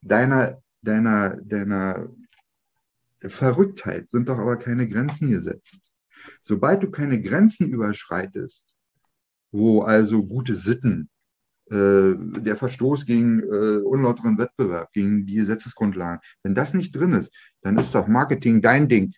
Deiner, 0.01 0.63
deiner, 0.83 1.37
deiner 1.37 2.09
Verrücktheit 3.21 4.11
sind 4.11 4.29
doch 4.29 4.39
aber 4.39 4.57
keine 4.57 4.89
Grenzen 4.89 5.31
gesetzt. 5.31 5.93
Sobald 6.45 6.83
du 6.83 6.91
keine 6.91 7.21
Grenzen 7.21 7.69
überschreitest, 7.69 8.75
wo 9.51 9.83
also 9.83 10.25
gute 10.25 10.55
Sitten, 10.55 11.11
äh, 11.71 12.15
der 12.17 12.57
Verstoß 12.57 13.05
gegen 13.07 13.41
äh, 13.41 13.83
unlauteren 13.83 14.39
Wettbewerb, 14.39 14.93
gegen 14.93 15.27
die 15.27 15.35
Gesetzesgrundlagen, 15.35 16.21
wenn 16.43 16.55
das 16.55 16.75
nicht 16.75 16.93
drin 16.93 17.13
ist, 17.13 17.33
dann 17.63 17.77
ist 17.79 17.95
doch 17.95 18.07
Marketing 18.07 18.63
dein 18.63 18.89
Ding. 18.89 19.13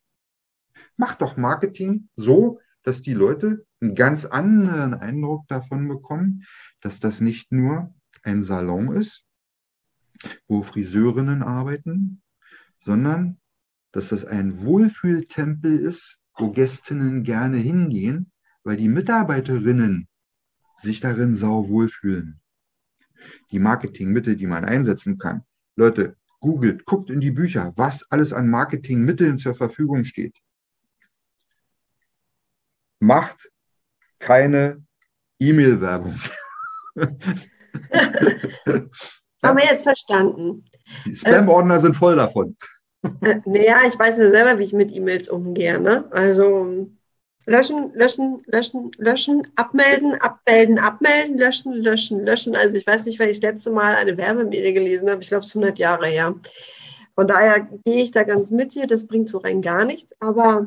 Mach 1.01 1.15
doch 1.15 1.39
Marketing 1.39 2.11
so, 2.15 2.61
dass 2.83 3.01
die 3.01 3.15
Leute 3.15 3.65
einen 3.81 3.95
ganz 3.95 4.27
anderen 4.27 4.93
Eindruck 4.93 5.49
davon 5.49 5.89
bekommen, 5.89 6.45
dass 6.83 7.01
das 7.01 7.23
nicht 7.23 7.53
nur 7.53 7.95
ein 8.23 8.43
Salon 8.43 8.95
ist, 8.95 9.25
wo 10.47 10.63
Friseurinnen 10.63 11.43
arbeiten, 11.43 12.21
sondern 12.85 13.41
dass 13.93 14.11
das 14.11 14.27
ein 14.27 14.63
Wohlfühltempel 14.63 15.79
ist, 15.79 16.19
wo 16.37 16.51
Gästinnen 16.51 17.23
gerne 17.23 17.57
hingehen, 17.57 18.31
weil 18.63 18.77
die 18.77 18.91
Mitarbeiterinnen 18.91 20.07
sich 20.77 21.01
darin 21.01 21.35
sau 21.35 21.71
wohlfühlen. 21.71 22.43
Die 23.53 23.59
Marketingmittel, 23.59 24.37
die 24.37 24.47
man 24.47 24.67
einsetzen 24.67 25.17
kann. 25.17 25.45
Leute, 25.77 26.19
googelt, 26.41 26.85
guckt 26.85 27.09
in 27.09 27.21
die 27.21 27.31
Bücher, 27.31 27.73
was 27.77 28.03
alles 28.11 28.35
an 28.35 28.51
Marketingmitteln 28.51 29.39
zur 29.39 29.55
Verfügung 29.55 30.05
steht. 30.05 30.37
Macht 33.01 33.51
keine 34.19 34.83
E-Mail-Werbung. 35.39 36.21
Haben 39.43 39.59
wir 39.59 39.65
jetzt 39.65 39.85
verstanden. 39.85 40.65
Die 41.07 41.17
Spam-Ordner 41.17 41.81
sind 41.81 41.97
voll 41.97 42.17
davon. 42.17 42.57
Äh, 43.23 43.41
naja, 43.47 43.79
ich 43.87 43.99
weiß 43.99 44.19
ja 44.19 44.29
selber, 44.29 44.59
wie 44.59 44.65
ich 44.65 44.73
mit 44.73 44.95
E-Mails 44.95 45.29
umgehe. 45.29 45.81
Ne? 45.81 46.05
Also 46.11 46.87
löschen, 47.47 47.93
löschen, 47.95 48.43
löschen, 48.47 48.91
löschen, 48.99 49.49
abmelden, 49.57 50.15
abmelden, 50.21 50.79
abmelden, 50.79 51.39
löschen, 51.39 51.73
löschen, 51.73 52.25
löschen. 52.25 52.55
Also 52.55 52.77
ich 52.77 52.87
weiß 52.87 53.07
nicht, 53.07 53.19
weil 53.19 53.31
ich 53.31 53.41
das 53.41 53.53
letzte 53.53 53.71
Mal 53.71 53.95
eine 53.95 54.17
Werbemail 54.19 54.73
gelesen 54.75 55.09
habe. 55.09 55.23
Ich 55.23 55.29
glaube, 55.29 55.43
es 55.43 55.49
ist 55.49 55.57
100 55.57 55.79
Jahre 55.79 56.07
her. 56.07 56.35
Von 57.15 57.27
daher 57.27 57.61
gehe 57.85 58.03
ich 58.03 58.11
da 58.11 58.25
ganz 58.25 58.51
mit 58.51 58.75
dir. 58.75 58.87
Das 58.87 59.07
bringt 59.07 59.29
so 59.29 59.39
rein 59.39 59.63
gar 59.63 59.85
nichts. 59.85 60.15
Aber 60.21 60.67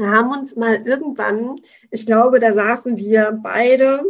wir 0.00 0.10
haben 0.10 0.32
uns 0.32 0.56
mal 0.56 0.86
irgendwann, 0.86 1.60
ich 1.90 2.06
glaube, 2.06 2.40
da 2.40 2.52
saßen 2.52 2.96
wir 2.96 3.38
beide 3.42 4.02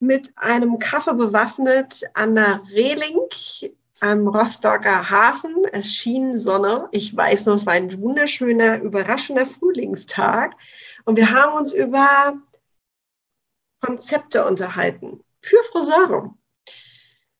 mit 0.00 0.32
einem 0.36 0.78
Kaffee 0.78 1.14
bewaffnet 1.14 2.02
an 2.14 2.34
der 2.34 2.60
Reling 2.70 3.16
am 4.00 4.26
Rostocker 4.26 5.08
Hafen. 5.08 5.64
Es 5.72 5.92
schien 5.92 6.36
Sonne. 6.36 6.88
Ich 6.90 7.16
weiß 7.16 7.46
noch, 7.46 7.54
es 7.54 7.66
war 7.66 7.74
ein 7.74 8.00
wunderschöner, 8.00 8.82
überraschender 8.82 9.46
Frühlingstag. 9.46 10.54
Und 11.04 11.16
wir 11.16 11.30
haben 11.30 11.56
uns 11.56 11.72
über 11.72 12.34
Konzepte 13.80 14.44
unterhalten 14.44 15.20
für 15.40 15.62
Friseure. 15.70 16.34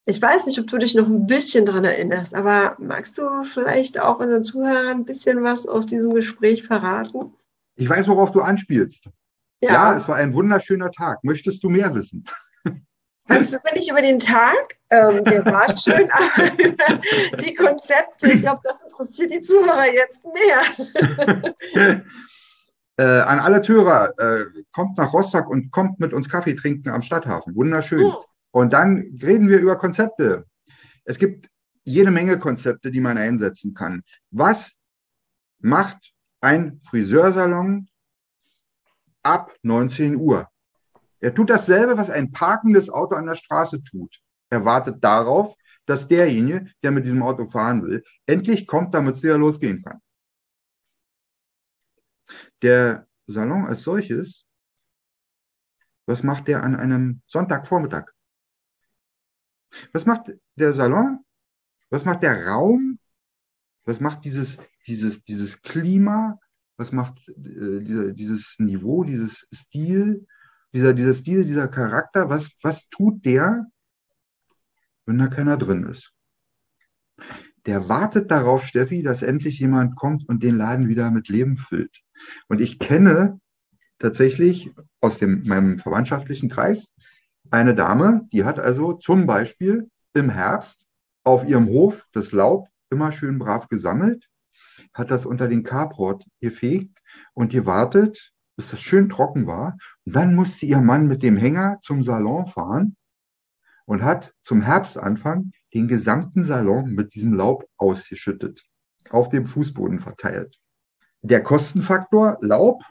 Ich 0.04 0.22
weiß 0.22 0.46
nicht, 0.46 0.60
ob 0.60 0.68
du 0.68 0.78
dich 0.78 0.94
noch 0.94 1.06
ein 1.06 1.26
bisschen 1.26 1.66
daran 1.66 1.84
erinnerst, 1.84 2.32
aber 2.32 2.76
magst 2.78 3.18
du 3.18 3.42
vielleicht 3.42 3.98
auch 3.98 4.20
unseren 4.20 4.44
Zuhörern 4.44 4.98
ein 4.98 5.04
bisschen 5.04 5.42
was 5.42 5.66
aus 5.66 5.86
diesem 5.86 6.14
Gespräch 6.14 6.62
verraten? 6.62 7.34
Ich 7.76 7.88
weiß, 7.88 8.08
worauf 8.08 8.32
du 8.32 8.40
anspielst. 8.40 9.08
Ja, 9.60 9.72
ja 9.72 9.96
es 9.96 10.08
war 10.08 10.16
ein 10.16 10.34
wunderschöner 10.34 10.90
Tag. 10.90 11.22
Möchtest 11.22 11.62
du 11.62 11.68
mehr 11.68 11.94
wissen? 11.94 12.24
Also 13.28 13.58
für 13.58 13.74
mich 13.74 13.90
über 13.90 14.02
den 14.02 14.20
Tag, 14.20 14.78
ähm, 14.90 15.24
der 15.24 15.44
war 15.46 15.76
schön, 15.76 16.08
aber 16.12 16.48
die 17.42 17.54
Konzepte, 17.54 18.28
ich 18.28 18.40
glaube, 18.40 18.60
das 18.62 18.80
interessiert 18.82 19.32
die 19.32 19.40
Zuhörer 19.40 19.92
jetzt 19.92 20.22
mehr. 20.24 22.06
äh, 22.96 23.02
an 23.02 23.40
alle 23.40 23.62
Zuhörer, 23.62 24.14
äh, 24.16 24.44
kommt 24.70 24.96
nach 24.96 25.12
Rostock 25.12 25.50
und 25.50 25.72
kommt 25.72 25.98
mit 25.98 26.12
uns 26.12 26.28
Kaffee 26.28 26.54
trinken 26.54 26.88
am 26.90 27.02
Stadthafen. 27.02 27.56
Wunderschön. 27.56 28.12
Hm. 28.12 28.14
Und 28.52 28.72
dann 28.72 29.18
reden 29.20 29.48
wir 29.48 29.58
über 29.58 29.74
Konzepte. 29.74 30.44
Es 31.04 31.18
gibt 31.18 31.48
jede 31.82 32.12
Menge 32.12 32.38
Konzepte, 32.38 32.92
die 32.92 33.00
man 33.00 33.18
einsetzen 33.18 33.74
kann. 33.74 34.04
Was 34.30 34.70
macht 35.58 36.12
ein 36.40 36.80
Friseursalon 36.84 37.88
ab 39.22 39.54
19 39.62 40.16
Uhr? 40.16 40.48
Er 41.20 41.34
tut 41.34 41.50
dasselbe, 41.50 41.96
was 41.96 42.10
ein 42.10 42.32
parkendes 42.32 42.90
Auto 42.90 43.14
an 43.14 43.26
der 43.26 43.34
Straße 43.34 43.82
tut. 43.82 44.20
Er 44.50 44.64
wartet 44.64 45.02
darauf, 45.02 45.56
dass 45.86 46.08
derjenige, 46.08 46.70
der 46.82 46.90
mit 46.90 47.04
diesem 47.04 47.22
Auto 47.22 47.46
fahren 47.46 47.82
will, 47.82 48.04
endlich 48.26 48.66
kommt, 48.66 48.94
damit 48.94 49.16
es 49.16 49.22
wieder 49.22 49.38
losgehen 49.38 49.82
kann. 49.82 50.00
Der 52.62 53.06
Salon 53.26 53.66
als 53.66 53.82
solches, 53.82 54.44
was 56.06 56.22
macht 56.22 56.48
der 56.48 56.62
an 56.62 56.76
einem 56.76 57.22
Sonntagvormittag? 57.26 58.12
Was 59.92 60.06
macht 60.06 60.32
der 60.54 60.72
Salon? 60.72 61.24
Was 61.90 62.04
macht 62.04 62.22
der 62.22 62.46
Raum? 62.46 62.98
Was 63.84 64.00
macht 64.00 64.24
dieses, 64.24 64.58
dieses, 64.86 65.22
dieses 65.24 65.62
Klima? 65.62 66.38
Was 66.76 66.92
macht 66.92 67.28
äh, 67.28 68.12
dieses 68.12 68.56
Niveau, 68.58 69.04
dieses 69.04 69.46
Stil? 69.52 70.26
dieser, 70.76 70.92
dieser 70.92 71.14
Stil, 71.14 71.44
dieser 71.46 71.68
Charakter, 71.68 72.28
was, 72.28 72.50
was 72.62 72.88
tut 72.88 73.24
der, 73.24 73.66
wenn 75.06 75.18
da 75.18 75.28
keiner 75.28 75.56
drin 75.56 75.84
ist? 75.84 76.12
Der 77.64 77.88
wartet 77.88 78.30
darauf, 78.30 78.64
Steffi, 78.64 79.02
dass 79.02 79.22
endlich 79.22 79.58
jemand 79.58 79.96
kommt 79.96 80.28
und 80.28 80.42
den 80.42 80.56
Laden 80.56 80.88
wieder 80.88 81.10
mit 81.10 81.28
Leben 81.28 81.56
füllt. 81.56 82.02
Und 82.48 82.60
ich 82.60 82.78
kenne 82.78 83.40
tatsächlich 83.98 84.70
aus 85.00 85.18
dem, 85.18 85.44
meinem 85.46 85.78
verwandtschaftlichen 85.78 86.50
Kreis 86.50 86.92
eine 87.50 87.74
Dame, 87.74 88.28
die 88.32 88.44
hat 88.44 88.58
also 88.58 88.92
zum 88.92 89.26
Beispiel 89.26 89.90
im 90.12 90.28
Herbst 90.28 90.84
auf 91.24 91.46
ihrem 91.46 91.68
Hof 91.68 92.06
das 92.12 92.32
Laub 92.32 92.68
immer 92.90 93.12
schön 93.12 93.38
brav 93.38 93.68
gesammelt, 93.68 94.28
hat 94.96 95.10
das 95.10 95.26
unter 95.26 95.46
den 95.46 95.62
Carport 95.62 96.24
gefegt 96.40 96.98
und 97.34 97.52
gewartet, 97.52 98.32
bis 98.56 98.70
das 98.70 98.80
schön 98.80 99.08
trocken 99.08 99.46
war. 99.46 99.76
Und 100.04 100.16
dann 100.16 100.34
musste 100.34 100.66
ihr 100.66 100.80
Mann 100.80 101.06
mit 101.06 101.22
dem 101.22 101.36
Hänger 101.36 101.78
zum 101.82 102.02
Salon 102.02 102.46
fahren 102.46 102.96
und 103.84 104.02
hat 104.02 104.32
zum 104.42 104.62
Herbstanfang 104.62 105.52
den 105.74 105.86
gesamten 105.86 106.44
Salon 106.44 106.92
mit 106.92 107.14
diesem 107.14 107.34
Laub 107.34 107.68
ausgeschüttet, 107.76 108.64
auf 109.10 109.28
dem 109.28 109.46
Fußboden 109.46 110.00
verteilt. 110.00 110.58
Der 111.20 111.42
Kostenfaktor 111.42 112.38
Laub, 112.40 112.82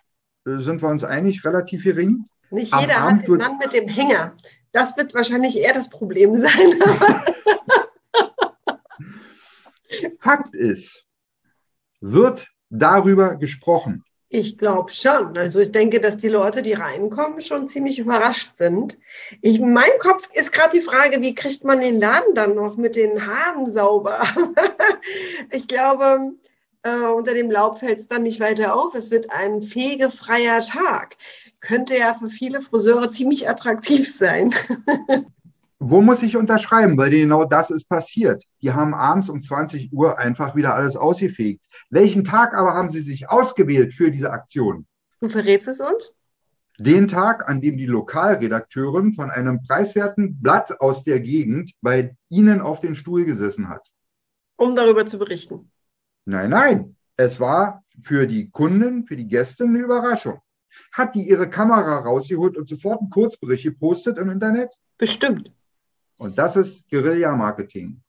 äh, 0.45 0.59
sind 0.59 0.83
wir 0.83 0.89
uns 0.89 1.03
einig, 1.03 1.43
relativ 1.43 1.83
gering. 1.83 2.29
Nicht 2.51 2.79
jeder 2.79 3.01
hat 3.01 3.27
den 3.27 3.37
Mann 3.37 3.57
mit 3.57 3.73
dem 3.73 3.87
Hänger. 3.87 4.37
Das 4.71 4.95
wird 4.97 5.15
wahrscheinlich 5.15 5.57
eher 5.57 5.73
das 5.73 5.89
Problem 5.89 6.35
sein. 6.35 6.51
Fakt 10.19 10.53
ist, 10.53 11.05
wird 12.13 12.47
darüber 12.69 13.35
gesprochen, 13.35 14.03
Ich 14.29 14.57
glaube 14.57 14.91
schon. 14.91 15.37
Also 15.37 15.59
ich 15.59 15.71
denke, 15.71 15.99
dass 15.99 16.17
die 16.17 16.27
Leute, 16.29 16.61
die 16.61 16.73
reinkommen, 16.73 17.41
schon 17.41 17.67
ziemlich 17.67 17.99
überrascht 17.99 18.57
sind. 18.57 18.97
Ich, 19.41 19.59
in 19.59 19.73
meinem 19.73 19.97
Kopf 19.99 20.27
ist 20.33 20.51
gerade 20.51 20.77
die 20.77 20.83
Frage, 20.83 21.21
wie 21.21 21.35
kriegt 21.35 21.63
man 21.63 21.79
den 21.79 21.99
Laden 21.99 22.33
dann 22.33 22.55
noch 22.55 22.75
mit 22.75 22.95
den 22.95 23.25
Haaren 23.25 23.71
sauber? 23.71 24.21
ich 25.51 25.67
glaube, 25.67 26.33
äh, 26.83 27.05
unter 27.05 27.33
dem 27.33 27.49
Laub 27.49 27.79
fällt 27.79 27.99
es 27.99 28.07
dann 28.07 28.23
nicht 28.23 28.39
weiter 28.39 28.75
auf. 28.75 28.93
Es 28.93 29.09
wird 29.09 29.31
ein 29.31 29.61
fegefreier 29.61 30.61
Tag. 30.61 31.17
Könnte 31.59 31.97
ja 31.97 32.13
für 32.13 32.29
viele 32.29 32.61
Friseure 32.61 33.09
ziemlich 33.09 33.47
attraktiv 33.47 34.11
sein. 34.11 34.53
Wo 35.87 36.01
muss 36.01 36.23
ich 36.23 36.35
unterschreiben? 36.35 36.97
Weil 36.97 37.11
genau 37.11 37.45
das 37.45 37.69
ist 37.69 37.87
passiert. 37.87 38.43
Die 38.63 38.73
haben 38.73 38.95
abends 38.95 39.29
um 39.29 39.39
20 39.39 39.93
Uhr 39.93 40.17
einfach 40.17 40.55
wieder 40.55 40.73
alles 40.73 40.95
ausgefegt. 40.95 41.63
Welchen 41.91 42.23
Tag 42.23 42.55
aber 42.55 42.73
haben 42.73 42.89
sie 42.89 43.03
sich 43.03 43.29
ausgewählt 43.29 43.93
für 43.93 44.09
diese 44.09 44.31
Aktion? 44.31 44.87
Du 45.19 45.29
verrätst 45.29 45.67
es 45.67 45.81
uns? 45.81 46.15
Den 46.79 47.07
Tag, 47.07 47.47
an 47.47 47.61
dem 47.61 47.77
die 47.77 47.85
Lokalredakteurin 47.85 49.13
von 49.13 49.29
einem 49.29 49.61
preiswerten 49.61 50.41
Blatt 50.41 50.81
aus 50.81 51.03
der 51.03 51.19
Gegend 51.19 51.73
bei 51.81 52.17
Ihnen 52.29 52.61
auf 52.61 52.81
den 52.81 52.95
Stuhl 52.95 53.23
gesessen 53.23 53.69
hat. 53.69 53.87
Um 54.55 54.75
darüber 54.75 55.05
zu 55.05 55.19
berichten. 55.19 55.71
Nein, 56.25 56.49
nein. 56.49 56.95
Es 57.15 57.39
war 57.39 57.83
für 58.01 58.25
die 58.25 58.49
Kunden, 58.49 59.05
für 59.05 59.15
die 59.15 59.27
Gäste 59.27 59.65
eine 59.65 59.77
Überraschung. 59.77 60.39
Hat 60.91 61.13
die 61.13 61.29
ihre 61.29 61.47
Kamera 61.47 61.99
rausgeholt 61.99 62.57
und 62.57 62.67
sofort 62.67 63.01
einen 63.01 63.11
Kurzbericht 63.11 63.65
gepostet 63.65 64.17
im 64.17 64.31
Internet? 64.31 64.73
Bestimmt. 64.97 65.51
Und 66.17 66.37
das 66.37 66.55
ist 66.55 66.89
Guerilla-Marketing. 66.89 68.01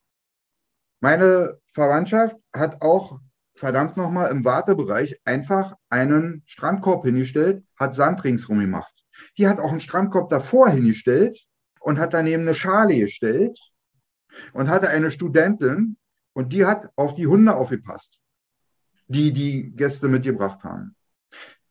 Meine 1.00 1.58
Verwandtschaft 1.74 2.36
hat 2.52 2.80
auch 2.82 3.20
verdammt 3.54 3.96
nochmal 3.96 4.30
im 4.30 4.44
Wartebereich 4.44 5.20
einfach 5.24 5.74
einen 5.88 6.42
Strandkorb 6.46 7.04
hingestellt, 7.04 7.64
hat 7.78 7.94
Sand 7.94 8.22
ringsrum 8.24 8.60
gemacht. 8.60 8.92
Die 9.38 9.48
hat 9.48 9.60
auch 9.60 9.70
einen 9.70 9.80
Strandkorb 9.80 10.30
davor 10.30 10.70
hingestellt 10.70 11.46
und 11.80 11.98
hat 11.98 12.14
daneben 12.14 12.42
eine 12.42 12.54
Schale 12.54 12.98
gestellt 12.98 13.58
und 14.52 14.68
hatte 14.68 14.90
eine 14.90 15.10
Studentin 15.10 15.96
und 16.32 16.52
die 16.52 16.66
hat 16.66 16.90
auf 16.96 17.14
die 17.14 17.26
Hunde 17.26 17.54
aufgepasst, 17.54 18.18
die 19.06 19.32
die 19.32 19.70
Gäste 19.70 20.08
mitgebracht 20.08 20.62
haben. 20.64 20.94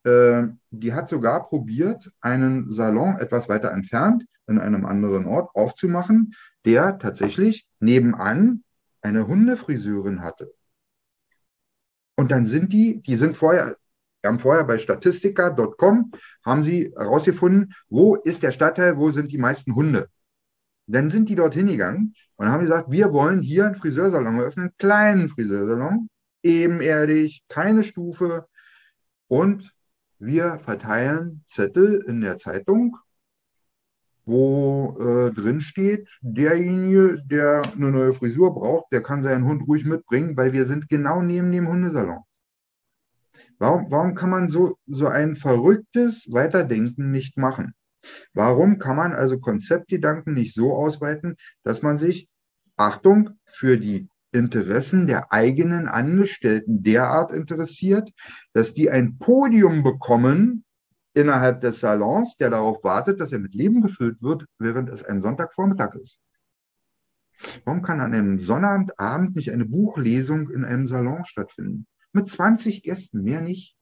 Äh, 0.03 0.47
die 0.71 0.93
hat 0.93 1.09
sogar 1.09 1.43
probiert, 1.43 2.11
einen 2.19 2.71
Salon 2.71 3.17
etwas 3.17 3.47
weiter 3.47 3.71
entfernt 3.71 4.25
in 4.47 4.59
einem 4.59 4.85
anderen 4.85 5.25
Ort 5.25 5.55
aufzumachen, 5.55 6.35
der 6.65 6.97
tatsächlich 6.97 7.67
nebenan 7.79 8.63
eine 9.01 9.27
Hundefriseurin 9.27 10.21
hatte. 10.21 10.53
Und 12.15 12.31
dann 12.31 12.45
sind 12.45 12.73
die, 12.73 13.01
die 13.01 13.15
sind 13.15 13.37
vorher, 13.37 13.77
wir 14.21 14.29
haben 14.29 14.39
vorher 14.39 14.63
bei 14.63 14.77
statistika.com, 14.77 16.11
haben 16.43 16.63
sie 16.63 16.91
herausgefunden, 16.95 17.73
wo 17.89 18.15
ist 18.15 18.43
der 18.43 18.51
Stadtteil, 18.51 18.97
wo 18.97 19.11
sind 19.11 19.31
die 19.31 19.37
meisten 19.37 19.75
Hunde. 19.75 20.09
Dann 20.87 21.09
sind 21.09 21.29
die 21.29 21.35
dorthin 21.35 21.67
gegangen 21.67 22.15
und 22.35 22.49
haben 22.49 22.61
gesagt, 22.61 22.89
wir 22.91 23.11
wollen 23.11 23.41
hier 23.41 23.65
einen 23.65 23.75
Friseursalon 23.75 24.39
eröffnen, 24.39 24.67
einen 24.67 24.77
kleinen 24.77 25.29
Friseursalon, 25.29 26.09
ebenerdig, 26.43 27.43
keine 27.49 27.83
Stufe. 27.83 28.47
Und 29.27 29.73
wir 30.19 30.59
verteilen 30.59 31.43
Zettel 31.45 32.03
in 32.07 32.21
der 32.21 32.37
Zeitung 32.37 32.97
wo 34.25 34.97
äh, 34.99 35.31
drin 35.33 35.61
steht, 35.61 36.07
derjenige, 36.21 37.21
der 37.25 37.61
eine 37.73 37.91
neue 37.91 38.13
Frisur 38.13 38.53
braucht, 38.53 38.91
der 38.91 39.01
kann 39.01 39.21
seinen 39.21 39.45
Hund 39.45 39.67
ruhig 39.67 39.85
mitbringen, 39.85 40.35
weil 40.35 40.53
wir 40.53 40.65
sind 40.65 40.89
genau 40.89 41.21
neben 41.21 41.51
dem 41.51 41.67
Hundesalon. 41.67 42.19
Warum, 43.57 43.89
warum 43.89 44.15
kann 44.15 44.29
man 44.29 44.49
so, 44.49 44.75
so 44.85 45.07
ein 45.07 45.35
verrücktes 45.35 46.25
Weiterdenken 46.29 47.11
nicht 47.11 47.37
machen? 47.37 47.73
Warum 48.33 48.79
kann 48.79 48.97
man 48.97 49.13
also 49.13 49.39
Konzeptgedanken 49.39 50.33
nicht 50.33 50.53
so 50.53 50.73
ausweiten, 50.73 51.37
dass 51.63 51.81
man 51.81 51.97
sich, 51.97 52.27
Achtung, 52.75 53.31
für 53.45 53.77
die 53.77 54.09
Interessen 54.31 55.07
der 55.07 55.31
eigenen 55.31 55.87
Angestellten 55.87 56.83
derart 56.83 57.31
interessiert, 57.31 58.11
dass 58.53 58.73
die 58.73 58.89
ein 58.89 59.17
Podium 59.17 59.81
bekommen, 59.81 60.64
innerhalb 61.15 61.61
des 61.61 61.79
Salons, 61.79 62.35
der 62.37 62.49
darauf 62.49 62.83
wartet, 62.83 63.19
dass 63.19 63.31
er 63.31 63.39
mit 63.39 63.55
Leben 63.55 63.81
gefüllt 63.81 64.21
wird, 64.21 64.45
während 64.59 64.89
es 64.89 65.03
ein 65.03 65.21
Sonntagvormittag 65.21 65.95
ist. 65.95 66.19
Warum 67.63 67.81
kann 67.81 68.01
an 68.01 68.13
einem 68.13 68.39
Sonnabendabend 68.39 69.35
nicht 69.35 69.51
eine 69.51 69.65
Buchlesung 69.65 70.49
in 70.49 70.65
einem 70.65 70.87
Salon 70.87 71.25
stattfinden? 71.25 71.87
Mit 72.11 72.27
20 72.27 72.83
Gästen, 72.83 73.23
mehr 73.23 73.41
nicht. 73.41 73.75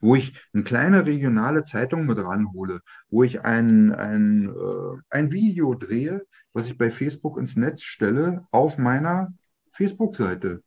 Wo 0.00 0.14
ich 0.14 0.38
eine 0.52 0.64
kleine 0.64 1.06
regionale 1.06 1.62
Zeitung 1.62 2.06
mit 2.06 2.18
ranhole, 2.18 2.80
wo 3.08 3.22
ich 3.22 3.42
ein, 3.42 3.92
ein, 3.92 4.48
äh, 4.48 5.00
ein 5.10 5.32
Video 5.32 5.74
drehe, 5.74 6.24
was 6.52 6.66
ich 6.66 6.78
bei 6.78 6.90
Facebook 6.90 7.38
ins 7.38 7.56
Netz 7.56 7.82
stelle, 7.82 8.46
auf 8.50 8.78
meiner 8.78 9.34
Facebook-Seite. 9.72 10.62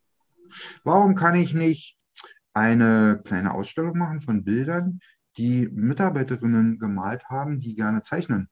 Warum 0.83 1.15
kann 1.15 1.35
ich 1.35 1.53
nicht 1.53 1.97
eine 2.53 3.21
kleine 3.23 3.53
Ausstellung 3.53 3.97
machen 3.97 4.21
von 4.21 4.43
Bildern, 4.43 4.99
die 5.39 5.69
Mitarbeiterinnen 5.71 6.79
gemalt 6.79 7.29
haben, 7.29 7.61
die 7.61 7.73
gerne 7.73 8.01
zeichnen. 8.01 8.49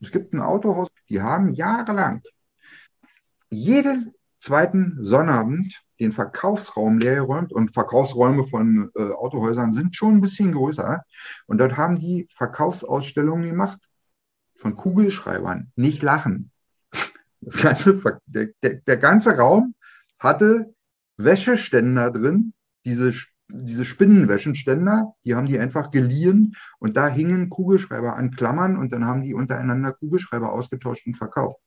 Es 0.00 0.10
gibt 0.10 0.34
ein 0.34 0.40
Autohaus, 0.40 0.88
die 1.08 1.22
haben 1.22 1.54
jahrelang 1.54 2.22
jeden 3.50 4.12
zweiten 4.40 4.96
Sonnabend 5.00 5.80
den 6.00 6.10
Verkaufsraum 6.10 6.98
leer 6.98 7.14
geräumt 7.14 7.52
und 7.52 7.72
Verkaufsräume 7.72 8.42
von 8.44 8.90
äh, 8.96 9.12
Autohäusern 9.12 9.72
sind 9.72 9.94
schon 9.94 10.16
ein 10.16 10.20
bisschen 10.20 10.50
größer. 10.50 11.04
Und 11.46 11.60
dort 11.60 11.76
haben 11.76 12.00
die 12.00 12.26
Verkaufsausstellungen 12.34 13.48
gemacht 13.48 13.78
von 14.56 14.74
Kugelschreibern. 14.74 15.70
Nicht 15.76 16.02
lachen. 16.02 16.50
Das 17.40 17.56
ganze, 17.56 18.00
der, 18.26 18.48
der, 18.62 18.74
der 18.74 18.96
ganze 18.96 19.36
Raum 19.36 19.76
hatte 20.18 20.74
Wäscheständer 21.16 22.10
drin, 22.10 22.54
diese 22.84 23.12
diese 23.48 23.84
Spinnenwäschenständer, 23.84 25.14
die 25.24 25.34
haben 25.34 25.46
die 25.46 25.58
einfach 25.58 25.90
geliehen 25.90 26.56
und 26.78 26.96
da 26.96 27.08
hingen 27.08 27.50
Kugelschreiber 27.50 28.16
an 28.16 28.30
Klammern 28.30 28.76
und 28.76 28.92
dann 28.92 29.04
haben 29.04 29.22
die 29.22 29.34
untereinander 29.34 29.92
Kugelschreiber 29.92 30.52
ausgetauscht 30.52 31.06
und 31.06 31.16
verkauft. 31.16 31.60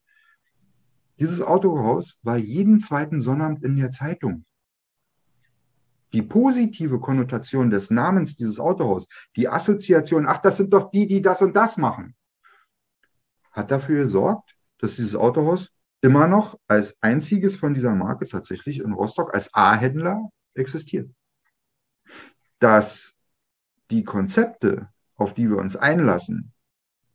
Dieses 1.19 1.41
Autohaus 1.41 2.17
war 2.23 2.37
jeden 2.37 2.79
zweiten 2.79 3.21
Sonnabend 3.21 3.63
in 3.63 3.77
der 3.77 3.91
Zeitung. 3.91 4.45
Die 6.11 6.21
positive 6.21 6.99
Konnotation 6.99 7.69
des 7.69 7.89
Namens 7.89 8.35
dieses 8.35 8.59
Autohaus, 8.59 9.07
die 9.35 9.47
Assoziation, 9.47 10.25
ach, 10.27 10.39
das 10.39 10.57
sind 10.57 10.73
doch 10.73 10.89
die, 10.91 11.07
die 11.07 11.21
das 11.21 11.41
und 11.41 11.55
das 11.55 11.77
machen, 11.77 12.15
hat 13.51 13.71
dafür 13.71 14.05
gesorgt, 14.05 14.55
dass 14.79 14.95
dieses 14.95 15.15
Autohaus 15.15 15.71
immer 16.01 16.27
noch 16.27 16.57
als 16.67 16.95
einziges 17.01 17.55
von 17.55 17.73
dieser 17.73 17.95
Marke 17.95 18.27
tatsächlich 18.27 18.79
in 18.79 18.93
Rostock 18.93 19.33
als 19.33 19.53
A-Händler 19.53 20.29
existiert 20.53 21.09
dass 22.59 23.13
die 23.91 24.03
Konzepte, 24.03 24.89
auf 25.15 25.33
die 25.33 25.49
wir 25.49 25.57
uns 25.57 25.75
einlassen, 25.75 26.53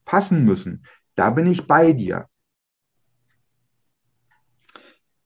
passen 0.05 0.45
müssen, 0.45 0.87
da 1.15 1.31
bin 1.31 1.47
ich 1.47 1.67
bei 1.67 1.93
dir. 1.93 2.29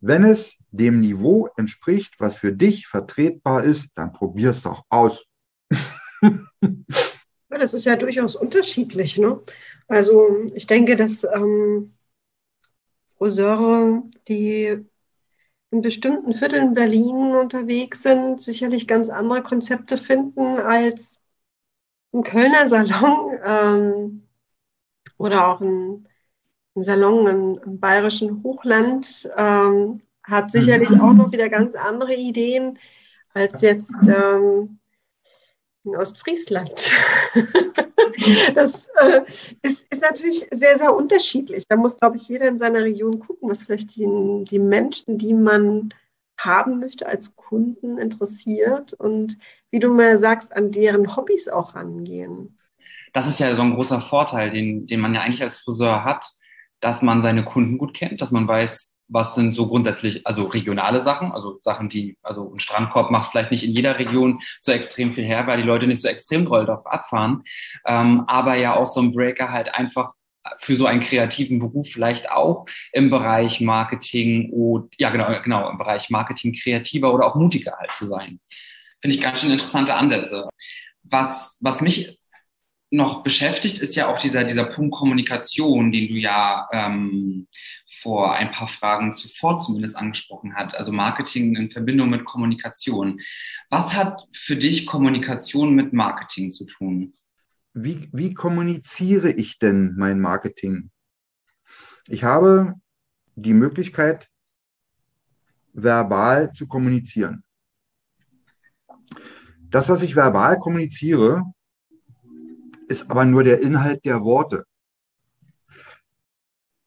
Wenn 0.00 0.24
es 0.24 0.56
dem 0.70 1.00
Niveau 1.00 1.48
entspricht, 1.56 2.16
was 2.18 2.36
für 2.36 2.52
dich 2.52 2.86
vertretbar 2.86 3.64
ist, 3.64 3.88
dann 3.94 4.12
probier 4.12 4.50
es 4.50 4.62
doch 4.62 4.84
aus. 4.90 5.24
ja, 6.20 6.38
das 7.48 7.72
ist 7.72 7.86
ja 7.86 7.96
durchaus 7.96 8.36
unterschiedlich. 8.36 9.16
Ne? 9.16 9.40
Also 9.88 10.44
ich 10.54 10.66
denke, 10.66 10.96
dass 10.96 11.24
ähm, 11.24 11.94
Friseure, 13.16 14.02
die 14.28 14.84
in 15.74 15.82
bestimmten 15.82 16.34
Vierteln 16.34 16.72
Berlin 16.72 17.34
unterwegs 17.34 18.02
sind, 18.02 18.40
sicherlich 18.40 18.86
ganz 18.86 19.10
andere 19.10 19.42
Konzepte 19.42 19.96
finden 19.96 20.60
als 20.60 21.20
ein 22.12 22.22
Kölner 22.22 22.68
Salon 22.68 23.38
ähm, 23.44 24.28
oder 25.18 25.48
auch 25.48 25.60
ein, 25.60 26.06
ein 26.76 26.82
Salon 26.84 27.26
im, 27.26 27.60
im, 27.66 27.80
bayerischen 27.80 28.44
Hochland 28.44 29.28
ähm, 29.36 30.00
hat 30.22 30.52
sicherlich 30.52 30.90
mhm. 30.90 31.00
auch 31.00 31.12
noch 31.12 31.32
wieder 31.32 31.48
ganz 31.48 31.74
andere 31.74 32.14
Ideen 32.14 32.78
als 33.34 33.60
jetzt 33.60 33.96
ähm, 34.06 34.78
in 35.84 35.96
Ostfriesland. 35.96 36.92
das 38.54 38.88
äh, 39.00 39.22
ist, 39.62 39.92
ist, 39.92 40.02
natürlich 40.02 40.46
sehr, 40.50 40.78
sehr 40.78 40.94
unterschiedlich. 40.94 41.66
Da 41.66 41.76
muss, 41.76 41.98
glaube 41.98 42.16
ich, 42.16 42.28
jeder 42.28 42.48
in 42.48 42.58
seiner 42.58 42.82
Region 42.82 43.18
gucken, 43.20 43.50
was 43.50 43.62
vielleicht 43.62 43.96
die, 43.96 44.06
die 44.44 44.58
Menschen, 44.58 45.18
die 45.18 45.34
man 45.34 45.92
haben 46.38 46.80
möchte 46.80 47.06
als 47.06 47.36
Kunden 47.36 47.98
interessiert 47.98 48.92
und 48.92 49.38
wie 49.70 49.78
du 49.78 49.92
mal 49.92 50.18
sagst, 50.18 50.54
an 50.54 50.72
deren 50.72 51.16
Hobbys 51.16 51.48
auch 51.48 51.74
rangehen. 51.74 52.58
Das 53.12 53.28
ist 53.28 53.38
ja 53.38 53.54
so 53.54 53.62
ein 53.62 53.74
großer 53.74 54.00
Vorteil, 54.00 54.50
den, 54.50 54.86
den 54.86 55.00
man 55.00 55.14
ja 55.14 55.20
eigentlich 55.20 55.42
als 55.42 55.58
Friseur 55.58 56.04
hat, 56.04 56.26
dass 56.80 57.02
man 57.02 57.22
seine 57.22 57.44
Kunden 57.44 57.78
gut 57.78 57.94
kennt, 57.94 58.20
dass 58.20 58.32
man 58.32 58.48
weiß, 58.48 58.93
was 59.08 59.34
sind 59.34 59.52
so 59.52 59.66
grundsätzlich, 59.66 60.26
also 60.26 60.44
regionale 60.44 61.02
Sachen, 61.02 61.32
also 61.32 61.58
Sachen, 61.62 61.88
die, 61.88 62.16
also 62.22 62.52
ein 62.54 62.60
Strandkorb 62.60 63.10
macht 63.10 63.30
vielleicht 63.30 63.50
nicht 63.50 63.64
in 63.64 63.72
jeder 63.72 63.98
Region 63.98 64.40
so 64.60 64.72
extrem 64.72 65.12
viel 65.12 65.24
her, 65.24 65.46
weil 65.46 65.58
die 65.58 65.66
Leute 65.66 65.86
nicht 65.86 66.00
so 66.00 66.08
extrem 66.08 66.46
doll 66.46 66.64
drauf 66.64 66.86
abfahren. 66.86 67.42
Ähm, 67.86 68.24
aber 68.26 68.56
ja 68.56 68.74
auch 68.74 68.86
so 68.86 69.00
ein 69.00 69.12
Breaker 69.12 69.50
halt 69.50 69.74
einfach 69.74 70.12
für 70.58 70.76
so 70.76 70.86
einen 70.86 71.00
kreativen 71.00 71.58
Beruf 71.58 71.88
vielleicht 71.88 72.30
auch 72.30 72.66
im 72.92 73.10
Bereich 73.10 73.60
Marketing 73.60 74.50
oder 74.50 74.86
ja 74.98 75.10
genau 75.10 75.40
genau 75.42 75.70
im 75.70 75.78
Bereich 75.78 76.10
Marketing 76.10 76.52
kreativer 76.52 77.14
oder 77.14 77.26
auch 77.26 77.34
mutiger 77.34 77.76
halt 77.78 77.92
zu 77.92 78.06
sein. 78.06 78.40
Finde 79.00 79.16
ich 79.16 79.22
ganz 79.22 79.40
schön 79.40 79.50
interessante 79.50 79.94
Ansätze. 79.94 80.48
Was 81.02 81.54
was 81.60 81.80
mich 81.80 82.18
noch 82.94 83.22
beschäftigt, 83.22 83.78
ist 83.78 83.96
ja 83.96 84.08
auch 84.08 84.18
dieser, 84.18 84.44
dieser 84.44 84.64
Punkt 84.64 84.94
Kommunikation, 84.94 85.90
den 85.92 86.08
du 86.08 86.14
ja 86.14 86.68
ähm, 86.72 87.48
vor 87.86 88.34
ein 88.34 88.50
paar 88.50 88.68
Fragen 88.68 89.12
zuvor 89.12 89.58
zumindest 89.58 89.96
angesprochen 89.96 90.54
hast. 90.54 90.76
Also 90.76 90.92
Marketing 90.92 91.56
in 91.56 91.70
Verbindung 91.70 92.10
mit 92.10 92.24
Kommunikation. 92.24 93.20
Was 93.70 93.94
hat 93.94 94.22
für 94.32 94.56
dich 94.56 94.86
Kommunikation 94.86 95.74
mit 95.74 95.92
Marketing 95.92 96.52
zu 96.52 96.66
tun? 96.66 97.14
Wie, 97.72 98.08
wie 98.12 98.34
kommuniziere 98.34 99.32
ich 99.32 99.58
denn 99.58 99.94
mein 99.96 100.20
Marketing? 100.20 100.90
Ich 102.08 102.22
habe 102.22 102.74
die 103.34 103.54
Möglichkeit, 103.54 104.28
verbal 105.72 106.52
zu 106.52 106.68
kommunizieren. 106.68 107.42
Das, 109.70 109.88
was 109.88 110.02
ich 110.02 110.14
verbal 110.14 110.60
kommuniziere, 110.60 111.42
ist 112.88 113.10
aber 113.10 113.24
nur 113.24 113.44
der 113.44 113.60
Inhalt 113.60 114.04
der 114.04 114.22
Worte. 114.22 114.64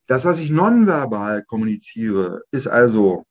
Das, 0.08 0.24
was 0.24 0.40
ich 0.40 0.50
nonverbal 0.50 1.44
kommuniziere, 1.44 2.44
ist 2.52 2.68
also 2.68 3.26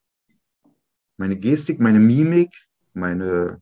meine 1.16 1.36
Gestik, 1.36 1.80
meine 1.80 2.00
Mimik, 2.00 2.54
meine 2.92 3.60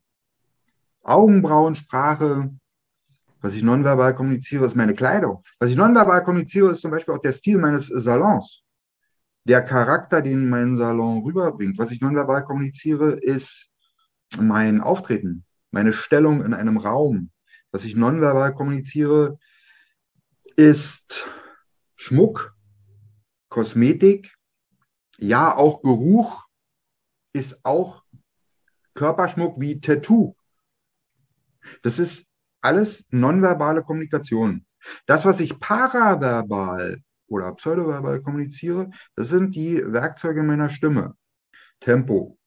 Augenbrauensprache. 1.01 2.51
Was 3.41 3.53
ich 3.53 3.63
nonverbal 3.63 4.15
kommuniziere, 4.15 4.65
ist 4.65 4.75
meine 4.75 4.93
Kleidung. 4.93 5.43
Was 5.59 5.69
ich 5.69 5.75
nonverbal 5.75 6.23
kommuniziere, 6.23 6.71
ist 6.71 6.81
zum 6.81 6.91
Beispiel 6.91 7.13
auch 7.13 7.21
der 7.21 7.31
Stil 7.31 7.57
meines 7.57 7.87
Salons. 7.87 8.63
Der 9.47 9.61
Charakter, 9.61 10.21
den 10.21 10.49
mein 10.49 10.75
Salon 10.75 11.21
rüberbringt. 11.23 11.77
Was 11.77 11.91
ich 11.91 12.01
nonverbal 12.01 12.43
kommuniziere, 12.43 13.11
ist 13.11 13.69
mein 14.39 14.81
Auftreten, 14.81 15.45
meine 15.71 15.93
Stellung 15.93 16.43
in 16.43 16.53
einem 16.53 16.77
Raum, 16.77 17.29
was 17.75 17.83
ich 17.83 17.97
nonverbal 17.97 18.53
kommuniziere, 18.53 19.37
ist 20.55 21.27
Schmuck, 21.97 22.55
Kosmetik, 23.49 24.33
ja, 25.17 25.53
auch 25.53 25.81
Geruch 25.81 26.45
ist 27.33 27.65
auch 27.65 28.05
Körperschmuck 28.93 29.59
wie 29.59 29.81
Tattoo. 29.81 30.37
Das 31.81 31.99
ist 31.99 32.25
alles 32.61 33.03
nonverbale 33.09 33.83
Kommunikation. 33.83 34.65
Das, 35.05 35.25
was 35.25 35.41
ich 35.41 35.59
paraverbal 35.59 37.01
oder 37.27 37.53
pseudoverbal 37.55 38.21
kommuniziere, 38.21 38.89
das 39.17 39.27
sind 39.27 39.53
die 39.53 39.83
Werkzeuge 39.85 40.43
meiner 40.43 40.69
Stimme. 40.69 41.17
Tempo, 41.81 42.39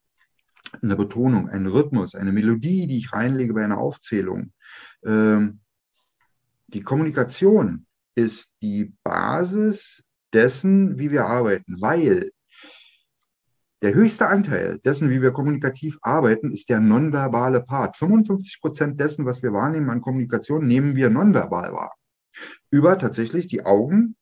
eine 0.81 0.97
Betonung, 0.97 1.51
ein 1.51 1.66
Rhythmus, 1.66 2.14
eine 2.14 2.33
Melodie, 2.33 2.87
die 2.87 2.97
ich 2.97 3.12
reinlege 3.12 3.53
bei 3.53 3.62
einer 3.62 3.76
Aufzählung, 3.76 4.55
die 5.03 6.83
Kommunikation 6.83 7.87
ist 8.14 8.51
die 8.61 8.93
Basis 9.03 10.03
dessen, 10.33 10.99
wie 10.99 11.11
wir 11.11 11.26
arbeiten, 11.26 11.81
weil 11.81 12.31
der 13.81 13.95
höchste 13.95 14.26
Anteil 14.26 14.81
dessen, 14.81 15.09
wie 15.09 15.22
wir 15.22 15.31
kommunikativ 15.31 15.99
arbeiten, 16.03 16.51
ist 16.51 16.68
der 16.68 16.81
nonverbale 16.81 17.62
Part. 17.62 17.97
55 17.97 18.61
Prozent 18.61 19.01
dessen, 19.01 19.24
was 19.24 19.43
wir 19.43 19.53
wahrnehmen 19.53 19.89
an 19.91 20.01
Kommunikation, 20.01 20.66
nehmen 20.66 20.97
wir 20.97 21.11
nonverbal 21.11 21.72
wahr. 21.72 21.95
Über 22.70 22.99
tatsächlich 22.99 23.47
die 23.47 23.64
Augen 23.64 24.16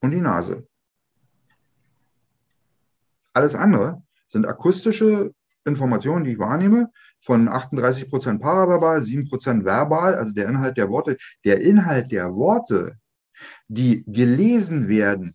und 0.00 0.12
die 0.12 0.20
Nase. 0.20 0.68
Alles 3.32 3.56
andere 3.56 4.02
sind 4.28 4.46
akustische 4.46 5.32
Informationen, 5.64 6.24
die 6.24 6.32
ich 6.32 6.38
wahrnehme, 6.38 6.90
von 7.26 7.48
38 7.48 8.08
Prozent 8.08 8.40
paraverbal, 8.40 9.02
7 9.02 9.28
Prozent 9.28 9.64
verbal, 9.64 10.14
also 10.14 10.32
der 10.32 10.48
Inhalt 10.48 10.76
der 10.76 10.88
Worte. 10.88 11.18
Der 11.44 11.60
Inhalt 11.60 12.12
der 12.12 12.34
Worte, 12.34 12.98
die 13.68 14.04
gelesen 14.06 14.88
werden, 14.88 15.34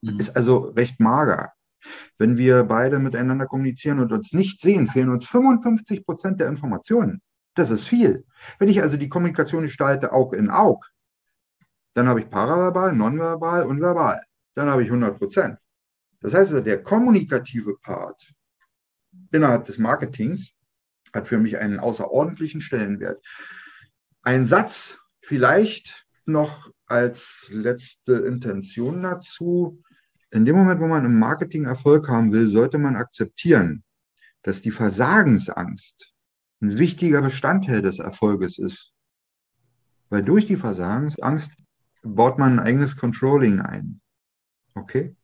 mhm. 0.00 0.18
ist 0.20 0.36
also 0.36 0.58
recht 0.76 1.00
mager. 1.00 1.52
Wenn 2.18 2.36
wir 2.36 2.64
beide 2.64 2.98
miteinander 2.98 3.46
kommunizieren 3.46 3.98
und 3.98 4.12
uns 4.12 4.32
nicht 4.32 4.60
sehen, 4.60 4.86
fehlen 4.86 5.10
uns 5.10 5.26
55 5.26 6.06
Prozent 6.06 6.40
der 6.40 6.48
Informationen. 6.48 7.20
Das 7.54 7.70
ist 7.70 7.88
viel. 7.88 8.24
Wenn 8.58 8.68
ich 8.68 8.80
also 8.80 8.96
die 8.96 9.08
Kommunikation 9.08 9.62
gestalte, 9.62 10.12
Aug 10.12 10.34
in 10.34 10.50
Aug, 10.50 10.84
dann 11.94 12.06
habe 12.06 12.20
ich 12.20 12.30
paraverbal, 12.30 12.94
nonverbal 12.94 13.64
und 13.64 13.80
verbal. 13.80 14.22
Dann 14.54 14.68
habe 14.68 14.82
ich 14.82 14.88
100 14.88 15.18
Prozent. 15.18 15.58
Das 16.20 16.32
heißt, 16.34 16.50
also, 16.50 16.62
der 16.62 16.82
kommunikative 16.82 17.76
Part 17.78 18.32
innerhalb 19.32 19.64
des 19.64 19.78
Marketings 19.78 20.52
hat 21.14 21.28
für 21.28 21.38
mich 21.38 21.58
einen 21.58 21.80
außerordentlichen 21.80 22.60
Stellenwert. 22.60 23.24
Ein 24.22 24.44
Satz 24.44 24.98
vielleicht 25.20 26.06
noch 26.26 26.70
als 26.86 27.48
letzte 27.50 28.14
Intention 28.14 29.02
dazu. 29.02 29.82
In 30.30 30.44
dem 30.44 30.56
Moment, 30.56 30.80
wo 30.80 30.86
man 30.86 31.04
im 31.04 31.18
Marketing 31.18 31.64
Erfolg 31.64 32.08
haben 32.08 32.32
will, 32.32 32.48
sollte 32.48 32.78
man 32.78 32.96
akzeptieren, 32.96 33.84
dass 34.42 34.62
die 34.62 34.70
Versagensangst 34.70 36.12
ein 36.60 36.78
wichtiger 36.78 37.22
Bestandteil 37.22 37.82
des 37.82 37.98
Erfolges 37.98 38.58
ist. 38.58 38.92
Weil 40.10 40.22
durch 40.22 40.46
die 40.46 40.56
Versagensangst 40.56 41.52
baut 42.02 42.38
man 42.38 42.54
ein 42.54 42.66
eigenes 42.66 42.96
Controlling 42.96 43.60
ein. 43.60 44.00
Okay? 44.74 45.14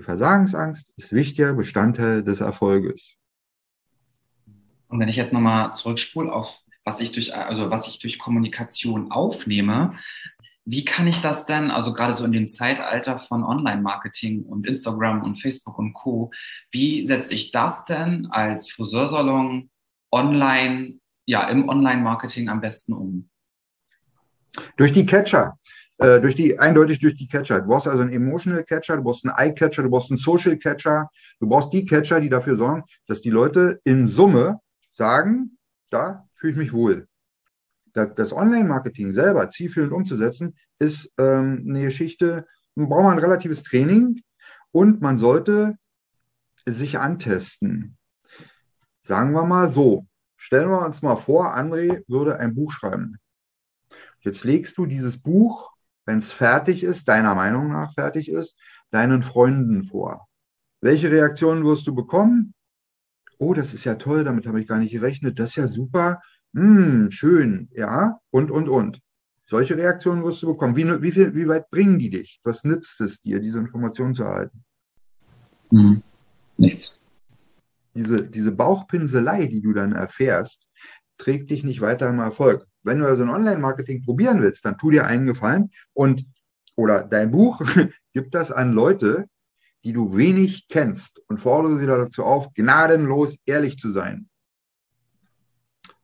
Die 0.00 0.04
Versagensangst 0.04 0.90
ist 0.96 1.12
wichtiger 1.12 1.52
Bestandteil 1.52 2.24
des 2.24 2.40
Erfolges. 2.40 3.16
Und 4.88 4.98
wenn 4.98 5.10
ich 5.10 5.16
jetzt 5.16 5.34
nochmal 5.34 5.74
zurückspule 5.74 6.32
auf 6.32 6.58
was 6.86 7.00
ich 7.00 7.12
durch, 7.12 7.34
also 7.34 7.68
was 7.68 7.86
ich 7.86 7.98
durch 7.98 8.18
Kommunikation 8.18 9.12
aufnehme, 9.12 9.98
wie 10.64 10.86
kann 10.86 11.06
ich 11.06 11.20
das 11.20 11.44
denn, 11.44 11.70
also 11.70 11.92
gerade 11.92 12.14
so 12.14 12.24
in 12.24 12.32
dem 12.32 12.48
Zeitalter 12.48 13.18
von 13.18 13.44
Online-Marketing 13.44 14.46
und 14.46 14.66
Instagram 14.66 15.22
und 15.22 15.36
Facebook 15.36 15.78
und 15.78 15.92
Co., 15.92 16.30
wie 16.70 17.06
setze 17.06 17.34
ich 17.34 17.50
das 17.50 17.84
denn 17.84 18.24
als 18.30 18.70
Friseursalon 18.70 19.68
online, 20.10 20.94
ja, 21.26 21.46
im 21.46 21.68
Online-Marketing 21.68 22.48
am 22.48 22.62
besten 22.62 22.94
um? 22.94 23.28
Durch 24.78 24.94
die 24.94 25.04
Catcher. 25.04 25.58
Äh, 26.00 26.18
durch 26.22 26.34
die, 26.34 26.58
eindeutig 26.58 26.98
durch 26.98 27.14
die 27.14 27.28
Catcher. 27.28 27.60
Du 27.60 27.68
brauchst 27.68 27.86
also 27.86 28.00
einen 28.00 28.12
Emotional 28.12 28.64
Catcher, 28.64 28.96
du 28.96 29.02
brauchst 29.02 29.26
einen 29.26 29.36
Eye-Catcher, 29.36 29.82
du 29.82 29.90
brauchst 29.90 30.10
einen 30.10 30.16
Social 30.16 30.56
Catcher. 30.56 31.10
Du 31.40 31.46
brauchst 31.46 31.74
die 31.74 31.84
Catcher, 31.84 32.20
die 32.20 32.30
dafür 32.30 32.56
sorgen, 32.56 32.84
dass 33.06 33.20
die 33.20 33.28
Leute 33.28 33.80
in 33.84 34.06
Summe 34.06 34.60
sagen, 34.92 35.58
da 35.90 36.26
fühle 36.36 36.52
ich 36.52 36.58
mich 36.58 36.72
wohl. 36.72 37.06
Das, 37.92 38.14
das 38.14 38.32
Online-Marketing 38.32 39.12
selber 39.12 39.50
zielführend 39.50 39.92
umzusetzen, 39.92 40.56
ist 40.78 41.12
ähm, 41.18 41.66
eine 41.68 41.82
Geschichte, 41.82 42.46
man 42.76 42.88
braucht 42.88 43.02
man 43.02 43.12
ein 43.12 43.18
relatives 43.18 43.62
Training 43.62 44.22
und 44.70 45.02
man 45.02 45.18
sollte 45.18 45.76
sich 46.64 46.98
antesten. 46.98 47.98
Sagen 49.02 49.32
wir 49.32 49.44
mal 49.44 49.68
so, 49.70 50.06
stellen 50.36 50.70
wir 50.70 50.82
uns 50.86 51.02
mal 51.02 51.16
vor, 51.16 51.54
André 51.54 52.02
würde 52.06 52.38
ein 52.38 52.54
Buch 52.54 52.72
schreiben. 52.72 53.18
Jetzt 54.20 54.44
legst 54.44 54.78
du 54.78 54.86
dieses 54.86 55.20
Buch 55.20 55.70
wenn 56.10 56.18
es 56.18 56.32
fertig 56.32 56.82
ist, 56.82 57.06
deiner 57.06 57.36
Meinung 57.36 57.68
nach 57.70 57.94
fertig 57.94 58.28
ist, 58.28 58.58
deinen 58.90 59.22
Freunden 59.22 59.84
vor. 59.84 60.26
Welche 60.80 61.08
Reaktionen 61.08 61.64
wirst 61.64 61.86
du 61.86 61.94
bekommen? 61.94 62.52
Oh, 63.38 63.54
das 63.54 63.72
ist 63.74 63.84
ja 63.84 63.94
toll, 63.94 64.24
damit 64.24 64.44
habe 64.48 64.60
ich 64.60 64.66
gar 64.66 64.80
nicht 64.80 64.90
gerechnet. 64.90 65.38
Das 65.38 65.50
ist 65.50 65.56
ja 65.56 65.68
super. 65.68 66.20
Hm, 66.52 67.12
schön, 67.12 67.68
ja, 67.74 68.18
und, 68.30 68.50
und, 68.50 68.68
und. 68.68 68.98
Solche 69.46 69.76
Reaktionen 69.76 70.24
wirst 70.24 70.42
du 70.42 70.48
bekommen. 70.48 70.74
Wie, 70.74 71.00
wie, 71.00 71.12
viel, 71.12 71.32
wie 71.36 71.46
weit 71.46 71.70
bringen 71.70 72.00
die 72.00 72.10
dich? 72.10 72.40
Was 72.42 72.64
nützt 72.64 73.00
es 73.00 73.22
dir, 73.22 73.38
diese 73.38 73.60
Informationen 73.60 74.14
zu 74.14 74.24
erhalten? 74.24 74.64
Hm, 75.70 76.02
nichts. 76.56 77.00
Diese, 77.94 78.26
diese 78.26 78.50
Bauchpinselei, 78.50 79.46
die 79.46 79.62
du 79.62 79.72
dann 79.72 79.92
erfährst, 79.92 80.68
trägt 81.18 81.50
dich 81.50 81.62
nicht 81.62 81.80
weiter 81.80 82.08
im 82.08 82.18
Erfolg. 82.18 82.66
Wenn 82.82 82.98
du 82.98 83.06
also 83.06 83.22
ein 83.22 83.30
Online-Marketing 83.30 84.02
probieren 84.02 84.40
willst, 84.40 84.64
dann 84.64 84.78
tu 84.78 84.90
dir 84.90 85.06
einen 85.06 85.26
Gefallen 85.26 85.70
und 85.92 86.24
oder 86.76 87.04
dein 87.04 87.30
Buch 87.30 87.60
gib 88.12 88.30
das 88.30 88.50
an 88.50 88.72
Leute, 88.72 89.26
die 89.84 89.92
du 89.92 90.16
wenig 90.16 90.66
kennst 90.68 91.22
und 91.28 91.38
fordere 91.38 91.78
sie 91.78 91.86
dazu 91.86 92.22
auf, 92.22 92.52
gnadenlos 92.54 93.36
ehrlich 93.46 93.78
zu 93.78 93.90
sein. 93.90 94.28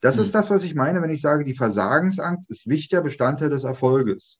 Das 0.01 0.17
mhm. 0.17 0.23
ist 0.23 0.35
das, 0.35 0.51
was 0.51 0.65
ich 0.65 0.75
meine, 0.75 1.03
wenn 1.03 1.11
ich 1.11 1.21
sage, 1.21 1.45
die 1.45 1.55
Versagensangst 1.55 2.51
ist 2.51 2.69
wichtiger 2.69 3.03
Bestandteil 3.03 3.51
des 3.51 3.65
Erfolges. 3.65 4.39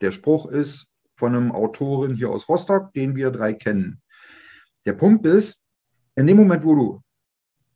Der 0.00 0.10
Spruch 0.10 0.46
ist 0.46 0.86
von 1.16 1.34
einem 1.34 1.52
Autorin 1.52 2.14
hier 2.14 2.30
aus 2.30 2.48
Rostock, 2.48 2.92
den 2.94 3.14
wir 3.14 3.30
drei 3.30 3.52
kennen. 3.52 4.00
Der 4.86 4.94
Punkt 4.94 5.26
ist, 5.26 5.58
in 6.16 6.26
dem 6.26 6.38
Moment, 6.38 6.64
wo 6.64 6.74
du 6.74 7.02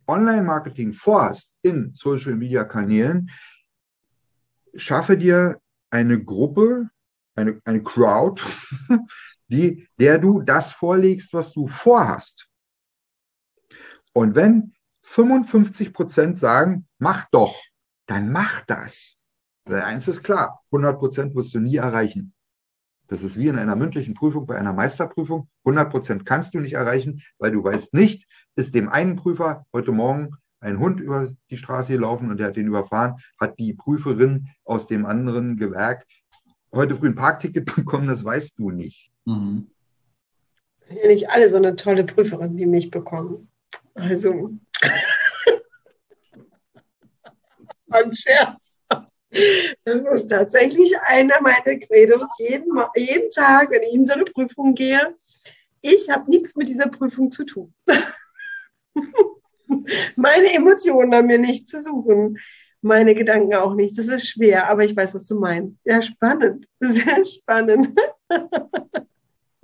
Online-Marketing 0.06 0.92
vorhast 0.92 1.50
in 1.62 1.92
Social-Media-Kanälen, 1.94 3.30
schaffe 4.76 5.16
dir 5.16 5.60
eine 5.90 6.22
Gruppe, 6.22 6.90
eine, 7.36 7.60
eine 7.64 7.82
Crowd, 7.82 8.42
die, 9.48 9.88
der 9.98 10.18
du 10.18 10.42
das 10.42 10.72
vorlegst, 10.72 11.32
was 11.32 11.52
du 11.52 11.68
vorhast. 11.68 12.48
Und 14.12 14.34
wenn 14.34 14.74
55 15.02 15.92
Prozent 15.92 16.38
sagen, 16.38 16.88
mach 16.98 17.26
doch, 17.30 17.60
dann 18.06 18.30
mach 18.30 18.62
das. 18.62 19.16
Weil 19.64 19.82
eins 19.82 20.08
ist 20.08 20.22
klar, 20.22 20.62
100 20.72 20.98
Prozent 20.98 21.34
wirst 21.34 21.54
du 21.54 21.60
nie 21.60 21.76
erreichen. 21.76 22.34
Das 23.06 23.22
ist 23.22 23.38
wie 23.38 23.48
in 23.48 23.58
einer 23.58 23.76
mündlichen 23.76 24.14
Prüfung 24.14 24.46
bei 24.46 24.56
einer 24.56 24.72
Meisterprüfung. 24.72 25.48
100 25.64 25.90
Prozent 25.90 26.26
kannst 26.26 26.54
du 26.54 26.60
nicht 26.60 26.74
erreichen, 26.74 27.22
weil 27.38 27.52
du 27.52 27.62
weißt 27.62 27.94
nicht, 27.94 28.26
ist 28.56 28.74
dem 28.74 28.88
einen 28.88 29.16
Prüfer 29.16 29.66
heute 29.72 29.92
Morgen 29.92 30.36
ein 30.64 30.78
Hund 30.78 31.00
über 31.00 31.32
die 31.50 31.56
Straße 31.56 31.92
gelaufen 31.92 32.30
und 32.30 32.38
der 32.38 32.48
hat 32.48 32.56
den 32.56 32.66
überfahren, 32.66 33.16
hat 33.38 33.58
die 33.58 33.74
Prüferin 33.74 34.48
aus 34.64 34.86
dem 34.86 35.04
anderen 35.06 35.56
Gewerk 35.56 36.06
heute 36.72 36.96
früh 36.96 37.08
ein 37.08 37.14
Parkticket 37.14 37.66
bekommen, 37.76 38.08
das 38.08 38.24
weißt 38.24 38.58
du 38.58 38.70
nicht. 38.70 39.12
Mhm. 39.24 39.70
Ja, 40.88 41.06
nicht 41.06 41.30
alle 41.30 41.48
so 41.48 41.56
eine 41.56 41.76
tolle 41.76 42.04
Prüferin 42.04 42.56
wie 42.56 42.66
mich 42.66 42.90
bekommen. 42.90 43.50
Also, 43.94 44.50
ein 47.90 48.14
Scherz. 48.14 48.82
Das 49.84 49.96
ist 49.96 50.28
tatsächlich 50.28 50.94
einer 51.04 51.40
meiner 51.40 51.78
Credos. 51.78 52.28
Jeden, 52.38 52.78
jeden 52.96 53.30
Tag, 53.30 53.70
wenn 53.70 53.82
ich 53.82 53.94
in 53.94 54.04
so 54.06 54.12
eine 54.12 54.24
Prüfung 54.24 54.74
gehe, 54.74 55.16
ich 55.80 56.08
habe 56.10 56.30
nichts 56.30 56.54
mit 56.56 56.68
dieser 56.68 56.88
Prüfung 56.88 57.30
zu 57.30 57.44
tun. 57.44 57.74
Meine 60.16 60.54
Emotionen 60.54 61.14
haben 61.14 61.26
mir 61.26 61.38
nichts 61.38 61.70
zu 61.70 61.80
suchen. 61.80 62.38
Meine 62.82 63.14
Gedanken 63.14 63.54
auch 63.54 63.74
nicht. 63.74 63.96
Das 63.96 64.08
ist 64.08 64.28
schwer, 64.28 64.68
aber 64.68 64.84
ich 64.84 64.94
weiß, 64.94 65.14
was 65.14 65.26
du 65.26 65.40
meinst. 65.40 65.76
Ja, 65.84 66.02
spannend. 66.02 66.66
Sehr 66.80 67.24
spannend. 67.24 67.98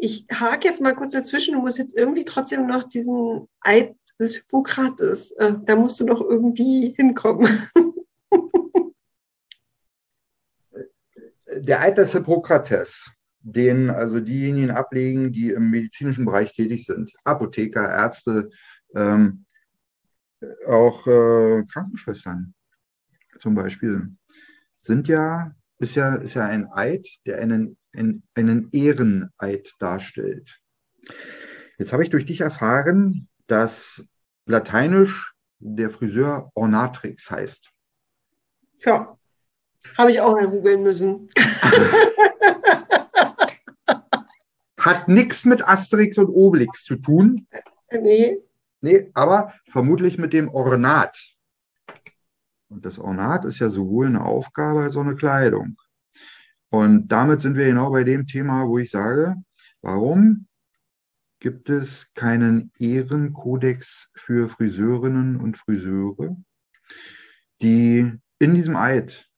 Ich 0.02 0.24
hake 0.32 0.66
jetzt 0.66 0.80
mal 0.80 0.94
kurz 0.94 1.12
dazwischen. 1.12 1.52
Du 1.52 1.60
musst 1.60 1.76
jetzt 1.76 1.94
irgendwie 1.94 2.24
trotzdem 2.24 2.66
noch 2.66 2.84
diesen 2.84 3.46
Eid 3.60 3.94
des 4.20 4.36
Hippokrates, 4.36 5.32
äh, 5.32 5.54
da 5.64 5.76
musst 5.76 5.98
du 5.98 6.04
noch 6.04 6.20
irgendwie 6.20 6.94
hinkommen. 6.96 7.48
Der 11.52 11.80
Eid 11.80 11.98
des 11.98 12.12
Hippokrates, 12.12 13.10
den 13.40 13.90
also 13.90 14.20
diejenigen 14.20 14.70
ablegen, 14.70 15.32
die 15.32 15.50
im 15.50 15.70
medizinischen 15.70 16.26
Bereich 16.26 16.52
tätig 16.52 16.86
sind, 16.86 17.12
Apotheker, 17.24 17.88
Ärzte, 17.88 18.50
ähm, 18.94 19.46
auch 20.66 21.06
äh, 21.06 21.64
Krankenschwestern 21.70 22.54
zum 23.38 23.54
Beispiel, 23.54 24.10
sind 24.78 25.08
ja, 25.08 25.54
ist 25.78 25.94
ja, 25.94 26.16
ist 26.16 26.34
ja 26.34 26.46
ein 26.46 26.70
Eid, 26.72 27.06
der 27.26 27.38
einen, 27.38 27.78
einen, 27.92 28.22
einen 28.34 28.68
Ehreneid 28.72 29.74
darstellt. 29.78 30.60
Jetzt 31.78 31.92
habe 31.92 32.02
ich 32.02 32.10
durch 32.10 32.26
dich 32.26 32.40
erfahren, 32.40 33.28
dass 33.46 34.04
lateinisch 34.46 35.34
der 35.58 35.90
Friseur 35.90 36.50
Ornatrix 36.54 37.30
heißt. 37.30 37.70
Ja, 38.80 39.18
habe 39.96 40.10
ich 40.10 40.20
auch 40.20 40.38
googeln 40.38 40.82
müssen. 40.82 41.30
Hat 44.78 45.08
nichts 45.08 45.44
mit 45.44 45.66
Asterix 45.66 46.16
und 46.16 46.28
Obelix 46.28 46.84
zu 46.84 46.96
tun. 46.96 47.46
Nee. 47.90 48.38
Nee, 48.80 49.10
aber 49.14 49.52
vermutlich 49.66 50.18
mit 50.18 50.32
dem 50.32 50.48
Ornat. 50.48 51.36
Und 52.68 52.84
das 52.86 52.98
Ornat 52.98 53.44
ist 53.44 53.58
ja 53.58 53.68
sowohl 53.68 54.06
eine 54.06 54.24
Aufgabe 54.24 54.82
als 54.82 54.96
auch 54.96 55.02
eine 55.02 55.16
Kleidung. 55.16 55.76
Und 56.70 57.08
damit 57.08 57.40
sind 57.40 57.56
wir 57.56 57.66
genau 57.66 57.90
bei 57.90 58.04
dem 58.04 58.26
Thema, 58.26 58.66
wo 58.66 58.78
ich 58.78 58.90
sage, 58.90 59.34
warum 59.82 60.46
gibt 61.40 61.68
es 61.68 62.12
keinen 62.14 62.70
Ehrenkodex 62.78 64.10
für 64.14 64.48
Friseurinnen 64.48 65.36
und 65.36 65.58
Friseure, 65.58 66.36
die 67.60 68.12
in 68.38 68.54
diesem 68.54 68.76
Eid 68.76 69.28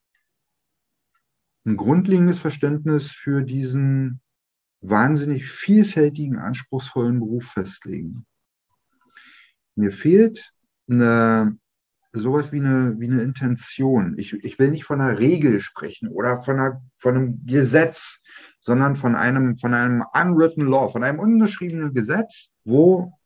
ein 1.64 1.76
grundlegendes 1.76 2.40
Verständnis 2.40 3.12
für 3.12 3.42
diesen 3.42 4.20
wahnsinnig 4.80 5.48
vielfältigen, 5.48 6.38
anspruchsvollen 6.38 7.20
Beruf 7.20 7.52
festlegen. 7.52 8.26
Mir 9.74 9.90
fehlt 9.90 10.52
eine, 10.90 11.56
sowas 12.12 12.52
wie 12.52 12.58
eine, 12.58 12.98
wie 12.98 13.06
eine 13.06 13.22
Intention. 13.22 14.16
Ich, 14.18 14.32
ich 14.32 14.58
will 14.58 14.70
nicht 14.70 14.84
von 14.84 15.00
einer 15.00 15.18
Regel 15.18 15.60
sprechen 15.60 16.08
oder 16.08 16.42
von, 16.42 16.58
einer, 16.58 16.82
von 16.98 17.16
einem 17.16 17.46
Gesetz, 17.46 18.20
sondern 18.60 18.96
von 18.96 19.16
einem, 19.16 19.56
von 19.56 19.74
einem 19.74 20.04
unwritten 20.12 20.66
law, 20.66 20.88
von 20.88 21.02
einem 21.02 21.18
ungeschriebenen 21.18 21.94
Gesetz, 21.94 22.52
wo 22.64 23.18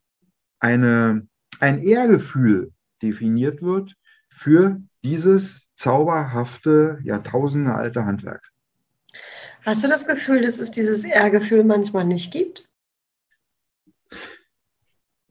eine, 0.60 1.26
ein 1.60 1.82
Ehrgefühl 1.82 2.72
definiert 3.02 3.62
wird 3.62 3.94
für 4.30 4.80
dieses 5.04 5.68
zauberhafte, 5.76 6.98
jahrtausendealte 7.02 8.04
Handwerk. 8.04 8.42
Hast 9.64 9.84
du 9.84 9.88
das 9.88 10.06
Gefühl, 10.06 10.42
dass 10.42 10.58
es 10.58 10.70
dieses 10.70 11.04
Ehrgefühl 11.04 11.64
manchmal 11.64 12.04
nicht 12.04 12.32
gibt? 12.32 12.68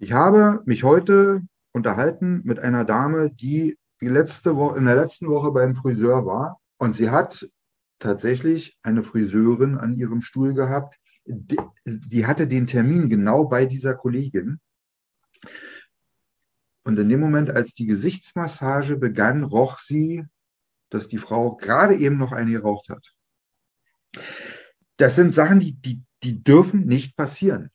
Ich 0.06 0.12
habe 0.12 0.62
mich 0.68 0.84
heute 0.84 1.42
unterhalten 1.72 2.42
mit 2.44 2.60
einer 2.60 2.86
Dame, 2.86 3.32
die 3.32 3.76
letzte 4.00 4.56
Woche, 4.56 4.78
in 4.78 4.86
der 4.86 4.94
letzten 4.94 5.28
Woche 5.30 5.52
beim 5.52 5.76
Friseur 5.76 6.28
war 6.28 6.62
und 6.78 6.96
sie 6.96 7.10
hat 7.10 7.50
tatsächlich 7.98 8.78
eine 8.84 9.02
Friseurin 9.02 9.80
an 9.80 9.96
ihrem 9.96 10.22
Stuhl 10.22 10.54
gehabt. 10.54 11.00
Die, 11.26 11.58
die 11.86 12.28
hatte 12.28 12.48
den 12.48 12.68
Termin 12.68 13.10
genau 13.10 13.46
bei 13.46 13.66
dieser 13.66 13.96
Kollegin. 13.96 14.60
Und 16.84 17.00
in 17.00 17.10
dem 17.10 17.20
Moment, 17.20 17.50
als 17.50 17.74
die 17.74 17.88
Gesichtsmassage 17.88 18.98
begann, 18.98 19.44
roch 19.44 19.80
sie, 19.80 20.24
dass 20.92 21.08
die 21.08 21.18
Frau 21.18 21.56
gerade 21.56 21.96
eben 21.96 22.20
noch 22.20 22.32
eine 22.32 22.52
geraucht 22.52 22.90
hat. 22.90 23.16
Das 24.98 25.16
sind 25.16 25.34
Sachen, 25.34 25.60
die, 25.60 25.74
die, 25.74 26.04
die 26.22 26.44
dürfen 26.44 26.86
nicht 26.86 27.18
passieren. 27.18 27.72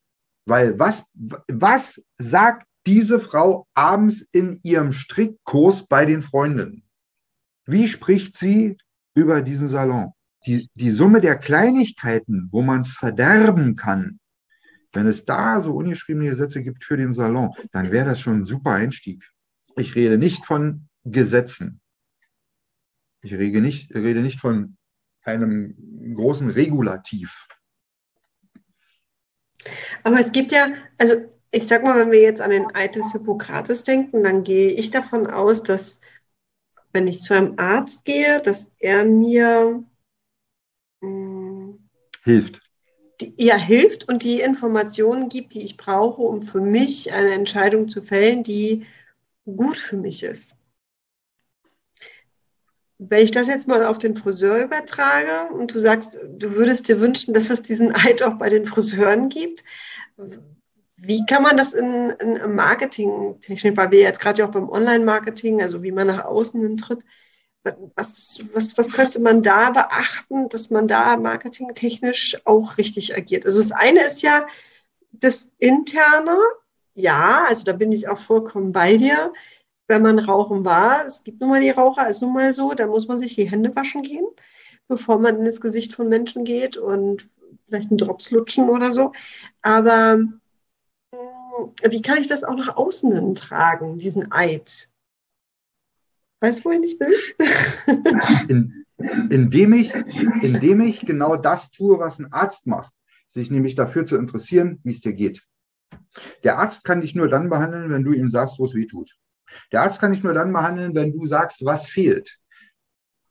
Weil 0.47 0.79
was, 0.79 1.07
was 1.49 2.03
sagt 2.19 2.67
diese 2.87 3.21
Frau 3.21 3.67
abends 3.75 4.27
in 4.33 4.59
ihrem 4.63 4.93
Strickkurs 4.93 5.87
bei 5.87 6.07
den 6.07 6.23
Freundinnen? 6.23 6.83
Wie 7.67 7.87
spricht 7.89 8.37
sie 8.37 8.77
über 9.15 9.43
diesen 9.43 9.69
Salon? 9.69 10.13
Die, 10.47 10.71
die 10.75 10.91
Summe 10.91 11.21
der 11.21 11.37
Kleinigkeiten, 11.37 12.49
wo 12.51 12.63
man 12.63 12.81
es 12.81 12.95
verderben 12.95 13.77
kann, 13.77 14.19
wenn 14.93 15.07
es 15.07 15.25
da 15.25 15.61
so 15.61 15.75
ungeschriebene 15.75 16.31
Gesetze 16.31 16.63
gibt 16.63 16.85
für 16.85 16.97
den 16.97 17.13
Salon, 17.13 17.55
dann 17.73 17.93
wäre 17.93 18.07
das 18.07 18.21
schon 18.21 18.41
ein 18.41 18.45
super 18.45 18.73
Einstieg. 18.73 19.25
Ich 19.77 19.95
rede 19.95 20.19
nicht 20.19 20.47
von 20.47 20.89
Gesetzen. 21.05 21.81
Ich 23.23 23.33
rede 23.35 23.61
nicht, 23.61 23.95
rede 23.95 24.21
nicht 24.21 24.41
von 24.41 24.77
einem 25.23 26.15
großen 26.15 26.51
Regulativ. 26.51 27.47
Aber 30.05 30.19
es 30.21 30.33
gibt 30.33 30.53
ja, 30.53 30.69
also 30.99 31.15
ich 31.51 31.67
sag 31.67 31.83
mal, 31.83 31.99
wenn 31.99 32.13
wir 32.13 32.21
jetzt 32.21 32.41
an 32.41 32.51
den 32.51 32.75
Eid 32.75 32.95
des 32.95 33.13
Hippokrates 33.13 33.83
denken, 33.83 34.23
dann 34.23 34.45
gehe 34.45 34.71
ich 34.71 34.91
davon 34.91 35.27
aus, 35.27 35.63
dass 35.63 36.01
wenn 36.93 37.07
ich 37.07 37.21
zu 37.21 37.35
einem 37.35 37.55
Arzt 37.59 38.05
gehe, 38.05 38.41
dass 38.41 38.71
er 38.79 39.05
mir 39.05 39.85
mh, 41.01 41.09
hm, 41.09 41.89
hilft. 42.25 42.61
Die, 43.21 43.35
ja, 43.37 43.57
hilft 43.57 44.09
und 44.09 44.23
die 44.23 44.41
Informationen 44.41 45.29
gibt, 45.29 45.55
die 45.55 45.63
ich 45.63 45.77
brauche, 45.77 46.23
um 46.23 46.43
für 46.43 46.61
mich 46.61 47.13
eine 47.13 47.35
Entscheidung 47.35 47.89
zu 47.89 48.03
fällen, 48.03 48.43
die 48.43 48.87
gut 49.45 49.79
für 49.79 49.97
mich 49.97 50.23
ist. 50.23 50.57
Wenn 53.03 53.25
ich 53.25 53.31
das 53.31 53.49
jetzt 53.49 53.67
mal 53.67 53.87
auf 53.87 53.97
den 53.97 54.15
Friseur 54.15 54.59
übertrage 54.59 55.55
und 55.55 55.75
du 55.75 55.81
sagst, 55.81 56.19
du 56.37 56.51
würdest 56.51 56.87
dir 56.87 57.01
wünschen, 57.01 57.33
dass 57.33 57.49
es 57.49 57.63
diesen 57.63 57.95
Eid 57.95 58.23
auch 58.23 58.35
bei 58.35 58.51
den 58.51 58.67
Friseuren 58.67 59.31
gibt, 59.31 59.65
wie 60.99 61.25
kann 61.25 61.43
man 61.43 61.57
das 61.57 61.73
in, 61.73 62.11
in 62.11 62.55
Marketing 62.55 63.41
technisch, 63.41 63.75
weil 63.75 63.91
wir 63.91 64.01
jetzt 64.01 64.21
gerade 64.21 64.41
ja 64.41 64.47
auch 64.47 64.53
beim 64.53 64.69
Online-Marketing, 64.69 65.63
also 65.63 65.83
wie 65.83 65.93
man 65.93 66.09
nach 66.09 66.27
außen 66.27 66.61
hin 66.61 66.77
tritt, 66.77 67.03
was, 67.95 68.45
was, 68.53 68.77
was 68.77 68.93
könnte 68.93 69.21
man 69.21 69.43
da 69.43 69.71
beachten, 69.71 70.51
dass 70.51 70.69
man 70.69 70.87
da 70.87 71.17
marketingtechnisch 71.17 72.37
auch 72.45 72.77
richtig 72.77 73.17
agiert? 73.17 73.47
Also 73.47 73.57
das 73.57 73.73
eine 73.73 74.05
ist 74.05 74.21
ja 74.21 74.47
das 75.11 75.51
Interne, 75.59 76.37
ja, 76.95 77.47
also 77.49 77.65
da 77.65 77.73
bin 77.73 77.93
ich 77.93 78.09
auch 78.09 78.19
vollkommen 78.19 78.73
bei 78.73 78.99
dir 78.99 79.33
wenn 79.91 80.03
man 80.03 80.21
rauchen 80.21 80.65
war, 80.65 81.05
es 81.05 81.25
gibt 81.25 81.41
nun 81.41 81.51
mal 81.51 81.61
die 81.61 81.71
Raucher, 81.71 82.09
ist 82.09 82.23
nun 82.23 82.33
mal 82.33 82.53
so, 82.53 82.73
da 82.75 82.87
muss 82.87 83.09
man 83.09 83.19
sich 83.19 83.35
die 83.35 83.51
Hände 83.51 83.75
waschen 83.75 84.03
gehen. 84.03 84.25
bevor 84.89 85.19
man 85.19 85.39
in 85.39 85.45
das 85.45 85.61
Gesicht 85.61 85.95
von 85.95 86.09
Menschen 86.09 86.45
geht 86.45 86.77
und 86.77 87.29
vielleicht 87.67 87.91
einen 87.91 87.99
Drops 87.99 88.31
lutschen 88.31 88.69
oder 88.69 88.93
so. 88.93 89.13
Aber 89.63 90.21
äh, 91.83 91.91
wie 91.91 92.03
kann 92.03 92.19
ich 92.19 92.27
das 92.27 92.45
auch 92.45 92.57
nach 92.57 92.77
außen 92.77 93.15
hin 93.15 93.35
tragen, 93.35 93.99
diesen 93.99 94.33
Eid? 94.33 94.89
Weißt 96.41 96.61
du, 96.61 96.65
wohin 96.65 96.83
ich 96.83 96.99
will? 96.99 97.15
In, 98.49 98.85
indem, 99.31 99.73
ich, 99.73 99.95
indem 100.43 100.81
ich 100.81 101.01
genau 101.01 101.37
das 101.37 101.71
tue, 101.71 101.99
was 101.99 102.19
ein 102.19 102.33
Arzt 102.33 102.67
macht, 102.67 102.93
sich 103.29 103.51
nämlich 103.51 103.75
dafür 103.75 104.07
zu 104.07 104.17
interessieren, 104.17 104.81
wie 104.83 104.91
es 104.91 105.01
dir 105.01 105.13
geht. 105.13 105.47
Der 106.43 106.59
Arzt 106.59 106.85
kann 106.85 107.01
dich 107.01 107.15
nur 107.15 107.29
dann 107.29 107.51
behandeln, 107.51 107.91
wenn 107.91 108.05
du 108.05 108.13
ihm 108.13 108.29
sagst, 108.29 108.59
wo 108.59 108.65
es 108.65 108.75
weh 108.75 108.87
tut. 108.87 109.17
Der 109.73 109.83
Arzt 109.83 110.01
kann 110.01 110.13
dich 110.13 110.23
nur 110.23 110.35
dann 110.35 110.53
behandeln, 110.53 110.95
wenn 110.95 111.13
du 111.13 111.27
sagst, 111.27 111.65
was 111.65 111.89
fehlt. 111.89 112.39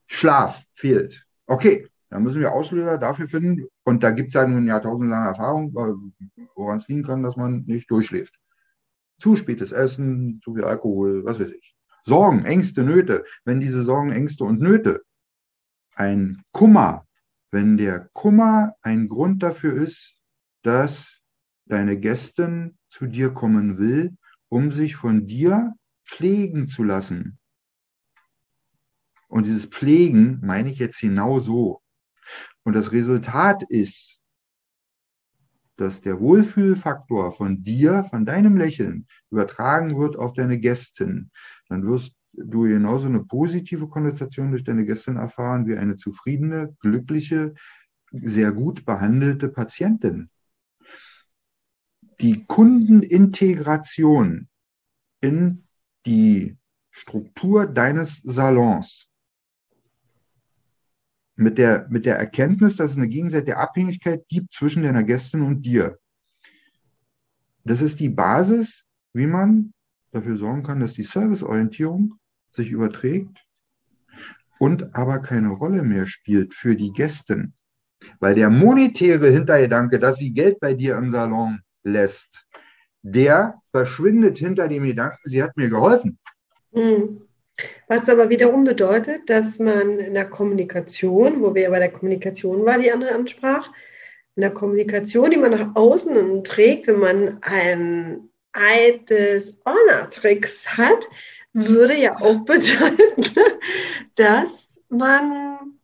Schlaf 0.08 0.64
fehlt. 0.74 1.26
Okay, 1.46 1.88
dann 2.10 2.24
müssen 2.24 2.42
wir 2.42 2.52
Auslöser 2.52 2.98
dafür 2.98 3.28
finden. 3.28 3.68
Und 3.84 4.04
da 4.04 4.12
gibt 4.12 4.30
es 4.30 4.34
ja 4.34 4.48
nun 4.48 4.68
jahrtausendlange 4.68 5.30
Erfahrung, 5.30 5.74
woran 6.56 6.78
es 6.78 6.88
liegen 6.88 7.04
kann, 7.04 7.24
dass 7.24 7.36
man 7.36 7.64
nicht 7.66 7.90
durchschläft. 7.90 8.36
Zu 9.20 9.36
spätes 9.36 9.72
Essen, 9.72 10.42
zu 10.44 10.56
viel 10.56 10.64
Alkohol, 10.64 11.24
was 11.26 11.40
weiß 11.40 11.52
ich. 11.52 11.76
Sorgen, 12.06 12.46
Ängste, 12.46 12.84
Nöte. 12.84 13.24
Wenn 13.46 13.60
diese 13.60 13.84
Sorgen, 13.84 14.12
Ängste 14.12 14.44
und 14.44 14.62
Nöte 14.62 15.04
ein 15.96 16.42
Kummer, 16.52 17.06
wenn 17.52 17.78
der 17.78 18.10
Kummer 18.14 18.76
ein 18.82 19.10
Grund 19.10 19.44
dafür 19.44 19.74
ist, 19.74 20.16
dass 20.64 21.20
deine 21.66 22.00
Gästin 22.00 22.78
zu 22.90 23.06
dir 23.06 23.32
kommen 23.32 23.78
will, 23.78 24.16
um 24.48 24.72
sich 24.72 24.96
von 24.96 25.28
dir 25.28 25.76
pflegen 26.10 26.68
zu 26.68 26.84
lassen. 26.84 27.38
Und 29.28 29.46
dieses 29.46 29.68
Pflegen 29.68 30.40
meine 30.44 30.72
ich 30.72 30.80
jetzt 30.80 31.00
genau 31.00 31.40
so. 31.40 31.82
Und 32.64 32.74
das 32.74 32.92
Resultat 32.92 33.64
ist, 33.70 34.20
dass 35.78 36.02
der 36.02 36.20
Wohlfühlfaktor 36.20 37.32
von 37.32 37.64
dir, 37.64 38.04
von 38.04 38.26
deinem 38.26 38.58
Lächeln 38.58 39.08
übertragen 39.32 39.98
wird 39.98 40.18
auf 40.18 40.34
deine 40.34 40.60
Gästin. 40.60 41.32
Dann 41.70 41.86
wirst 41.86 42.14
du 42.34 42.64
genauso 42.64 43.08
eine 43.08 43.24
positive 43.24 43.88
Konnotation 43.88 44.52
durch 44.52 44.64
deine 44.64 44.86
Gästin 44.86 45.16
erfahren 45.16 45.68
wie 45.68 45.78
eine 45.78 45.96
zufriedene, 45.96 46.76
glückliche, 46.82 47.54
sehr 48.12 48.52
gut 48.52 48.86
behandelte 48.86 49.50
Patientin. 49.50 50.30
Die 52.20 52.46
Kundenintegration 52.46 54.50
in 55.22 55.69
die 56.06 56.58
Struktur 56.92 57.66
deines 57.66 58.22
Salons 58.24 59.10
mit 61.36 61.58
der, 61.58 61.88
mit 61.90 62.06
der 62.06 62.18
Erkenntnis, 62.18 62.76
dass 62.76 62.92
es 62.92 62.98
eine 62.98 63.08
gegenseitige 63.08 63.58
Abhängigkeit 63.58 64.28
gibt 64.28 64.54
zwischen 64.54 64.84
deiner 64.84 65.04
Gästin 65.04 65.42
und 65.42 65.62
dir. 65.62 65.98
Das 67.64 67.82
ist 67.82 68.00
die 68.00 68.10
Basis, 68.10 68.86
wie 69.14 69.28
man 69.28 69.74
dafür 70.12 70.38
sorgen 70.38 70.64
kann, 70.64 70.80
dass 70.80 70.94
die 70.94 71.04
Serviceorientierung 71.04 72.16
sich 72.52 72.72
überträgt 72.72 73.38
und 74.60 74.96
aber 74.96 75.20
keine 75.20 75.50
Rolle 75.50 75.84
mehr 75.84 76.08
spielt 76.08 76.54
für 76.54 76.76
die 76.76 76.92
Gästin. 76.92 77.54
Weil 78.20 78.36
der 78.36 78.50
monetäre 78.50 79.30
Hintergedanke, 79.30 80.00
dass 80.00 80.18
sie 80.18 80.34
Geld 80.34 80.60
bei 80.60 80.74
dir 80.74 80.98
im 80.98 81.10
Salon 81.10 81.62
lässt, 81.84 82.46
der 83.02 83.62
verschwindet 83.72 84.38
hinter 84.38 84.68
dem 84.68 84.84
Gedanken, 84.84 85.20
sie 85.24 85.42
hat 85.42 85.56
mir 85.56 85.70
geholfen. 85.70 86.18
Hm. 86.74 87.22
Was 87.88 88.08
aber 88.08 88.30
wiederum 88.30 88.64
bedeutet, 88.64 89.30
dass 89.30 89.60
man 89.60 90.00
in 90.00 90.14
der 90.14 90.30
Kommunikation, 90.30 91.42
wo 91.42 91.54
wir 91.54 91.64
ja 91.64 91.70
bei 91.70 91.80
der 91.80 91.92
Kommunikation 91.92 92.66
war, 92.66 92.78
die 92.78 92.92
andere 92.92 93.14
ansprach, 93.14 93.72
in 94.36 94.42
der 94.42 94.52
Kommunikation, 94.52 95.32
die 95.32 95.38
man 95.38 95.52
nach 95.52 95.76
außen 95.76 96.44
trägt, 96.44 96.88
wenn 96.88 97.00
man 97.00 97.40
ein 97.42 98.30
des 99.10 99.62
Honor-Tricks 99.66 100.68
hat, 100.78 101.08
würde 101.54 101.98
ja 101.98 102.16
auch 102.16 102.40
bedeuten, 102.46 103.24
dass 104.16 104.82
man 104.90 105.78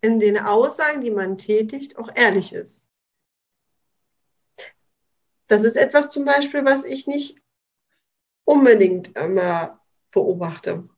in 0.00 0.18
den 0.18 0.38
Aussagen, 0.38 1.02
die 1.02 1.10
man 1.10 1.38
tätigt, 1.38 1.96
auch 1.96 2.10
ehrlich 2.14 2.52
ist. 2.52 2.88
Das 5.48 5.64
ist 5.64 5.76
etwas 5.76 6.10
zum 6.10 6.24
Beispiel, 6.24 6.64
was 6.64 6.84
ich 6.84 7.06
nicht 7.06 7.36
unbedingt 8.44 9.16
immer 9.16 9.80
beobachte. 10.10 10.88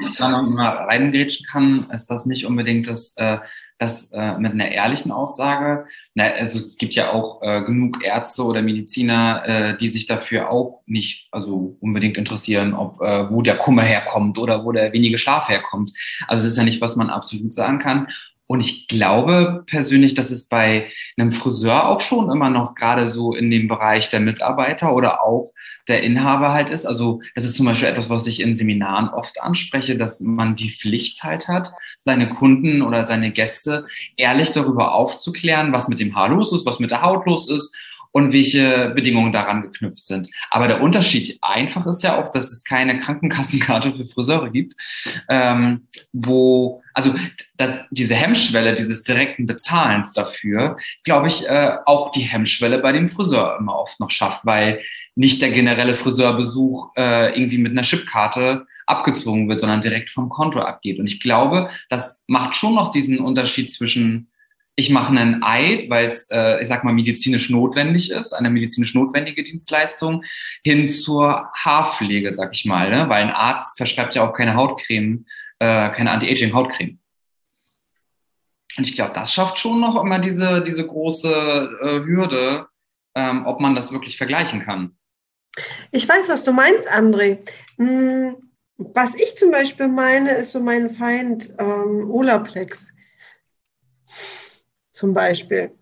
Ich 0.00 0.16
da 0.16 0.28
noch 0.28 0.42
mal 0.42 0.84
reingrätschen 0.84 1.46
kann, 1.46 1.86
ist 1.90 2.06
das 2.06 2.26
nicht 2.26 2.44
unbedingt 2.44 2.86
das, 2.88 3.14
äh, 3.16 3.38
das 3.78 4.10
äh, 4.12 4.38
mit 4.38 4.52
einer 4.52 4.70
ehrlichen 4.70 5.10
Aussage. 5.10 5.86
Na, 6.14 6.24
also 6.24 6.58
es 6.58 6.76
gibt 6.76 6.94
ja 6.94 7.10
auch 7.10 7.40
äh, 7.42 7.62
genug 7.62 8.04
Ärzte 8.04 8.44
oder 8.44 8.60
Mediziner, 8.60 9.42
äh, 9.46 9.76
die 9.78 9.88
sich 9.88 10.06
dafür 10.06 10.50
auch 10.50 10.82
nicht 10.86 11.28
also 11.32 11.78
unbedingt 11.80 12.18
interessieren, 12.18 12.74
ob 12.74 13.00
äh, 13.00 13.30
wo 13.30 13.40
der 13.40 13.56
Kummer 13.56 13.82
herkommt 13.82 14.36
oder 14.38 14.64
wo 14.64 14.72
der 14.72 14.92
wenige 14.92 15.16
Schlaf 15.16 15.48
herkommt. 15.48 15.92
Also 16.28 16.44
es 16.44 16.52
ist 16.52 16.58
ja 16.58 16.64
nicht, 16.64 16.82
was 16.82 16.96
man 16.96 17.08
absolut 17.08 17.54
sagen 17.54 17.78
kann. 17.78 18.08
Und 18.52 18.60
ich 18.60 18.86
glaube 18.86 19.64
persönlich, 19.66 20.12
dass 20.12 20.30
es 20.30 20.46
bei 20.46 20.90
einem 21.16 21.32
Friseur 21.32 21.88
auch 21.88 22.02
schon 22.02 22.30
immer 22.30 22.50
noch 22.50 22.74
gerade 22.74 23.06
so 23.06 23.34
in 23.34 23.50
dem 23.50 23.66
Bereich 23.66 24.10
der 24.10 24.20
Mitarbeiter 24.20 24.94
oder 24.94 25.22
auch 25.22 25.54
der 25.88 26.02
Inhaber 26.02 26.52
halt 26.52 26.68
ist. 26.68 26.84
Also 26.84 27.22
das 27.34 27.46
ist 27.46 27.56
zum 27.56 27.64
Beispiel 27.64 27.88
etwas, 27.88 28.10
was 28.10 28.26
ich 28.26 28.40
in 28.40 28.54
Seminaren 28.54 29.08
oft 29.08 29.40
anspreche, 29.40 29.96
dass 29.96 30.20
man 30.20 30.54
die 30.54 30.68
Pflicht 30.68 31.22
halt 31.22 31.48
hat, 31.48 31.72
seine 32.04 32.28
Kunden 32.28 32.82
oder 32.82 33.06
seine 33.06 33.30
Gäste 33.30 33.86
ehrlich 34.18 34.52
darüber 34.52 34.92
aufzuklären, 34.92 35.72
was 35.72 35.88
mit 35.88 35.98
dem 35.98 36.14
Haar 36.14 36.28
los 36.28 36.52
ist, 36.52 36.66
was 36.66 36.78
mit 36.78 36.90
der 36.90 37.00
Haut 37.00 37.24
los 37.24 37.48
ist 37.48 37.74
und 38.12 38.32
welche 38.32 38.92
Bedingungen 38.94 39.32
daran 39.32 39.62
geknüpft 39.62 40.04
sind. 40.04 40.28
Aber 40.50 40.68
der 40.68 40.82
Unterschied 40.82 41.38
einfach 41.40 41.86
ist 41.86 42.02
ja 42.02 42.18
auch, 42.18 42.30
dass 42.30 42.52
es 42.52 42.62
keine 42.62 43.00
Krankenkassenkarte 43.00 43.92
für 43.92 44.06
Friseure 44.06 44.50
gibt, 44.50 44.74
ähm, 45.28 45.88
wo, 46.12 46.82
also 46.94 47.14
dass 47.56 47.88
diese 47.90 48.14
Hemmschwelle 48.14 48.74
dieses 48.74 49.02
direkten 49.02 49.46
Bezahlens 49.46 50.12
dafür, 50.12 50.76
glaube 51.04 51.28
ich, 51.28 51.48
äh, 51.48 51.76
auch 51.86 52.12
die 52.12 52.20
Hemmschwelle 52.20 52.78
bei 52.78 52.92
dem 52.92 53.08
Friseur 53.08 53.56
immer 53.58 53.76
oft 53.76 53.98
noch 53.98 54.10
schafft, 54.10 54.44
weil 54.44 54.82
nicht 55.14 55.42
der 55.42 55.50
generelle 55.50 55.94
Friseurbesuch 55.94 56.92
äh, 56.96 57.34
irgendwie 57.36 57.58
mit 57.58 57.72
einer 57.72 57.82
Chipkarte 57.82 58.66
abgezwungen 58.86 59.48
wird, 59.48 59.60
sondern 59.60 59.80
direkt 59.80 60.10
vom 60.10 60.28
Konto 60.28 60.60
abgeht. 60.60 60.98
Und 60.98 61.06
ich 61.06 61.20
glaube, 61.20 61.70
das 61.88 62.24
macht 62.26 62.56
schon 62.56 62.74
noch 62.74 62.92
diesen 62.92 63.20
Unterschied 63.20 63.72
zwischen 63.72 64.28
ich 64.74 64.90
mache 64.90 65.10
einen 65.10 65.42
Eid, 65.42 65.90
weil 65.90 66.06
es, 66.06 66.30
äh, 66.30 66.60
ich 66.62 66.68
sag 66.68 66.82
mal, 66.82 66.94
medizinisch 66.94 67.50
notwendig 67.50 68.10
ist, 68.10 68.32
eine 68.32 68.50
medizinisch 68.50 68.94
notwendige 68.94 69.42
Dienstleistung, 69.42 70.24
hin 70.64 70.88
zur 70.88 71.50
Haarpflege, 71.54 72.32
sag 72.32 72.54
ich 72.54 72.64
mal, 72.64 72.90
ne? 72.90 73.08
weil 73.08 73.24
ein 73.24 73.30
Arzt 73.30 73.76
verschreibt 73.76 74.14
ja 74.14 74.26
auch 74.26 74.34
keine 74.34 74.54
Hautcreme, 74.54 75.26
äh, 75.58 75.90
keine 75.90 76.10
Anti-Aging-Hautcreme. 76.10 76.98
Und 78.78 78.88
ich 78.88 78.94
glaube, 78.94 79.12
das 79.14 79.34
schafft 79.34 79.58
schon 79.58 79.80
noch 79.80 80.02
immer 80.02 80.18
diese, 80.18 80.62
diese 80.62 80.86
große 80.86 81.28
äh, 81.82 82.06
Hürde, 82.06 82.66
ähm, 83.14 83.44
ob 83.44 83.60
man 83.60 83.74
das 83.74 83.92
wirklich 83.92 84.16
vergleichen 84.16 84.62
kann. 84.62 84.96
Ich 85.90 86.08
weiß, 86.08 86.30
was 86.30 86.44
du 86.44 86.52
meinst, 86.54 86.90
André. 86.90 87.46
Hm, 87.76 88.36
was 88.78 89.14
ich 89.14 89.36
zum 89.36 89.50
Beispiel 89.50 89.88
meine, 89.88 90.30
ist 90.30 90.52
so 90.52 90.60
mein 90.60 90.88
Feind 90.88 91.54
ähm, 91.58 92.10
Olaplex 92.10 92.94
zum 94.92 95.14
Beispiel, 95.14 95.72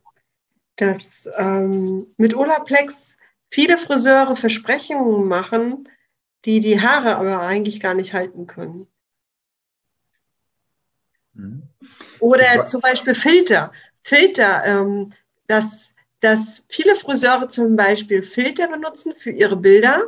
dass 0.76 1.28
ähm, 1.36 2.06
mit 2.16 2.34
Olaplex 2.34 3.18
viele 3.50 3.76
Friseure 3.76 4.36
Versprechungen 4.36 5.26
machen, 5.26 5.88
die 6.44 6.60
die 6.60 6.80
Haare 6.80 7.16
aber 7.16 7.40
eigentlich 7.40 7.80
gar 7.80 7.94
nicht 7.94 8.14
halten 8.14 8.46
können. 8.46 8.86
Mhm. 11.34 11.62
Oder 12.18 12.64
zum 12.64 12.80
Beispiel 12.80 13.14
Filter. 13.14 13.72
Filter, 14.02 14.64
ähm, 14.64 15.10
dass, 15.46 15.94
dass 16.20 16.64
viele 16.68 16.94
Friseure 16.96 17.48
zum 17.48 17.76
Beispiel 17.76 18.22
Filter 18.22 18.68
benutzen 18.68 19.14
für 19.16 19.30
ihre 19.30 19.56
Bilder 19.56 20.04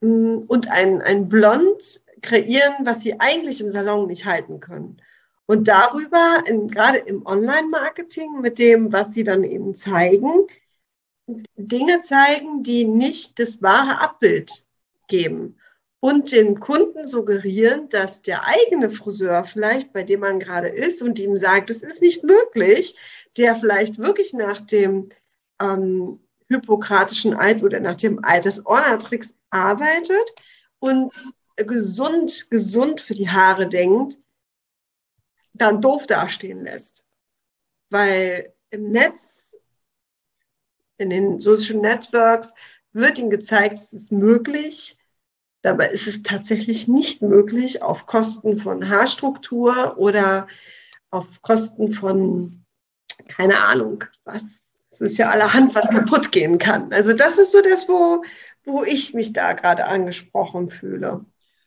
mh, 0.00 0.10
mm, 0.10 0.44
und 0.46 0.70
ein, 0.70 1.02
ein 1.02 1.28
Blond 1.28 2.02
kreieren, 2.22 2.74
was 2.84 3.00
sie 3.00 3.18
eigentlich 3.20 3.60
im 3.60 3.70
Salon 3.70 4.06
nicht 4.06 4.24
halten 4.24 4.60
können. 4.60 5.00
Und 5.46 5.68
darüber, 5.68 6.42
in, 6.46 6.68
gerade 6.68 6.98
im 6.98 7.24
Online-Marketing, 7.24 8.40
mit 8.40 8.58
dem, 8.58 8.92
was 8.92 9.14
sie 9.14 9.22
dann 9.22 9.44
eben 9.44 9.74
zeigen, 9.74 10.46
Dinge 11.56 12.00
zeigen, 12.02 12.62
die 12.62 12.84
nicht 12.84 13.38
das 13.38 13.62
wahre 13.62 14.00
Abbild 14.00 14.66
geben. 15.08 15.56
Und 16.00 16.30
den 16.30 16.60
Kunden 16.60 17.06
suggerieren, 17.06 17.88
dass 17.88 18.22
der 18.22 18.46
eigene 18.46 18.90
Friseur 18.90 19.44
vielleicht, 19.44 19.92
bei 19.92 20.02
dem 20.02 20.20
man 20.20 20.38
gerade 20.38 20.68
ist 20.68 21.02
und 21.02 21.18
ihm 21.18 21.36
sagt, 21.36 21.70
es 21.70 21.82
ist 21.82 22.02
nicht 22.02 22.22
möglich, 22.22 22.96
der 23.36 23.56
vielleicht 23.56 23.98
wirklich 23.98 24.32
nach 24.32 24.60
dem 24.60 25.08
ähm, 25.60 26.20
hypokratischen 26.48 27.34
Eid 27.34 27.62
oder 27.62 27.80
nach 27.80 27.96
dem 27.96 28.24
Eid 28.24 28.44
des 28.44 28.64
Ornatrix 28.66 29.34
arbeitet 29.50 30.34
und 30.78 31.12
gesund, 31.56 32.50
gesund 32.50 33.00
für 33.00 33.14
die 33.14 33.30
Haare 33.30 33.68
denkt, 33.68 34.18
dann 35.58 35.80
doof 35.80 36.06
dastehen 36.06 36.64
lässt. 36.64 37.06
Weil 37.90 38.54
im 38.70 38.90
Netz, 38.90 39.56
in 40.98 41.10
den 41.10 41.40
Social 41.40 41.76
Networks, 41.76 42.52
wird 42.92 43.18
ihnen 43.18 43.30
gezeigt, 43.30 43.78
es 43.78 43.92
ist 43.92 44.12
möglich. 44.12 44.96
Dabei 45.62 45.88
ist 45.88 46.06
es 46.06 46.22
tatsächlich 46.22 46.88
nicht 46.88 47.22
möglich 47.22 47.82
auf 47.82 48.06
Kosten 48.06 48.58
von 48.58 48.88
Haarstruktur 48.88 49.98
oder 49.98 50.48
auf 51.10 51.42
Kosten 51.42 51.92
von, 51.92 52.64
keine 53.28 53.58
Ahnung, 53.58 54.04
was. 54.24 54.64
Es 54.90 55.00
ist 55.00 55.18
ja 55.18 55.28
allerhand, 55.28 55.74
was 55.74 55.90
kaputt 55.90 56.32
gehen 56.32 56.58
kann. 56.58 56.92
Also 56.92 57.12
das 57.12 57.36
ist 57.36 57.52
so 57.52 57.60
das, 57.60 57.86
wo, 57.86 58.24
wo 58.64 58.82
ich 58.82 59.12
mich 59.12 59.34
da 59.34 59.52
gerade 59.52 59.84
angesprochen 59.84 60.70
fühle. 60.70 61.26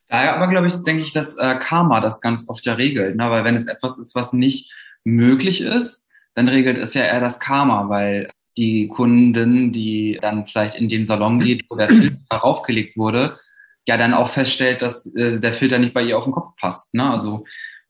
Daher 0.10 0.36
aber, 0.36 0.48
glaube 0.48 0.68
ich, 0.68 0.76
denke 0.84 1.04
ich, 1.04 1.14
dass 1.14 1.38
äh, 1.38 1.56
Karma 1.60 2.02
das 2.02 2.20
ganz 2.20 2.50
oft 2.50 2.66
ja 2.66 2.74
regelt. 2.74 3.16
Ne? 3.16 3.30
Weil 3.30 3.44
wenn 3.44 3.56
es 3.56 3.68
etwas 3.68 3.98
ist, 4.00 4.16
was 4.16 4.34
nicht 4.34 4.74
möglich 5.04 5.62
ist, 5.62 6.06
dann 6.34 6.50
regelt 6.50 6.78
es 6.78 6.96
ja 6.96 7.04
eher 7.04 7.22
das 7.22 7.40
Karma, 7.40 7.90
weil 7.90 8.30
die 8.58 8.88
Kundin, 8.88 9.72
die 9.72 10.18
dann 10.22 10.48
vielleicht 10.48 10.76
in 10.76 10.90
den 10.90 11.06
Salon 11.06 11.40
geht, 11.40 11.66
wo 11.70 11.76
der 11.76 11.90
Filter 11.90 12.18
raufgelegt 12.34 12.98
wurde, 12.98 13.40
ja 13.88 13.98
dann 13.98 14.14
auch 14.14 14.30
feststellt, 14.30 14.82
dass 14.82 15.06
äh, 15.16 15.40
der 15.40 15.54
Filter 15.54 15.78
nicht 15.78 15.94
bei 15.94 16.02
ihr 16.02 16.18
auf 16.18 16.26
den 16.26 16.34
Kopf 16.34 16.56
passt. 16.60 16.94
Ne? 16.94 17.10
Also 17.10 17.46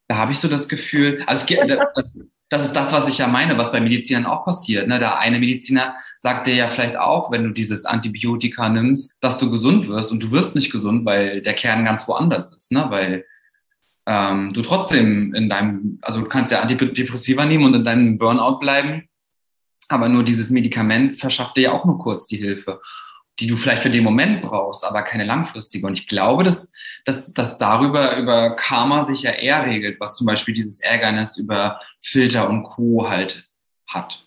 da 0.07 0.17
habe 0.17 0.33
ich 0.33 0.39
so 0.39 0.47
das 0.49 0.67
Gefühl, 0.67 1.23
also 1.25 1.45
es, 1.55 1.67
das, 1.95 2.29
das 2.49 2.65
ist 2.65 2.73
das, 2.73 2.91
was 2.91 3.07
ich 3.07 3.19
ja 3.19 3.27
meine, 3.27 3.57
was 3.57 3.71
bei 3.71 3.79
Medizinern 3.79 4.25
auch 4.25 4.43
passiert. 4.43 4.87
Ne? 4.87 4.97
Der 4.97 5.19
eine 5.19 5.39
Mediziner 5.39 5.95
sagt 6.17 6.47
dir 6.47 6.55
ja 6.55 6.69
vielleicht 6.69 6.97
auch, 6.97 7.31
wenn 7.31 7.43
du 7.43 7.51
dieses 7.51 7.85
Antibiotika 7.85 8.69
nimmst, 8.69 9.13
dass 9.19 9.37
du 9.37 9.51
gesund 9.51 9.87
wirst 9.87 10.11
und 10.11 10.21
du 10.21 10.31
wirst 10.31 10.55
nicht 10.55 10.71
gesund, 10.71 11.05
weil 11.05 11.41
der 11.41 11.53
Kern 11.53 11.85
ganz 11.85 12.07
woanders 12.07 12.51
ist, 12.53 12.71
ne? 12.71 12.87
weil 12.89 13.25
ähm, 14.07 14.51
du 14.53 14.63
trotzdem 14.63 15.33
in 15.35 15.47
deinem, 15.47 15.99
also 16.01 16.21
du 16.21 16.27
kannst 16.27 16.51
ja 16.51 16.61
Antidepressiva 16.61 17.45
nehmen 17.45 17.65
und 17.65 17.75
in 17.75 17.83
deinem 17.83 18.17
Burnout 18.17 18.57
bleiben, 18.57 19.07
aber 19.87 20.09
nur 20.09 20.23
dieses 20.23 20.49
Medikament 20.49 21.17
verschafft 21.17 21.55
dir 21.55 21.61
ja 21.61 21.71
auch 21.73 21.85
nur 21.85 21.99
kurz 21.99 22.25
die 22.25 22.37
Hilfe 22.37 22.81
die 23.39 23.47
du 23.47 23.55
vielleicht 23.55 23.83
für 23.83 23.89
den 23.89 24.03
Moment 24.03 24.41
brauchst, 24.41 24.83
aber 24.83 25.03
keine 25.03 25.25
langfristige. 25.25 25.87
Und 25.87 25.97
ich 25.97 26.07
glaube, 26.07 26.43
dass, 26.43 26.71
dass, 27.05 27.33
dass 27.33 27.57
darüber 27.57 28.17
über 28.17 28.55
Karma 28.55 29.05
sich 29.05 29.23
ja 29.23 29.31
eher 29.31 29.65
regelt, 29.65 29.99
was 29.99 30.15
zum 30.15 30.27
Beispiel 30.27 30.53
dieses 30.53 30.81
Ärgernis 30.81 31.37
über 31.37 31.79
Filter 32.01 32.49
und 32.49 32.63
Co. 32.63 33.09
halt 33.09 33.49
hat. 33.87 34.25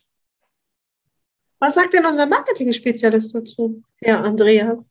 Was 1.58 1.74
sagt 1.74 1.94
denn 1.94 2.06
unser 2.06 2.26
Marketing-Spezialist 2.26 3.34
dazu, 3.34 3.82
Herr 4.00 4.24
Andreas? 4.24 4.90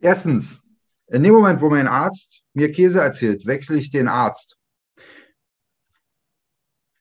Erstens, 0.00 0.60
in 1.08 1.22
dem 1.22 1.34
Moment, 1.34 1.60
wo 1.60 1.68
mein 1.68 1.88
Arzt 1.88 2.42
mir 2.54 2.72
Käse 2.72 3.00
erzählt, 3.00 3.44
wechsle 3.44 3.76
ich 3.76 3.90
den 3.90 4.08
Arzt. 4.08 4.56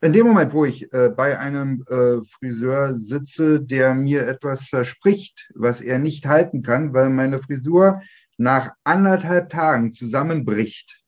In 0.01 0.13
dem 0.13 0.27
Moment, 0.27 0.53
wo 0.53 0.63
ich 0.63 0.93
äh, 0.93 1.09
bei 1.09 1.37
einem 1.37 1.83
äh, 1.89 2.23
Friseur 2.25 2.95
sitze, 2.95 3.61
der 3.61 3.93
mir 3.95 4.25
etwas 4.27 4.67
verspricht, 4.67 5.49
was 5.55 5.81
er 5.81 5.99
nicht 5.99 6.25
halten 6.25 6.61
kann, 6.63 6.93
weil 6.93 7.09
meine 7.09 7.41
Frisur 7.41 8.01
nach 8.37 8.71
anderthalb 8.85 9.49
Tagen 9.49 9.91
zusammenbricht, 9.91 11.03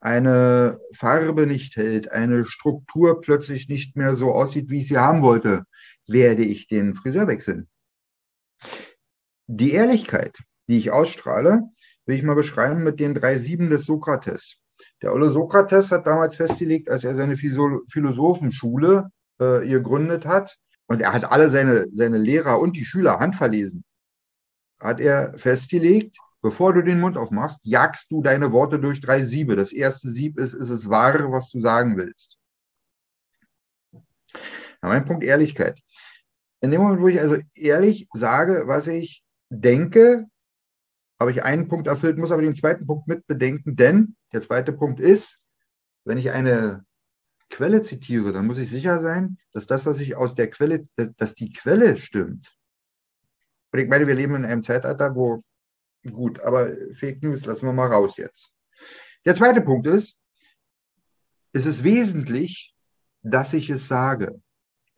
eine 0.00 0.80
Farbe 0.94 1.46
nicht 1.46 1.76
hält, 1.76 2.10
eine 2.10 2.46
Struktur 2.46 3.20
plötzlich 3.20 3.68
nicht 3.68 3.96
mehr 3.96 4.14
so 4.14 4.32
aussieht, 4.32 4.70
wie 4.70 4.80
ich 4.80 4.88
sie 4.88 4.98
haben 4.98 5.20
wollte, 5.20 5.64
werde 6.06 6.44
ich 6.44 6.68
den 6.68 6.94
Friseur 6.94 7.26
wechseln. 7.26 7.68
Die 9.48 9.72
Ehrlichkeit, 9.72 10.38
die 10.68 10.78
ich 10.78 10.92
ausstrahle, 10.92 11.64
will 12.06 12.16
ich 12.16 12.22
mal 12.22 12.34
beschreiben 12.34 12.84
mit 12.84 13.00
den 13.00 13.14
drei 13.14 13.36
Sieben 13.36 13.68
des 13.68 13.84
Sokrates. 13.84 14.56
Der 15.02 15.12
Olle 15.12 15.30
Sokrates 15.30 15.90
hat 15.90 16.06
damals 16.06 16.36
festgelegt, 16.36 16.88
als 16.88 17.04
er 17.04 17.14
seine 17.14 17.36
Philosophenschule 17.36 19.10
äh, 19.38 19.66
gegründet 19.66 20.24
hat, 20.24 20.56
und 20.88 21.00
er 21.00 21.12
hat 21.12 21.24
alle 21.24 21.50
seine, 21.50 21.88
seine 21.92 22.18
Lehrer 22.18 22.60
und 22.60 22.76
die 22.76 22.84
Schüler 22.84 23.18
handverlesen, 23.18 23.84
hat 24.80 25.00
er 25.00 25.36
festgelegt, 25.36 26.18
bevor 26.42 26.72
du 26.72 26.82
den 26.82 27.00
Mund 27.00 27.16
aufmachst, 27.16 27.60
jagst 27.64 28.10
du 28.10 28.22
deine 28.22 28.52
Worte 28.52 28.78
durch 28.78 29.00
drei 29.00 29.24
Siebe. 29.24 29.56
Das 29.56 29.72
erste 29.72 30.10
Sieb 30.10 30.38
ist, 30.38 30.54
ist 30.54 30.70
es 30.70 30.88
wahr, 30.88 31.32
was 31.32 31.50
du 31.50 31.60
sagen 31.60 31.96
willst. 31.96 32.38
Ja, 33.92 34.02
mein 34.82 35.04
Punkt 35.04 35.24
Ehrlichkeit. 35.24 35.80
In 36.60 36.70
dem 36.70 36.82
Moment, 36.82 37.02
wo 37.02 37.08
ich 37.08 37.20
also 37.20 37.36
ehrlich 37.54 38.08
sage, 38.12 38.64
was 38.66 38.86
ich 38.86 39.24
denke, 39.50 40.26
habe 41.18 41.30
ich 41.30 41.42
einen 41.42 41.68
Punkt 41.68 41.86
erfüllt, 41.86 42.18
muss 42.18 42.30
aber 42.30 42.42
den 42.42 42.54
zweiten 42.54 42.86
Punkt 42.86 43.08
mit 43.08 43.26
bedenken, 43.26 43.76
denn 43.76 44.16
der 44.36 44.42
zweite 44.42 44.74
Punkt 44.74 45.00
ist, 45.00 45.40
wenn 46.04 46.18
ich 46.18 46.30
eine 46.30 46.84
Quelle 47.48 47.80
zitiere, 47.80 48.34
dann 48.34 48.46
muss 48.46 48.58
ich 48.58 48.68
sicher 48.68 49.00
sein, 49.00 49.38
dass 49.52 49.66
das, 49.66 49.86
was 49.86 49.98
ich 49.98 50.14
aus 50.14 50.34
der 50.34 50.50
Quelle, 50.50 50.82
dass 51.16 51.34
die 51.34 51.54
Quelle 51.54 51.96
stimmt. 51.96 52.54
Und 53.72 53.78
ich 53.78 53.88
meine, 53.88 54.06
wir 54.06 54.14
leben 54.14 54.34
in 54.34 54.44
einem 54.44 54.62
Zeitalter, 54.62 55.14
wo, 55.14 55.42
gut, 56.04 56.38
aber 56.40 56.70
Fake 56.92 57.22
News 57.22 57.46
lassen 57.46 57.64
wir 57.64 57.72
mal 57.72 57.90
raus 57.90 58.18
jetzt. 58.18 58.52
Der 59.24 59.34
zweite 59.34 59.62
Punkt 59.62 59.86
ist, 59.86 60.18
es 61.52 61.64
ist 61.64 61.82
wesentlich, 61.82 62.74
dass 63.22 63.54
ich 63.54 63.70
es 63.70 63.88
sage. 63.88 64.42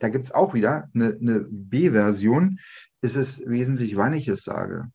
Da 0.00 0.08
gibt 0.08 0.24
es 0.24 0.32
auch 0.32 0.52
wieder 0.52 0.90
eine, 0.94 1.16
eine 1.20 1.46
B-Version. 1.48 2.58
Es 3.02 3.14
ist 3.14 3.48
wesentlich, 3.48 3.96
wann 3.96 4.14
ich 4.14 4.26
es 4.26 4.42
sage. 4.42 4.90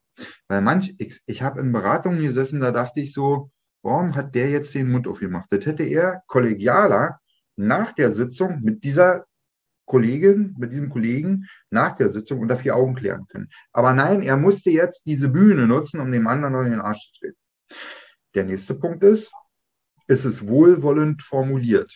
Weil 0.49 0.61
manch, 0.61 0.95
ich, 0.97 1.21
ich 1.27 1.41
habe 1.41 1.61
in 1.61 1.71
Beratungen 1.71 2.21
gesessen, 2.21 2.59
da 2.59 2.71
dachte 2.71 2.99
ich 2.99 3.13
so, 3.13 3.51
warum 3.83 4.15
hat 4.15 4.33
der 4.33 4.49
jetzt 4.49 4.73
den 4.73 4.89
Mund 4.89 5.07
aufgemacht? 5.07 5.47
Das 5.51 5.65
hätte 5.65 5.83
er 5.83 6.23
kollegialer 6.27 7.19
nach 7.55 7.91
der 7.91 8.15
Sitzung 8.15 8.61
mit 8.61 8.83
dieser 8.83 9.25
Kollegin, 9.85 10.55
mit 10.57 10.71
diesem 10.71 10.89
Kollegen 10.89 11.45
nach 11.69 11.95
der 11.95 12.09
Sitzung 12.09 12.39
unter 12.39 12.57
vier 12.57 12.75
Augen 12.75 12.95
klären 12.95 13.27
können. 13.27 13.49
Aber 13.71 13.93
nein, 13.93 14.21
er 14.21 14.37
musste 14.37 14.71
jetzt 14.71 15.05
diese 15.05 15.29
Bühne 15.29 15.67
nutzen, 15.67 15.99
um 15.99 16.11
dem 16.11 16.25
anderen 16.27 16.65
in 16.65 16.71
den 16.71 16.81
Arsch 16.81 17.11
zu 17.11 17.19
treten. 17.19 17.37
Der 18.33 18.45
nächste 18.45 18.73
Punkt 18.73 19.03
ist, 19.03 19.31
ist 20.07 20.25
es 20.25 20.47
wohlwollend 20.47 21.21
formuliert. 21.21 21.93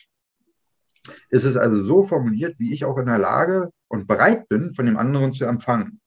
Ist 1.29 1.45
es 1.45 1.55
also 1.55 1.81
so 1.81 2.03
formuliert, 2.03 2.55
wie 2.59 2.73
ich 2.73 2.83
auch 2.83 2.97
in 2.97 3.05
der 3.05 3.17
Lage 3.17 3.71
und 3.87 4.07
bereit 4.07 4.49
bin, 4.49 4.73
von 4.73 4.85
dem 4.85 4.97
anderen 4.97 5.31
zu 5.31 5.45
empfangen. 5.45 6.01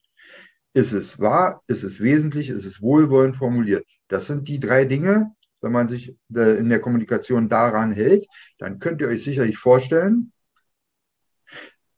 Ist 0.72 0.92
es 0.92 1.18
wahr? 1.18 1.62
Ist 1.66 1.82
es 1.82 2.00
wesentlich? 2.00 2.50
Ist 2.50 2.64
es 2.64 2.80
wohlwollend 2.80 3.36
formuliert? 3.36 3.86
Das 4.08 4.26
sind 4.26 4.46
die 4.48 4.60
drei 4.60 4.84
Dinge. 4.84 5.34
Wenn 5.60 5.72
man 5.72 5.88
sich 5.88 6.16
äh, 6.34 6.58
in 6.58 6.68
der 6.68 6.80
Kommunikation 6.80 7.48
daran 7.48 7.92
hält, 7.92 8.26
dann 8.58 8.78
könnt 8.78 9.00
ihr 9.00 9.08
euch 9.08 9.24
sicherlich 9.24 9.58
vorstellen, 9.58 10.32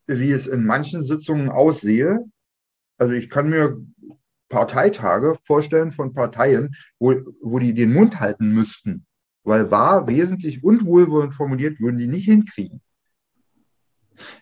wie 0.07 0.33
es 0.33 0.47
in 0.47 0.65
manchen 0.65 1.03
Sitzungen 1.03 1.49
aussehe. 1.49 2.19
Also 2.99 3.15
ich 3.15 3.31
kann 3.31 3.51
mir 3.51 3.79
Parteitage 4.49 5.39
vorstellen 5.45 5.93
von 5.93 6.13
Parteien, 6.13 6.75
wo, 6.99 7.15
wo 7.41 7.59
die 7.59 7.73
den 7.73 7.93
Mund 7.93 8.21
halten 8.21 8.53
müssten, 8.53 9.07
weil 9.45 9.71
wahr, 9.71 10.07
wesentlich 10.07 10.63
und 10.63 10.85
wohlwollend 10.85 11.35
formuliert 11.35 11.81
würden 11.81 11.99
die 11.99 12.09
nicht 12.09 12.27
hinkriegen. 12.27 12.81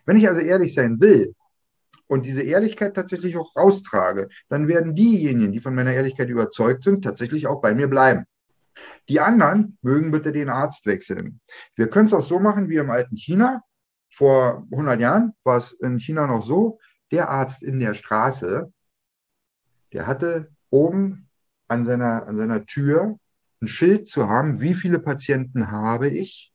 Wenn 0.05 0.17
ich 0.17 0.29
also 0.29 0.41
ehrlich 0.41 0.75
sein 0.75 1.01
will, 1.01 1.35
und 2.11 2.27
diese 2.27 2.43
Ehrlichkeit 2.43 2.97
tatsächlich 2.97 3.37
auch 3.37 3.55
raustrage, 3.55 4.29
dann 4.49 4.67
werden 4.67 4.97
diejenigen, 4.97 5.53
die 5.53 5.61
von 5.61 5.77
meiner 5.77 5.93
Ehrlichkeit 5.93 6.29
überzeugt 6.29 6.83
sind, 6.83 7.05
tatsächlich 7.05 7.47
auch 7.47 7.61
bei 7.61 7.73
mir 7.73 7.87
bleiben. 7.87 8.25
Die 9.09 9.21
anderen 9.21 9.79
mögen 9.83 10.11
bitte 10.11 10.33
den 10.33 10.49
Arzt 10.49 10.87
wechseln. 10.87 11.41
Wir 11.75 11.89
können 11.89 12.07
es 12.07 12.13
auch 12.13 12.23
so 12.23 12.39
machen 12.39 12.69
wie 12.69 12.77
im 12.77 12.91
alten 12.91 13.17
China. 13.17 13.63
Vor 14.13 14.67
100 14.71 15.01
Jahren 15.01 15.33
war 15.45 15.59
es 15.59 15.73
in 15.73 15.99
China 15.99 16.27
noch 16.27 16.45
so, 16.45 16.79
der 17.11 17.29
Arzt 17.29 17.63
in 17.63 17.81
der 17.81 17.95
Straße, 17.95 18.73
der 19.93 20.07
hatte 20.07 20.51
oben 20.71 21.29
an 21.69 21.85
seiner, 21.85 22.27
an 22.27 22.37
seiner 22.37 22.67
Tür 22.67 23.19
ein 23.61 23.69
Schild 23.69 24.09
zu 24.09 24.29
haben, 24.29 24.61
wie 24.61 24.75
viele 24.75 24.99
Patienten 24.99 25.71
habe 25.71 26.09
ich 26.09 26.53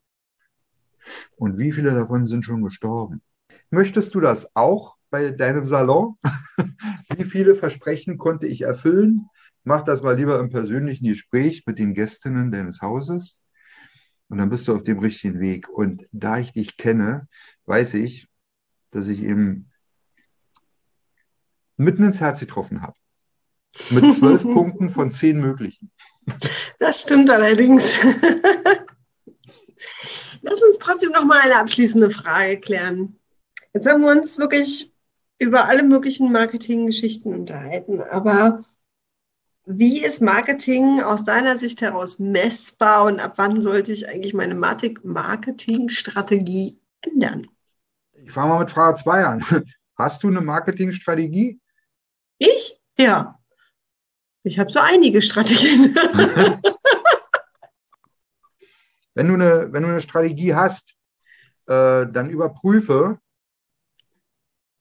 und 1.36 1.58
wie 1.58 1.72
viele 1.72 1.94
davon 1.94 2.26
sind 2.26 2.46
schon 2.46 2.64
gestorben. 2.64 3.22
Möchtest 3.70 4.16
du 4.16 4.20
das 4.20 4.50
auch 4.56 4.96
bei 5.10 5.32
deinem 5.32 5.66
Salon? 5.66 6.18
Wie 7.16 7.24
viele 7.24 7.56
Versprechen 7.56 8.18
konnte 8.18 8.48
ich 8.48 8.62
erfüllen? 8.62 9.30
Mach 9.66 9.82
das 9.82 10.04
mal 10.04 10.16
lieber 10.16 10.40
im 10.40 10.52
persönlichen 10.52 11.08
Gespräch 11.08 11.64
mit 11.66 11.80
den 11.80 11.96
Gästinnen 11.96 12.52
deines 12.52 12.82
Hauses 12.82 13.40
und 14.30 14.38
dann 14.38 14.50
bist 14.50 14.68
du 14.68 14.76
auf 14.76 14.84
dem 14.84 15.00
richtigen 15.00 15.40
Weg. 15.40 15.68
Und 15.68 16.06
da 16.12 16.38
ich 16.38 16.54
dich 16.54 16.78
kenne, 16.78 17.28
weiß 17.66 17.96
ich, 17.96 18.28
dass 18.92 19.08
ich 19.08 19.24
eben 19.24 19.72
mitten 21.78 22.04
ins 22.04 22.22
Herz 22.22 22.40
getroffen 22.40 22.84
habe. 22.84 22.94
Mit 23.90 24.16
zwölf 24.16 24.44
Punkten 24.54 24.92
von 24.92 25.12
zehn 25.12 25.42
möglichen. 25.42 25.92
Das 26.78 27.02
stimmt 27.02 27.32
allerdings. 27.32 28.00
Lass 30.42 30.62
uns 30.62 30.78
trotzdem 30.80 31.12
noch 31.12 31.26
mal 31.26 31.42
eine 31.42 31.58
abschließende 31.58 32.12
Frage 32.12 32.60
klären. 32.60 33.20
Jetzt 33.74 33.88
haben 33.88 34.02
wir 34.02 34.12
uns 34.12 34.38
wirklich 34.38 34.94
über 35.40 35.66
alle 35.66 35.82
möglichen 35.82 36.32
Marketinggeschichten 36.32 37.34
unterhalten. 37.34 38.00
Aber 38.02 38.64
Wie 39.68 40.06
ist 40.06 40.22
Marketing 40.22 41.02
aus 41.02 41.24
deiner 41.24 41.58
Sicht 41.58 41.82
heraus 41.82 42.20
messbar 42.20 43.06
und 43.06 43.20
ab 43.20 43.34
wann 43.38 43.64
sollte 43.64 43.92
ich 43.92 44.08
eigentlich 44.08 44.36
meine 44.36 44.54
Marketingstrategie 44.54 46.80
ändern? 47.02 47.48
Ich 48.14 48.32
fange 48.32 48.54
mal 48.54 48.60
mit 48.60 48.70
Frage 48.70 48.98
2 48.98 49.26
an. 49.26 49.44
Hast 49.98 50.22
du 50.22 50.28
eine 50.28 50.42
Marketingstrategie? 50.42 51.60
Ich? 52.38 52.80
Ja. 53.00 53.40
Ich 54.44 54.60
habe 54.60 54.72
so 54.72 54.78
einige 54.80 55.24
Strategien. 55.24 55.96
wenn, 59.16 59.28
du 59.28 59.34
eine, 59.34 59.74
wenn 59.74 59.82
du 59.82 59.90
eine 59.90 60.02
Strategie 60.02 60.54
hast, 60.54 60.94
äh, 61.66 62.06
dann 62.06 62.30
überprüfe, 62.30 63.18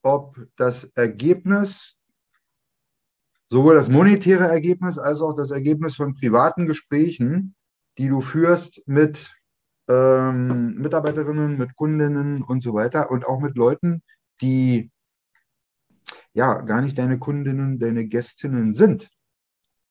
ob 0.03 0.37
das 0.57 0.83
Ergebnis, 0.93 1.97
sowohl 3.49 3.75
das 3.75 3.89
monetäre 3.89 4.45
Ergebnis 4.45 4.97
als 4.97 5.21
auch 5.21 5.33
das 5.33 5.51
Ergebnis 5.51 5.95
von 5.95 6.15
privaten 6.15 6.65
Gesprächen, 6.65 7.55
die 7.97 8.07
du 8.07 8.21
führst 8.21 8.81
mit 8.87 9.35
ähm, 9.87 10.75
Mitarbeiterinnen, 10.75 11.57
mit 11.57 11.75
Kundinnen 11.75 12.43
und 12.43 12.63
so 12.63 12.73
weiter 12.73 13.11
und 13.11 13.25
auch 13.27 13.39
mit 13.39 13.55
Leuten, 13.55 14.03
die 14.41 14.91
ja 16.33 16.61
gar 16.61 16.81
nicht 16.81 16.97
deine 16.97 17.19
Kundinnen, 17.19 17.79
deine 17.79 18.07
Gästinnen 18.07 18.73
sind, 18.73 19.09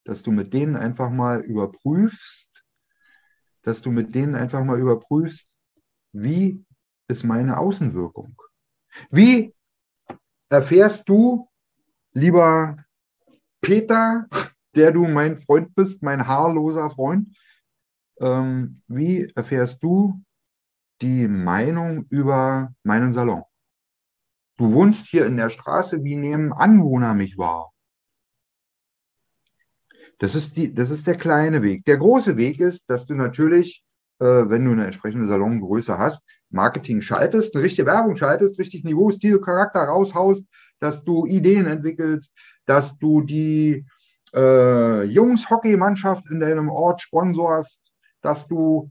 dass 0.05 0.23
du 0.23 0.33
mit 0.33 0.53
denen 0.53 0.77
einfach 0.77 1.11
mal 1.11 1.41
überprüfst, 1.41 2.65
dass 3.63 3.81
du 3.81 3.91
mit 3.91 4.15
denen 4.15 4.35
einfach 4.35 4.63
mal 4.65 4.79
überprüfst, 4.79 5.51
wie 6.13 6.65
ist 7.09 7.25
meine 7.25 7.59
Außenwirkung? 7.59 8.37
Wie 9.11 9.55
erfährst 10.49 11.09
du, 11.09 11.49
lieber 12.13 12.84
Peter, 13.65 14.27
der 14.75 14.93
du 14.93 15.07
mein 15.07 15.39
Freund 15.39 15.75
bist, 15.75 16.03
mein 16.03 16.27
haarloser 16.27 16.91
Freund, 16.91 17.35
ähm, 18.21 18.83
wie 18.89 19.33
erfährst 19.35 19.83
du 19.83 20.23
die 21.01 21.27
Meinung 21.27 22.07
über 22.11 22.75
meinen 22.83 23.13
Salon? 23.13 23.43
Du 24.59 24.73
wohnst 24.73 25.07
hier 25.07 25.27
in 25.27 25.37
der 25.37 25.49
Straße, 25.49 26.05
wie 26.05 26.15
nehmen 26.15 26.53
Anwohner 26.53 27.15
mich 27.15 27.39
wahr? 27.39 27.73
Das 30.19 30.35
ist, 30.35 30.57
die, 30.57 30.73
das 30.73 30.91
ist 30.91 31.07
der 31.07 31.17
kleine 31.17 31.63
Weg. 31.63 31.85
Der 31.87 31.97
große 31.97 32.37
Weg 32.37 32.61
ist, 32.61 32.89
dass 32.89 33.07
du 33.07 33.15
natürlich, 33.15 33.83
äh, 34.21 34.25
wenn 34.27 34.65
du 34.65 34.73
eine 34.73 34.85
entsprechende 34.85 35.27
Salongröße 35.27 35.99
hast, 35.99 36.23
Marketing 36.51 37.01
schaltest, 37.01 37.55
eine 37.55 37.65
richtige 37.65 37.87
Werbung 37.87 38.15
schaltest, 38.15 38.59
richtig 38.59 38.85
Niveau, 38.85 39.11
Stil, 39.11 39.41
Charakter 39.41 39.81
raushaust, 39.81 40.45
dass 40.79 41.03
du 41.03 41.27
Ideen 41.27 41.67
entwickelst, 41.67 42.33
dass 42.67 42.99
du 42.99 43.23
die 43.23 43.87
äh, 44.35 45.03
Jungs-Hockeymannschaft 45.05 46.31
in 46.31 46.41
deinem 46.41 46.69
Ort 46.69 47.01
sponsorst, 47.01 47.81
dass 48.21 48.49
du 48.49 48.91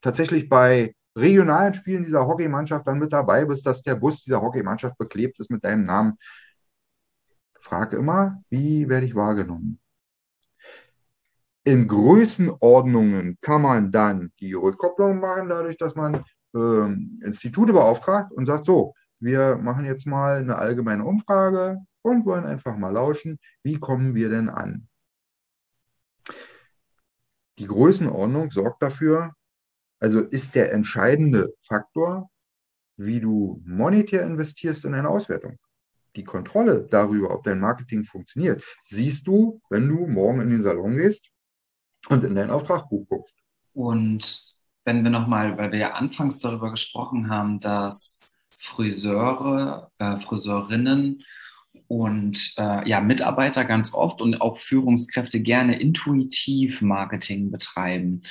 tatsächlich 0.00 0.48
bei 0.48 0.94
regionalen 1.16 1.74
Spielen 1.74 2.04
dieser 2.04 2.26
Hockeymannschaft 2.26 2.86
dann 2.86 2.98
mit 2.98 3.12
dabei 3.12 3.44
bist, 3.44 3.66
dass 3.66 3.82
der 3.82 3.96
Bus 3.96 4.22
dieser 4.22 4.40
Hockeymannschaft 4.40 4.96
beklebt 4.98 5.38
ist 5.40 5.50
mit 5.50 5.64
deinem 5.64 5.84
Namen. 5.84 6.16
Frage 7.60 7.96
immer, 7.96 8.42
wie 8.48 8.88
werde 8.88 9.06
ich 9.06 9.14
wahrgenommen? 9.14 9.78
In 11.62 11.86
Größenordnungen 11.86 13.38
kann 13.42 13.62
man 13.62 13.92
dann 13.92 14.32
die 14.40 14.54
Rückkopplung 14.54 15.20
machen, 15.20 15.48
dadurch, 15.50 15.76
dass 15.76 15.94
man 15.94 16.24
ähm, 16.54 17.20
Institute 17.22 17.72
beauftragt 17.72 18.32
und 18.32 18.46
sagt, 18.46 18.64
so, 18.64 18.94
wir 19.20 19.56
machen 19.56 19.84
jetzt 19.84 20.06
mal 20.06 20.38
eine 20.38 20.56
allgemeine 20.56 21.04
Umfrage 21.04 21.78
und 22.02 22.26
wollen 22.26 22.44
einfach 22.44 22.76
mal 22.76 22.90
lauschen, 22.90 23.38
wie 23.62 23.78
kommen 23.78 24.14
wir 24.14 24.28
denn 24.28 24.48
an? 24.48 24.88
Die 27.58 27.66
Größenordnung 27.66 28.50
sorgt 28.50 28.82
dafür, 28.82 29.34
also 29.98 30.20
ist 30.20 30.54
der 30.54 30.72
entscheidende 30.72 31.52
Faktor, 31.68 32.30
wie 32.96 33.20
du 33.20 33.62
monetär 33.66 34.24
investierst 34.24 34.84
in 34.84 34.94
eine 34.94 35.08
Auswertung. 35.08 35.58
Die 36.16 36.24
Kontrolle 36.24 36.86
darüber, 36.90 37.32
ob 37.32 37.44
dein 37.44 37.60
Marketing 37.60 38.04
funktioniert, 38.04 38.64
siehst 38.82 39.26
du, 39.26 39.60
wenn 39.70 39.88
du 39.88 40.06
morgen 40.06 40.40
in 40.40 40.50
den 40.50 40.62
Salon 40.62 40.96
gehst 40.96 41.30
und 42.08 42.24
in 42.24 42.34
dein 42.34 42.50
Auftragbuch 42.50 43.06
guckst. 43.08 43.36
Und 43.74 44.54
wenn 44.84 45.04
wir 45.04 45.10
nochmal, 45.10 45.56
weil 45.56 45.70
wir 45.72 45.78
ja 45.78 45.92
anfangs 45.92 46.40
darüber 46.40 46.70
gesprochen 46.70 47.30
haben, 47.30 47.60
dass 47.60 48.18
Friseure, 48.58 49.90
äh, 49.98 50.18
Friseurinnen 50.18 51.22
und 51.90 52.54
äh, 52.56 52.88
ja, 52.88 53.00
Mitarbeiter 53.00 53.64
ganz 53.64 53.92
oft 53.92 54.22
und 54.22 54.40
auch 54.40 54.58
Führungskräfte 54.58 55.40
gerne 55.40 55.80
intuitiv 55.80 56.82
Marketing 56.82 57.50
betreiben. 57.50 58.22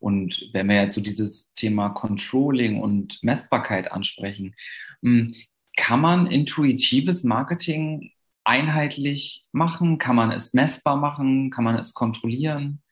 Und 0.00 0.50
wenn 0.52 0.68
wir 0.68 0.82
jetzt 0.82 0.96
so 0.96 1.00
dieses 1.00 1.50
Thema 1.54 1.88
Controlling 1.88 2.78
und 2.78 3.18
Messbarkeit 3.22 3.90
ansprechen, 3.90 4.54
hm, 5.02 5.34
kann 5.78 6.02
man 6.02 6.26
intuitives 6.26 7.24
Marketing 7.24 8.10
einheitlich 8.44 9.46
machen? 9.50 9.96
Kann 9.96 10.16
man 10.16 10.30
es 10.30 10.52
messbar 10.52 10.96
machen? 10.96 11.50
Kann 11.50 11.64
man 11.64 11.78
es 11.78 11.94
kontrollieren? 11.94 12.82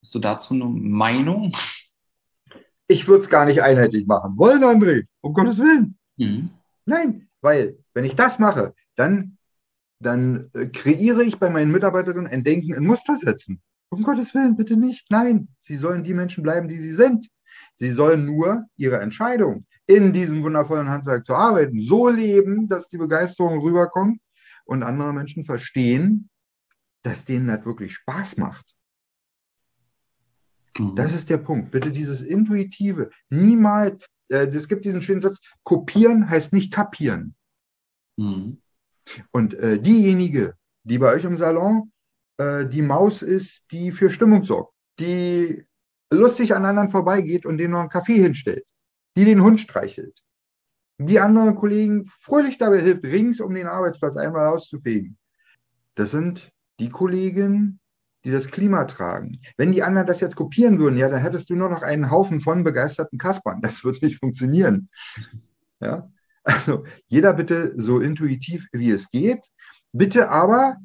Hast 0.00 0.14
du 0.14 0.20
dazu 0.20 0.54
eine 0.54 0.66
Meinung? 0.66 1.56
Ich 2.86 3.08
würde 3.08 3.24
es 3.24 3.28
gar 3.28 3.44
nicht 3.44 3.60
einheitlich 3.60 4.06
machen 4.06 4.38
wollen, 4.38 4.62
André, 4.62 5.06
um 5.20 5.34
Gottes 5.34 5.58
Willen. 5.58 5.98
Mhm. 6.16 6.50
Nein, 6.86 7.28
weil 7.40 7.76
wenn 7.92 8.04
ich 8.04 8.14
das 8.14 8.38
mache, 8.38 8.72
dann 8.94 9.36
dann 10.00 10.50
äh, 10.54 10.66
kreiere 10.66 11.22
ich 11.22 11.38
bei 11.38 11.50
meinen 11.50 11.72
Mitarbeiterinnen 11.72 12.26
ein 12.26 12.44
Denken 12.44 12.74
in 12.74 12.86
Muster 12.86 13.16
setzen. 13.16 13.62
Um 13.88 14.02
Gottes 14.02 14.34
Willen, 14.34 14.56
bitte 14.56 14.76
nicht. 14.76 15.10
Nein, 15.10 15.48
sie 15.60 15.76
sollen 15.76 16.04
die 16.04 16.14
Menschen 16.14 16.42
bleiben, 16.42 16.68
die 16.68 16.80
sie 16.80 16.94
sind. 16.94 17.28
Sie 17.76 17.90
sollen 17.90 18.24
nur 18.24 18.64
ihre 18.76 19.00
Entscheidung, 19.00 19.66
in 19.86 20.12
diesem 20.12 20.42
wundervollen 20.42 20.88
Handwerk 20.88 21.26
zu 21.26 21.34
arbeiten, 21.34 21.80
so 21.80 22.08
leben, 22.08 22.68
dass 22.68 22.88
die 22.88 22.98
Begeisterung 22.98 23.60
rüberkommt 23.60 24.20
und 24.64 24.82
andere 24.82 25.12
Menschen 25.12 25.44
verstehen, 25.44 26.28
dass 27.02 27.24
denen 27.24 27.46
das 27.46 27.64
wirklich 27.64 27.94
Spaß 27.94 28.36
macht. 28.36 28.74
Mhm. 30.78 30.96
Das 30.96 31.12
ist 31.12 31.30
der 31.30 31.38
Punkt. 31.38 31.70
Bitte 31.70 31.90
dieses 31.90 32.22
Intuitive. 32.22 33.10
Niemals, 33.28 34.04
äh, 34.28 34.46
es 34.46 34.68
gibt 34.68 34.84
diesen 34.84 35.02
schönen 35.02 35.20
Satz, 35.20 35.38
kopieren 35.62 36.28
heißt 36.28 36.52
nicht 36.52 36.72
kapieren. 36.72 37.34
Mhm. 38.16 38.60
Und 39.32 39.54
äh, 39.54 39.78
diejenige, 39.80 40.54
die 40.84 40.98
bei 40.98 41.12
euch 41.14 41.24
im 41.24 41.36
Salon 41.36 41.92
äh, 42.38 42.66
die 42.66 42.82
Maus 42.82 43.22
ist, 43.22 43.64
die 43.70 43.92
für 43.92 44.10
Stimmung 44.10 44.44
sorgt, 44.44 44.72
die 44.98 45.64
lustig 46.10 46.54
an 46.54 46.64
anderen 46.64 46.90
vorbeigeht 46.90 47.46
und 47.46 47.58
denen 47.58 47.72
noch 47.72 47.80
einen 47.80 47.88
Kaffee 47.88 48.20
hinstellt, 48.20 48.64
die 49.16 49.24
den 49.24 49.42
Hund 49.42 49.60
streichelt, 49.60 50.18
die 50.98 51.20
anderen 51.20 51.54
Kollegen 51.54 52.06
fröhlich 52.06 52.58
dabei 52.58 52.80
hilft, 52.80 53.04
rings 53.04 53.40
um 53.40 53.54
den 53.54 53.66
Arbeitsplatz 53.66 54.16
einmal 54.16 54.46
auszufegen. 54.46 55.18
Das 55.94 56.10
sind 56.10 56.50
die 56.80 56.88
Kollegen, 56.88 57.80
die 58.24 58.30
das 58.30 58.48
Klima 58.48 58.84
tragen. 58.84 59.40
Wenn 59.56 59.72
die 59.72 59.82
anderen 59.82 60.06
das 60.06 60.20
jetzt 60.20 60.36
kopieren 60.36 60.78
würden, 60.78 60.96
ja, 60.96 61.08
dann 61.08 61.20
hättest 61.20 61.50
du 61.50 61.56
nur 61.56 61.68
noch 61.68 61.82
einen 61.82 62.10
Haufen 62.10 62.40
von 62.40 62.64
begeisterten 62.64 63.18
Kaspern. 63.18 63.60
Das 63.60 63.84
würde 63.84 64.04
nicht 64.04 64.18
funktionieren. 64.18 64.88
Ja? 65.80 66.10
Also 66.44 66.84
jeder 67.06 67.32
bitte 67.32 67.72
so 67.76 68.00
intuitiv, 68.00 68.66
wie 68.72 68.90
es 68.90 69.08
geht. 69.10 69.40
Bitte 69.92 70.28
aber, 70.28 70.76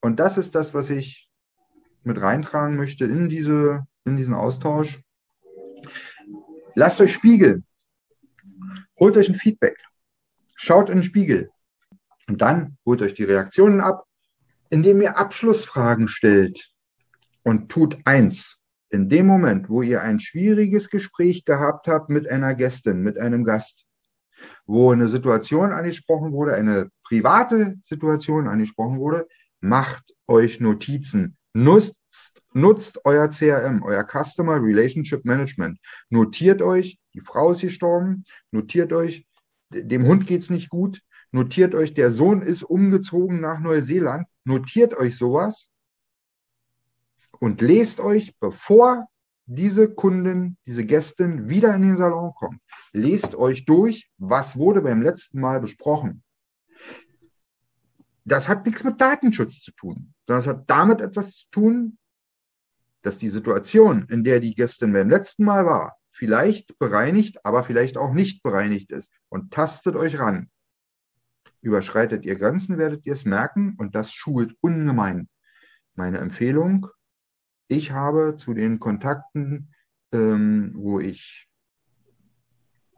und 0.00 0.18
das 0.18 0.36
ist 0.36 0.54
das, 0.54 0.74
was 0.74 0.90
ich 0.90 1.30
mit 2.02 2.20
reintragen 2.20 2.76
möchte 2.76 3.04
in, 3.04 3.28
diese, 3.28 3.86
in 4.04 4.16
diesen 4.16 4.34
Austausch, 4.34 5.00
lasst 6.74 7.00
euch 7.00 7.14
spiegeln. 7.14 7.64
Holt 8.98 9.16
euch 9.16 9.28
ein 9.28 9.34
Feedback. 9.34 9.78
Schaut 10.56 10.90
in 10.90 10.98
den 10.98 11.04
Spiegel. 11.04 11.50
Und 12.28 12.42
dann 12.42 12.76
holt 12.84 13.00
euch 13.00 13.14
die 13.14 13.24
Reaktionen 13.24 13.80
ab, 13.80 14.04
indem 14.70 15.00
ihr 15.00 15.16
Abschlussfragen 15.16 16.08
stellt. 16.08 16.70
Und 17.42 17.70
tut 17.70 17.98
eins. 18.04 18.58
In 18.90 19.08
dem 19.08 19.26
Moment, 19.26 19.68
wo 19.68 19.82
ihr 19.82 20.02
ein 20.02 20.20
schwieriges 20.20 20.90
Gespräch 20.90 21.44
gehabt 21.44 21.86
habt 21.86 22.10
mit 22.10 22.28
einer 22.28 22.54
Gästin, 22.54 23.02
mit 23.02 23.18
einem 23.18 23.44
Gast, 23.44 23.86
wo 24.66 24.92
eine 24.92 25.08
Situation 25.08 25.72
angesprochen 25.72 26.32
wurde, 26.32 26.54
eine 26.54 26.90
private 27.04 27.76
Situation 27.84 28.46
angesprochen 28.48 28.98
wurde, 28.98 29.26
macht 29.60 30.14
euch 30.26 30.60
Notizen. 30.60 31.36
Nutzt, 31.52 31.96
nutzt 32.52 33.04
euer 33.04 33.28
CRM, 33.28 33.82
euer 33.82 34.04
Customer 34.04 34.62
Relationship 34.62 35.24
Management. 35.24 35.78
Notiert 36.08 36.62
euch, 36.62 36.98
die 37.14 37.20
Frau 37.20 37.52
ist 37.52 37.62
gestorben, 37.62 38.24
notiert 38.50 38.92
euch, 38.92 39.26
dem 39.70 40.06
Hund 40.06 40.26
geht 40.26 40.42
es 40.42 40.50
nicht 40.50 40.70
gut, 40.70 41.02
notiert 41.32 41.74
euch, 41.74 41.94
der 41.94 42.10
Sohn 42.10 42.42
ist 42.42 42.62
umgezogen 42.62 43.40
nach 43.40 43.60
Neuseeland, 43.60 44.26
notiert 44.44 44.96
euch 44.96 45.16
sowas 45.16 45.68
und 47.38 47.60
lest 47.60 48.00
euch, 48.00 48.34
bevor 48.38 49.06
diese 49.52 49.92
Kundin, 49.92 50.56
diese 50.64 50.84
Gästin 50.84 51.48
wieder 51.48 51.74
in 51.74 51.82
den 51.82 51.96
Salon 51.96 52.32
kommt, 52.34 52.60
lest 52.92 53.34
euch 53.34 53.64
durch, 53.64 54.08
was 54.16 54.56
wurde 54.56 54.80
beim 54.80 55.02
letzten 55.02 55.40
Mal 55.40 55.60
besprochen. 55.60 56.22
Das 58.24 58.48
hat 58.48 58.64
nichts 58.64 58.84
mit 58.84 59.00
Datenschutz 59.00 59.60
zu 59.60 59.72
tun, 59.72 60.14
sondern 60.26 60.40
es 60.40 60.46
hat 60.46 60.70
damit 60.70 61.00
etwas 61.00 61.34
zu 61.34 61.46
tun, 61.50 61.98
dass 63.02 63.18
die 63.18 63.30
Situation, 63.30 64.06
in 64.08 64.22
der 64.22 64.38
die 64.38 64.54
Gästin 64.54 64.92
beim 64.92 65.10
letzten 65.10 65.44
Mal 65.44 65.66
war, 65.66 65.96
vielleicht 66.12 66.78
bereinigt, 66.78 67.44
aber 67.44 67.64
vielleicht 67.64 67.96
auch 67.96 68.12
nicht 68.12 68.44
bereinigt 68.44 68.92
ist. 68.92 69.12
Und 69.30 69.52
tastet 69.52 69.96
euch 69.96 70.20
ran. 70.20 70.48
Überschreitet 71.60 72.24
ihr 72.24 72.36
Grenzen, 72.36 72.78
werdet 72.78 73.04
ihr 73.04 73.14
es 73.14 73.24
merken 73.24 73.74
und 73.78 73.96
das 73.96 74.12
schult 74.12 74.54
ungemein. 74.60 75.28
Meine 75.96 76.18
Empfehlung, 76.18 76.86
ich 77.70 77.92
habe 77.92 78.36
zu 78.36 78.52
den 78.52 78.80
Kontakten, 78.80 79.68
ähm, 80.12 80.72
wo 80.74 80.98
ich 80.98 81.46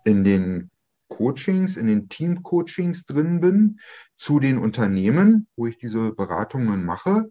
in 0.04 0.24
den 0.24 0.70
Coachings, 1.08 1.76
in 1.76 1.86
den 1.86 2.08
Team-Coachings 2.08 3.04
drin 3.04 3.40
bin, 3.40 3.80
zu 4.16 4.40
den 4.40 4.56
Unternehmen, 4.56 5.46
wo 5.56 5.66
ich 5.66 5.76
diese 5.76 6.12
Beratungen 6.12 6.84
mache, 6.84 7.30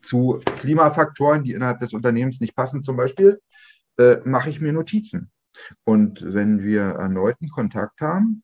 zu 0.00 0.40
Klimafaktoren, 0.56 1.44
die 1.44 1.52
innerhalb 1.52 1.80
des 1.80 1.92
Unternehmens 1.92 2.40
nicht 2.40 2.56
passen 2.56 2.82
zum 2.82 2.96
Beispiel, 2.96 3.38
äh, 3.98 4.16
mache 4.24 4.48
ich 4.48 4.58
mir 4.58 4.72
Notizen. 4.72 5.30
Und 5.84 6.24
wenn 6.24 6.62
wir 6.62 6.82
erneuten 6.82 7.50
Kontakt 7.50 8.00
haben, 8.00 8.42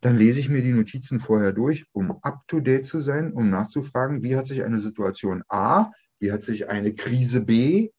dann 0.00 0.16
lese 0.16 0.40
ich 0.40 0.48
mir 0.48 0.62
die 0.62 0.72
Notizen 0.72 1.20
vorher 1.20 1.52
durch, 1.52 1.86
um 1.92 2.18
up-to-date 2.22 2.84
zu 2.84 3.00
sein, 3.00 3.32
um 3.32 3.48
nachzufragen, 3.48 4.24
wie 4.24 4.34
hat 4.34 4.48
sich 4.48 4.64
eine 4.64 4.80
Situation 4.80 5.44
A, 5.48 5.92
wie 6.20 6.32
hat 6.32 6.42
sich 6.42 6.68
eine 6.68 6.94
Krise 6.94 7.40
B 7.40 7.90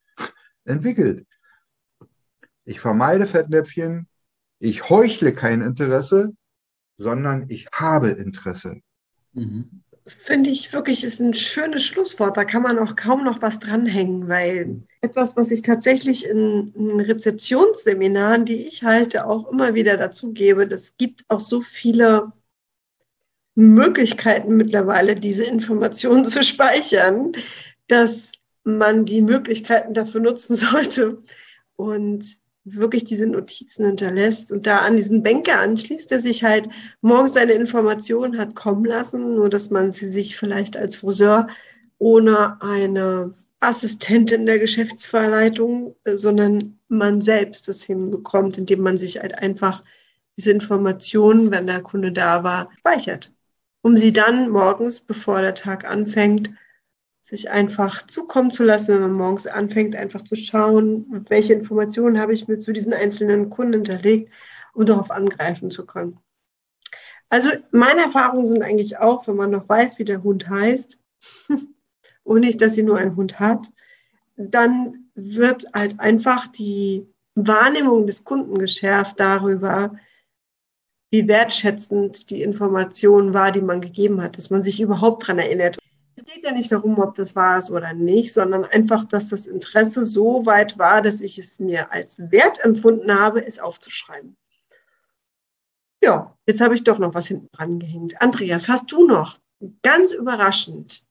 entwickelt. 0.64 1.27
Ich 2.64 2.80
vermeide 2.80 3.27
Fettnäpfchen, 3.27 4.07
ich 4.60 4.89
heuchle 4.89 5.34
kein 5.34 5.61
Interesse, 5.61 6.31
sondern 6.98 7.49
ich 7.49 7.68
habe 7.73 8.10
Interesse. 8.10 8.80
Mhm 9.34 9.84
finde 10.06 10.49
ich 10.49 10.73
wirklich 10.73 11.03
ist 11.03 11.19
ein 11.19 11.34
schönes 11.34 11.84
Schlusswort. 11.85 12.38
Da 12.38 12.45
kann 12.45 12.64
man 12.64 12.80
auch 12.80 12.95
kaum 12.95 13.23
noch 13.23 13.41
was 13.41 13.60
dranhängen, 13.60 14.27
weil 14.27 14.84
etwas, 15.02 15.35
was 15.35 15.52
ich 15.52 15.61
tatsächlich 15.61 16.26
in, 16.27 16.72
in 16.76 16.99
Rezeptionsseminaren, 16.99 18.45
die 18.45 18.68
ich 18.68 18.84
halte, 18.84 19.27
auch 19.27 19.52
immer 19.52 19.73
wieder 19.73 19.98
dazu 19.98 20.34
gebe, 20.34 20.68
das 20.68 20.95
gibt 20.98 21.23
auch 21.27 21.39
so 21.39 21.61
viele 21.61 22.31
Möglichkeiten 23.56 24.56
mittlerweile, 24.56 25.15
diese 25.15 25.43
Informationen 25.43 26.26
zu 26.26 26.43
speichern, 26.43 27.34
dass 27.91 28.34
man 28.63 29.05
die 29.05 29.22
Möglichkeiten 29.22 29.93
dafür 29.93 30.22
nutzen 30.22 30.55
sollte. 30.55 31.22
Und 31.76 32.26
wirklich 32.63 33.03
diese 33.05 33.27
Notizen 33.27 33.85
hinterlässt 33.85 34.51
und 34.51 34.68
da 34.68 34.80
an 34.80 34.95
diesen 34.95 35.23
Banker 35.23 35.59
anschließt, 35.59 36.11
der 36.11 36.19
sich 36.19 36.43
halt 36.43 36.69
morgens 37.01 37.34
seine 37.34 37.53
Informationen 37.53 38.38
hat 38.38 38.55
kommen 38.55 38.85
lassen, 38.85 39.35
nur 39.35 39.49
dass 39.49 39.72
man 39.72 39.91
sie 39.91 40.11
sich 40.11 40.38
vielleicht 40.38 40.77
als 40.77 40.97
Friseur 40.97 41.47
ohne 41.97 42.61
eine 42.61 43.34
Assistentin 43.59 44.45
der 44.45 44.59
Geschäftsverleitung, 44.59 45.95
sondern 46.05 46.80
man 46.88 47.22
selbst 47.22 47.68
das 47.68 47.81
hinbekommt, 47.81 48.57
indem 48.57 48.81
man 48.81 48.97
sich 48.97 49.19
halt 49.19 49.35
einfach 49.35 49.84
diese 50.38 50.51
Informationen, 50.51 51.51
wenn 51.51 51.68
der 51.68 51.81
Kunde 51.81 52.11
da 52.11 52.43
war, 52.43 52.69
speichert, 52.77 53.31
um 53.81 53.97
sie 53.97 54.13
dann 54.13 54.49
morgens, 54.49 54.99
bevor 55.01 55.41
der 55.41 55.55
Tag 55.55 55.85
anfängt, 55.85 56.51
sich 57.32 57.49
einfach 57.49 58.06
zukommen 58.08 58.52
zu 58.52 58.66
lassen, 58.66 58.94
wenn 58.94 59.02
man 59.03 59.14
morgens 59.14 59.48
anfängt, 59.48 59.95
einfach 59.95 60.22
zu 60.26 60.36
schauen, 60.36 61.26
welche 61.30 61.53
Informationen 61.53 62.20
habe 62.20 62.34
ich 62.34 62.49
mir 62.49 62.60
zu 62.60 62.74
diesen 62.74 62.94
einzelnen 62.94 63.49
Kunden 63.49 63.76
hinterlegt, 63.76 64.34
um 64.74 64.86
darauf 64.86 65.12
angreifen 65.12 65.72
zu 65.72 65.86
können. 65.86 66.20
Also 67.30 67.49
meine 67.72 68.02
Erfahrungen 68.02 68.45
sind 68.45 68.62
eigentlich 68.62 68.98
auch, 68.98 69.26
wenn 69.28 69.38
man 69.38 69.49
noch 69.49 69.70
weiß, 69.70 69.98
wie 69.98 70.03
der 70.03 70.24
Hund 70.24 70.49
heißt 70.49 70.99
und 72.24 72.41
nicht, 72.41 72.62
dass 72.62 72.76
sie 72.76 72.84
nur 72.84 72.98
einen 72.98 73.16
Hund 73.16 73.40
hat, 73.40 73.66
dann 74.36 75.06
wird 75.16 75.68
halt 75.74 76.02
einfach 76.02 76.48
die 76.48 77.08
Wahrnehmung 77.36 78.08
des 78.08 78.26
Kunden 78.26 78.58
geschärft 78.58 79.22
darüber, 79.22 79.95
wie 81.12 81.30
wertschätzend 81.30 82.30
die 82.30 82.41
Information 82.41 83.34
war, 83.34 83.53
die 83.53 83.62
man 83.62 83.80
gegeben 83.80 84.22
hat, 84.22 84.38
dass 84.38 84.49
man 84.49 84.64
sich 84.64 84.82
überhaupt 84.82 85.24
daran 85.24 85.40
erinnert 85.40 85.78
es 86.22 86.34
geht 86.34 86.43
ja 86.43 86.52
nicht 86.52 86.72
darum, 86.72 86.99
ob 86.99 87.15
das 87.15 87.35
war 87.35 87.57
es 87.57 87.72
oder 87.72 87.93
nicht, 87.93 88.34
sondern 88.34 88.65
einfach, 88.65 89.06
dass 89.06 89.30
das 89.30 89.45
Interesse 89.45 90.06
so 90.06 90.45
weit 90.45 90.77
war, 90.77 91.02
dass 91.02 91.22
ich 91.22 91.38
es 91.39 91.60
mir 91.60 91.91
als 91.91 92.19
wert 92.31 92.64
empfunden 92.64 93.18
habe, 93.18 93.45
es 93.45 93.60
aufzuschreiben. 93.60 94.38
Ja, 96.03 96.35
jetzt 96.48 96.61
habe 96.61 96.73
ich 96.73 96.84
doch 96.84 96.99
noch 96.99 97.14
was 97.14 97.27
hinten 97.27 97.49
dran 97.52 97.80
gehängt. 97.80 98.22
Andreas, 98.22 98.68
hast 98.68 98.91
du 98.91 99.06
noch 99.06 99.39
ganz 99.84 100.11
überraschend 100.11 101.03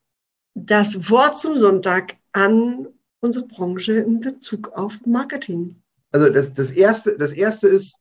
das 0.54 1.10
Wort 1.10 1.38
zum 1.38 1.56
Sonntag 1.56 2.16
an 2.32 2.88
unsere 3.20 3.46
Branche 3.46 3.94
in 3.94 4.20
Bezug 4.20 4.72
auf 4.72 4.98
Marketing? 5.06 5.82
Also 6.12 6.28
das, 6.28 6.52
das, 6.52 6.70
erste, 6.70 7.16
das 7.16 7.32
erste 7.32 7.68
ist, 7.68 7.96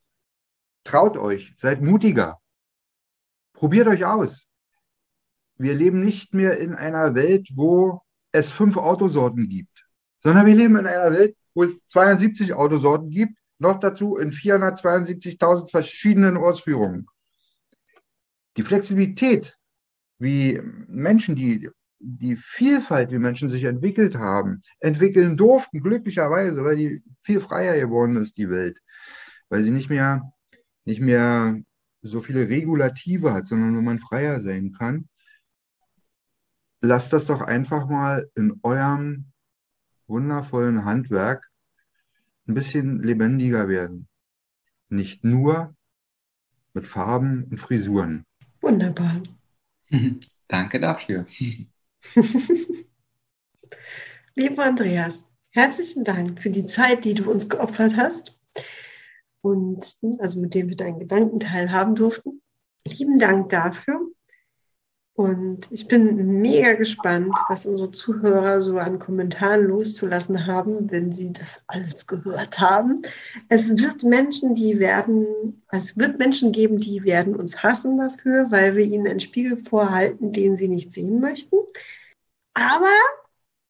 traut 0.83 1.17
euch, 1.17 1.53
seid 1.55 1.81
mutiger. 1.81 2.39
Probiert 3.53 3.87
euch 3.87 4.05
aus 4.05 4.48
wir 5.59 5.75
leben 5.75 5.99
nicht 5.99 6.33
mehr 6.33 6.57
in 6.57 6.73
einer 6.73 7.13
Welt, 7.15 7.49
wo 7.53 8.01
es 8.31 8.49
fünf 8.49 8.77
Autosorten 8.77 9.47
gibt, 9.47 9.85
sondern 10.19 10.45
wir 10.45 10.55
leben 10.55 10.77
in 10.77 10.87
einer 10.87 11.11
Welt, 11.11 11.35
wo 11.53 11.63
es 11.63 11.79
72 11.87 12.53
Autosorten 12.53 13.09
gibt, 13.09 13.37
noch 13.59 13.79
dazu 13.79 14.15
in 14.15 14.31
472.000 14.31 15.69
verschiedenen 15.69 16.37
Ausführungen. 16.37 17.07
Die 18.55 18.63
Flexibilität, 18.63 19.57
wie 20.17 20.61
Menschen, 20.87 21.35
die 21.35 21.69
die 22.01 22.37
Vielfalt, 22.37 23.11
wie 23.11 23.19
Menschen 23.19 23.49
sich 23.49 23.65
entwickelt 23.65 24.15
haben, 24.15 24.61
entwickeln 24.79 25.35
durften, 25.35 25.81
glücklicherweise, 25.81 26.63
weil 26.63 26.77
die 26.77 27.03
viel 27.23 27.41
freier 27.41 27.77
geworden 27.77 28.15
ist, 28.15 28.37
die 28.37 28.49
Welt, 28.49 28.79
weil 29.49 29.63
sie 29.63 29.71
nicht 29.71 29.89
mehr, 29.89 30.31
nicht 30.85 31.01
mehr 31.01 31.59
so 32.01 32.21
viele 32.21 32.47
Regulative 32.47 33.33
hat, 33.33 33.47
sondern 33.47 33.75
wo 33.75 33.81
man 33.81 33.99
freier 33.99 34.39
sein 34.39 34.71
kann 34.71 35.09
lasst 36.81 37.13
das 37.13 37.25
doch 37.25 37.41
einfach 37.41 37.87
mal 37.87 38.29
in 38.35 38.59
eurem 38.63 39.31
wundervollen 40.07 40.85
Handwerk 40.85 41.49
ein 42.47 42.53
bisschen 42.53 43.03
lebendiger 43.03 43.67
werden. 43.67 44.07
Nicht 44.89 45.23
nur 45.23 45.75
mit 46.73 46.87
Farben 46.87 47.45
und 47.51 47.59
Frisuren. 47.59 48.25
Wunderbar. 48.61 49.21
Danke 50.47 50.79
dafür. 50.79 51.27
Lieber 54.35 54.63
Andreas, 54.63 55.27
herzlichen 55.51 56.03
Dank 56.03 56.41
für 56.41 56.49
die 56.49 56.65
Zeit, 56.65 57.05
die 57.05 57.13
du 57.13 57.29
uns 57.29 57.49
geopfert 57.49 57.97
hast 57.97 58.39
und 59.41 59.97
also 60.19 60.39
mit 60.39 60.55
dem 60.55 60.69
wir 60.69 60.75
deinen 60.75 60.99
Gedanken 60.99 61.39
teilhaben 61.39 61.95
durften. 61.95 62.41
Lieben 62.87 63.19
Dank 63.19 63.49
dafür. 63.49 64.08
Und 65.19 65.69
ich 65.69 65.89
bin 65.89 66.39
mega 66.39 66.75
gespannt, 66.75 67.35
was 67.49 67.65
unsere 67.65 67.91
Zuhörer 67.91 68.61
so 68.61 68.77
an 68.77 68.99
Kommentaren 68.99 69.65
loszulassen 69.65 70.47
haben, 70.47 70.89
wenn 70.91 71.11
sie 71.11 71.33
das 71.33 71.61
alles 71.67 72.07
gehört 72.07 72.57
haben. 72.57 73.01
Es 73.49 73.67
wird 73.67 74.03
Menschen, 74.03 74.55
die 74.55 74.79
werden, 74.79 75.61
es 75.71 75.97
wird 75.97 76.19
Menschen 76.19 76.53
geben, 76.53 76.79
die 76.79 77.03
werden 77.03 77.35
uns 77.35 77.61
hassen 77.61 77.97
dafür, 77.97 78.49
weil 78.49 78.77
wir 78.77 78.85
ihnen 78.85 79.07
einen 79.07 79.19
Spiegel 79.19 79.61
vorhalten, 79.61 80.31
den 80.31 80.55
sie 80.55 80.69
nicht 80.69 80.93
sehen 80.93 81.19
möchten. 81.19 81.57
Aber 82.53 82.95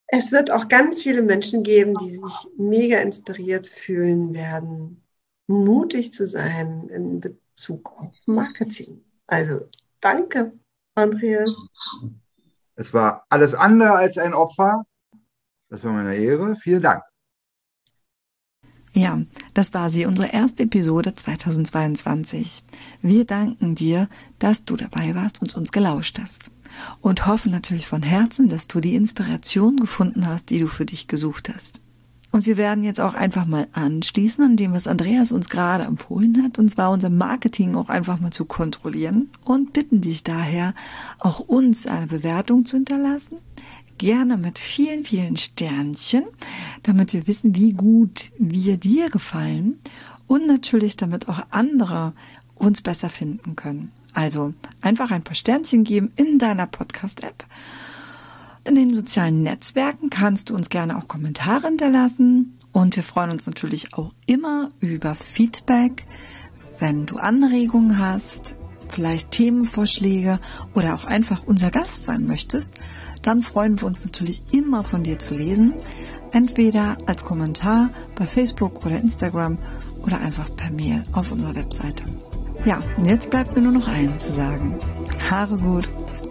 es 0.05 0.31
wird 0.31 0.51
auch 0.51 0.67
ganz 0.67 1.01
viele 1.01 1.23
Menschen 1.23 1.63
geben, 1.63 1.95
die 1.95 2.11
sich 2.11 2.47
mega 2.59 2.99
inspiriert 2.99 3.65
fühlen 3.65 4.35
werden, 4.35 5.03
mutig 5.47 6.13
zu 6.13 6.27
sein 6.27 6.89
in 6.89 7.19
Bezug 7.19 7.91
auf 7.99 8.13
Marketing. 8.27 9.03
Also 9.25 9.61
danke 9.99 10.53
Andreas. 10.99 11.55
Es 12.75 12.93
war 12.93 13.25
alles 13.29 13.53
andere 13.55 13.93
als 13.93 14.17
ein 14.17 14.33
Opfer. 14.33 14.85
Das 15.69 15.83
war 15.83 15.91
meine 15.91 16.15
Ehre. 16.15 16.55
Vielen 16.55 16.81
Dank. 16.81 17.03
Ja, 18.93 19.21
das 19.53 19.73
war 19.73 19.91
sie, 19.91 20.05
unsere 20.05 20.33
erste 20.33 20.63
Episode 20.63 21.13
2022. 21.13 22.63
Wir 23.01 23.25
danken 23.25 23.75
dir, 23.75 24.09
dass 24.39 24.65
du 24.65 24.75
dabei 24.75 25.13
warst 25.13 25.41
und 25.41 25.55
uns 25.55 25.71
gelauscht 25.71 26.19
hast. 26.19 26.51
Und 27.01 27.27
hoffen 27.27 27.51
natürlich 27.51 27.87
von 27.87 28.03
Herzen, 28.03 28.49
dass 28.49 28.67
du 28.67 28.79
die 28.79 28.95
Inspiration 28.95 29.77
gefunden 29.77 30.27
hast, 30.27 30.49
die 30.49 30.59
du 30.59 30.67
für 30.67 30.85
dich 30.85 31.07
gesucht 31.07 31.49
hast. 31.53 31.81
Und 32.31 32.45
wir 32.45 32.57
werden 32.57 32.83
jetzt 32.83 33.01
auch 33.01 33.15
einfach 33.15 33.45
mal 33.45 33.67
anschließen 33.73 34.43
an 34.43 34.55
dem, 34.55 34.73
was 34.73 34.85
Andreas 34.85 35.31
uns 35.31 35.49
gerade 35.49 35.85
empfohlen 35.85 36.43
hat, 36.43 36.59
und 36.59 36.69
zwar 36.69 36.91
unser 36.91 37.09
Marketing 37.09 37.75
auch 37.75 37.89
einfach 37.89 38.19
mal 38.19 38.31
zu 38.31 38.45
kontrollieren 38.45 39.29
und 39.43 39.73
bitten 39.73 40.01
dich 40.01 40.23
daher, 40.23 40.75
auch 41.17 41.39
uns 41.39 41.87
eine 41.87 42.05
Bewertung 42.05 42.65
zu 42.65 42.77
hinterlassen. 42.77 43.37
Gerne 43.97 44.37
mit 44.37 44.59
vielen, 44.59 45.03
vielen 45.03 45.37
Sternchen, 45.37 46.23
damit 46.83 47.13
wir 47.13 47.27
wissen, 47.27 47.55
wie 47.55 47.73
gut 47.73 48.31
wir 48.37 48.77
dir 48.77 49.09
gefallen 49.09 49.79
und 50.27 50.45
natürlich 50.45 50.95
damit 50.95 51.27
auch 51.27 51.41
andere 51.49 52.13
uns 52.55 52.81
besser 52.81 53.09
finden 53.09 53.55
können. 53.55 53.91
Also 54.13 54.53
einfach 54.81 55.11
ein 55.11 55.23
paar 55.23 55.35
Sternchen 55.35 55.83
geben 55.83 56.11
in 56.15 56.39
deiner 56.39 56.67
Podcast-App 56.67 57.43
in 58.69 58.75
den 58.75 58.93
sozialen 58.93 59.41
Netzwerken 59.41 60.11
kannst 60.11 60.49
du 60.49 60.55
uns 60.55 60.69
gerne 60.69 60.97
auch 60.97 61.07
Kommentare 61.07 61.67
hinterlassen. 61.67 62.57
Und 62.71 62.95
wir 62.95 63.03
freuen 63.03 63.31
uns 63.31 63.47
natürlich 63.47 63.95
auch 63.95 64.13
immer 64.27 64.69
über 64.79 65.15
Feedback, 65.15 66.05
wenn 66.77 67.07
du 67.07 67.17
Anregungen 67.17 67.97
hast, 67.97 68.59
vielleicht 68.87 69.31
Themenvorschläge 69.31 70.39
oder 70.75 70.93
auch 70.93 71.05
einfach 71.05 71.41
unser 71.45 71.71
Gast 71.71 72.03
sein 72.03 72.27
möchtest, 72.27 72.79
dann 73.23 73.41
freuen 73.41 73.79
wir 73.81 73.87
uns 73.87 74.05
natürlich 74.05 74.43
immer 74.51 74.83
von 74.83 75.03
dir 75.03 75.17
zu 75.17 75.35
lesen. 75.35 75.73
Entweder 76.31 76.95
als 77.07 77.25
Kommentar 77.25 77.89
bei 78.15 78.27
Facebook 78.27 78.85
oder 78.85 78.99
Instagram 78.99 79.57
oder 80.05 80.21
einfach 80.21 80.55
per 80.55 80.71
Mail 80.71 81.03
auf 81.11 81.31
unserer 81.31 81.55
Webseite. 81.55 82.03
Ja, 82.65 82.83
und 82.97 83.05
jetzt 83.05 83.29
bleibt 83.31 83.55
mir 83.55 83.63
nur 83.63 83.71
noch 83.71 83.87
eins 83.87 84.27
zu 84.27 84.33
sagen. 84.33 84.77
Haare 85.29 85.57
gut, 85.57 85.89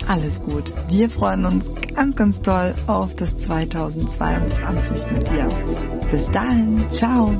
alles 0.08 0.42
gut. 0.42 0.72
Wir 0.88 1.08
freuen 1.08 1.44
uns 1.44 1.70
ganz, 1.94 2.16
ganz 2.16 2.42
toll 2.42 2.74
auf 2.86 3.14
das 3.14 3.36
2022 3.38 5.10
mit 5.12 5.30
dir. 5.30 5.50
Bis 6.10 6.30
dahin, 6.32 6.84
ciao. 6.90 7.34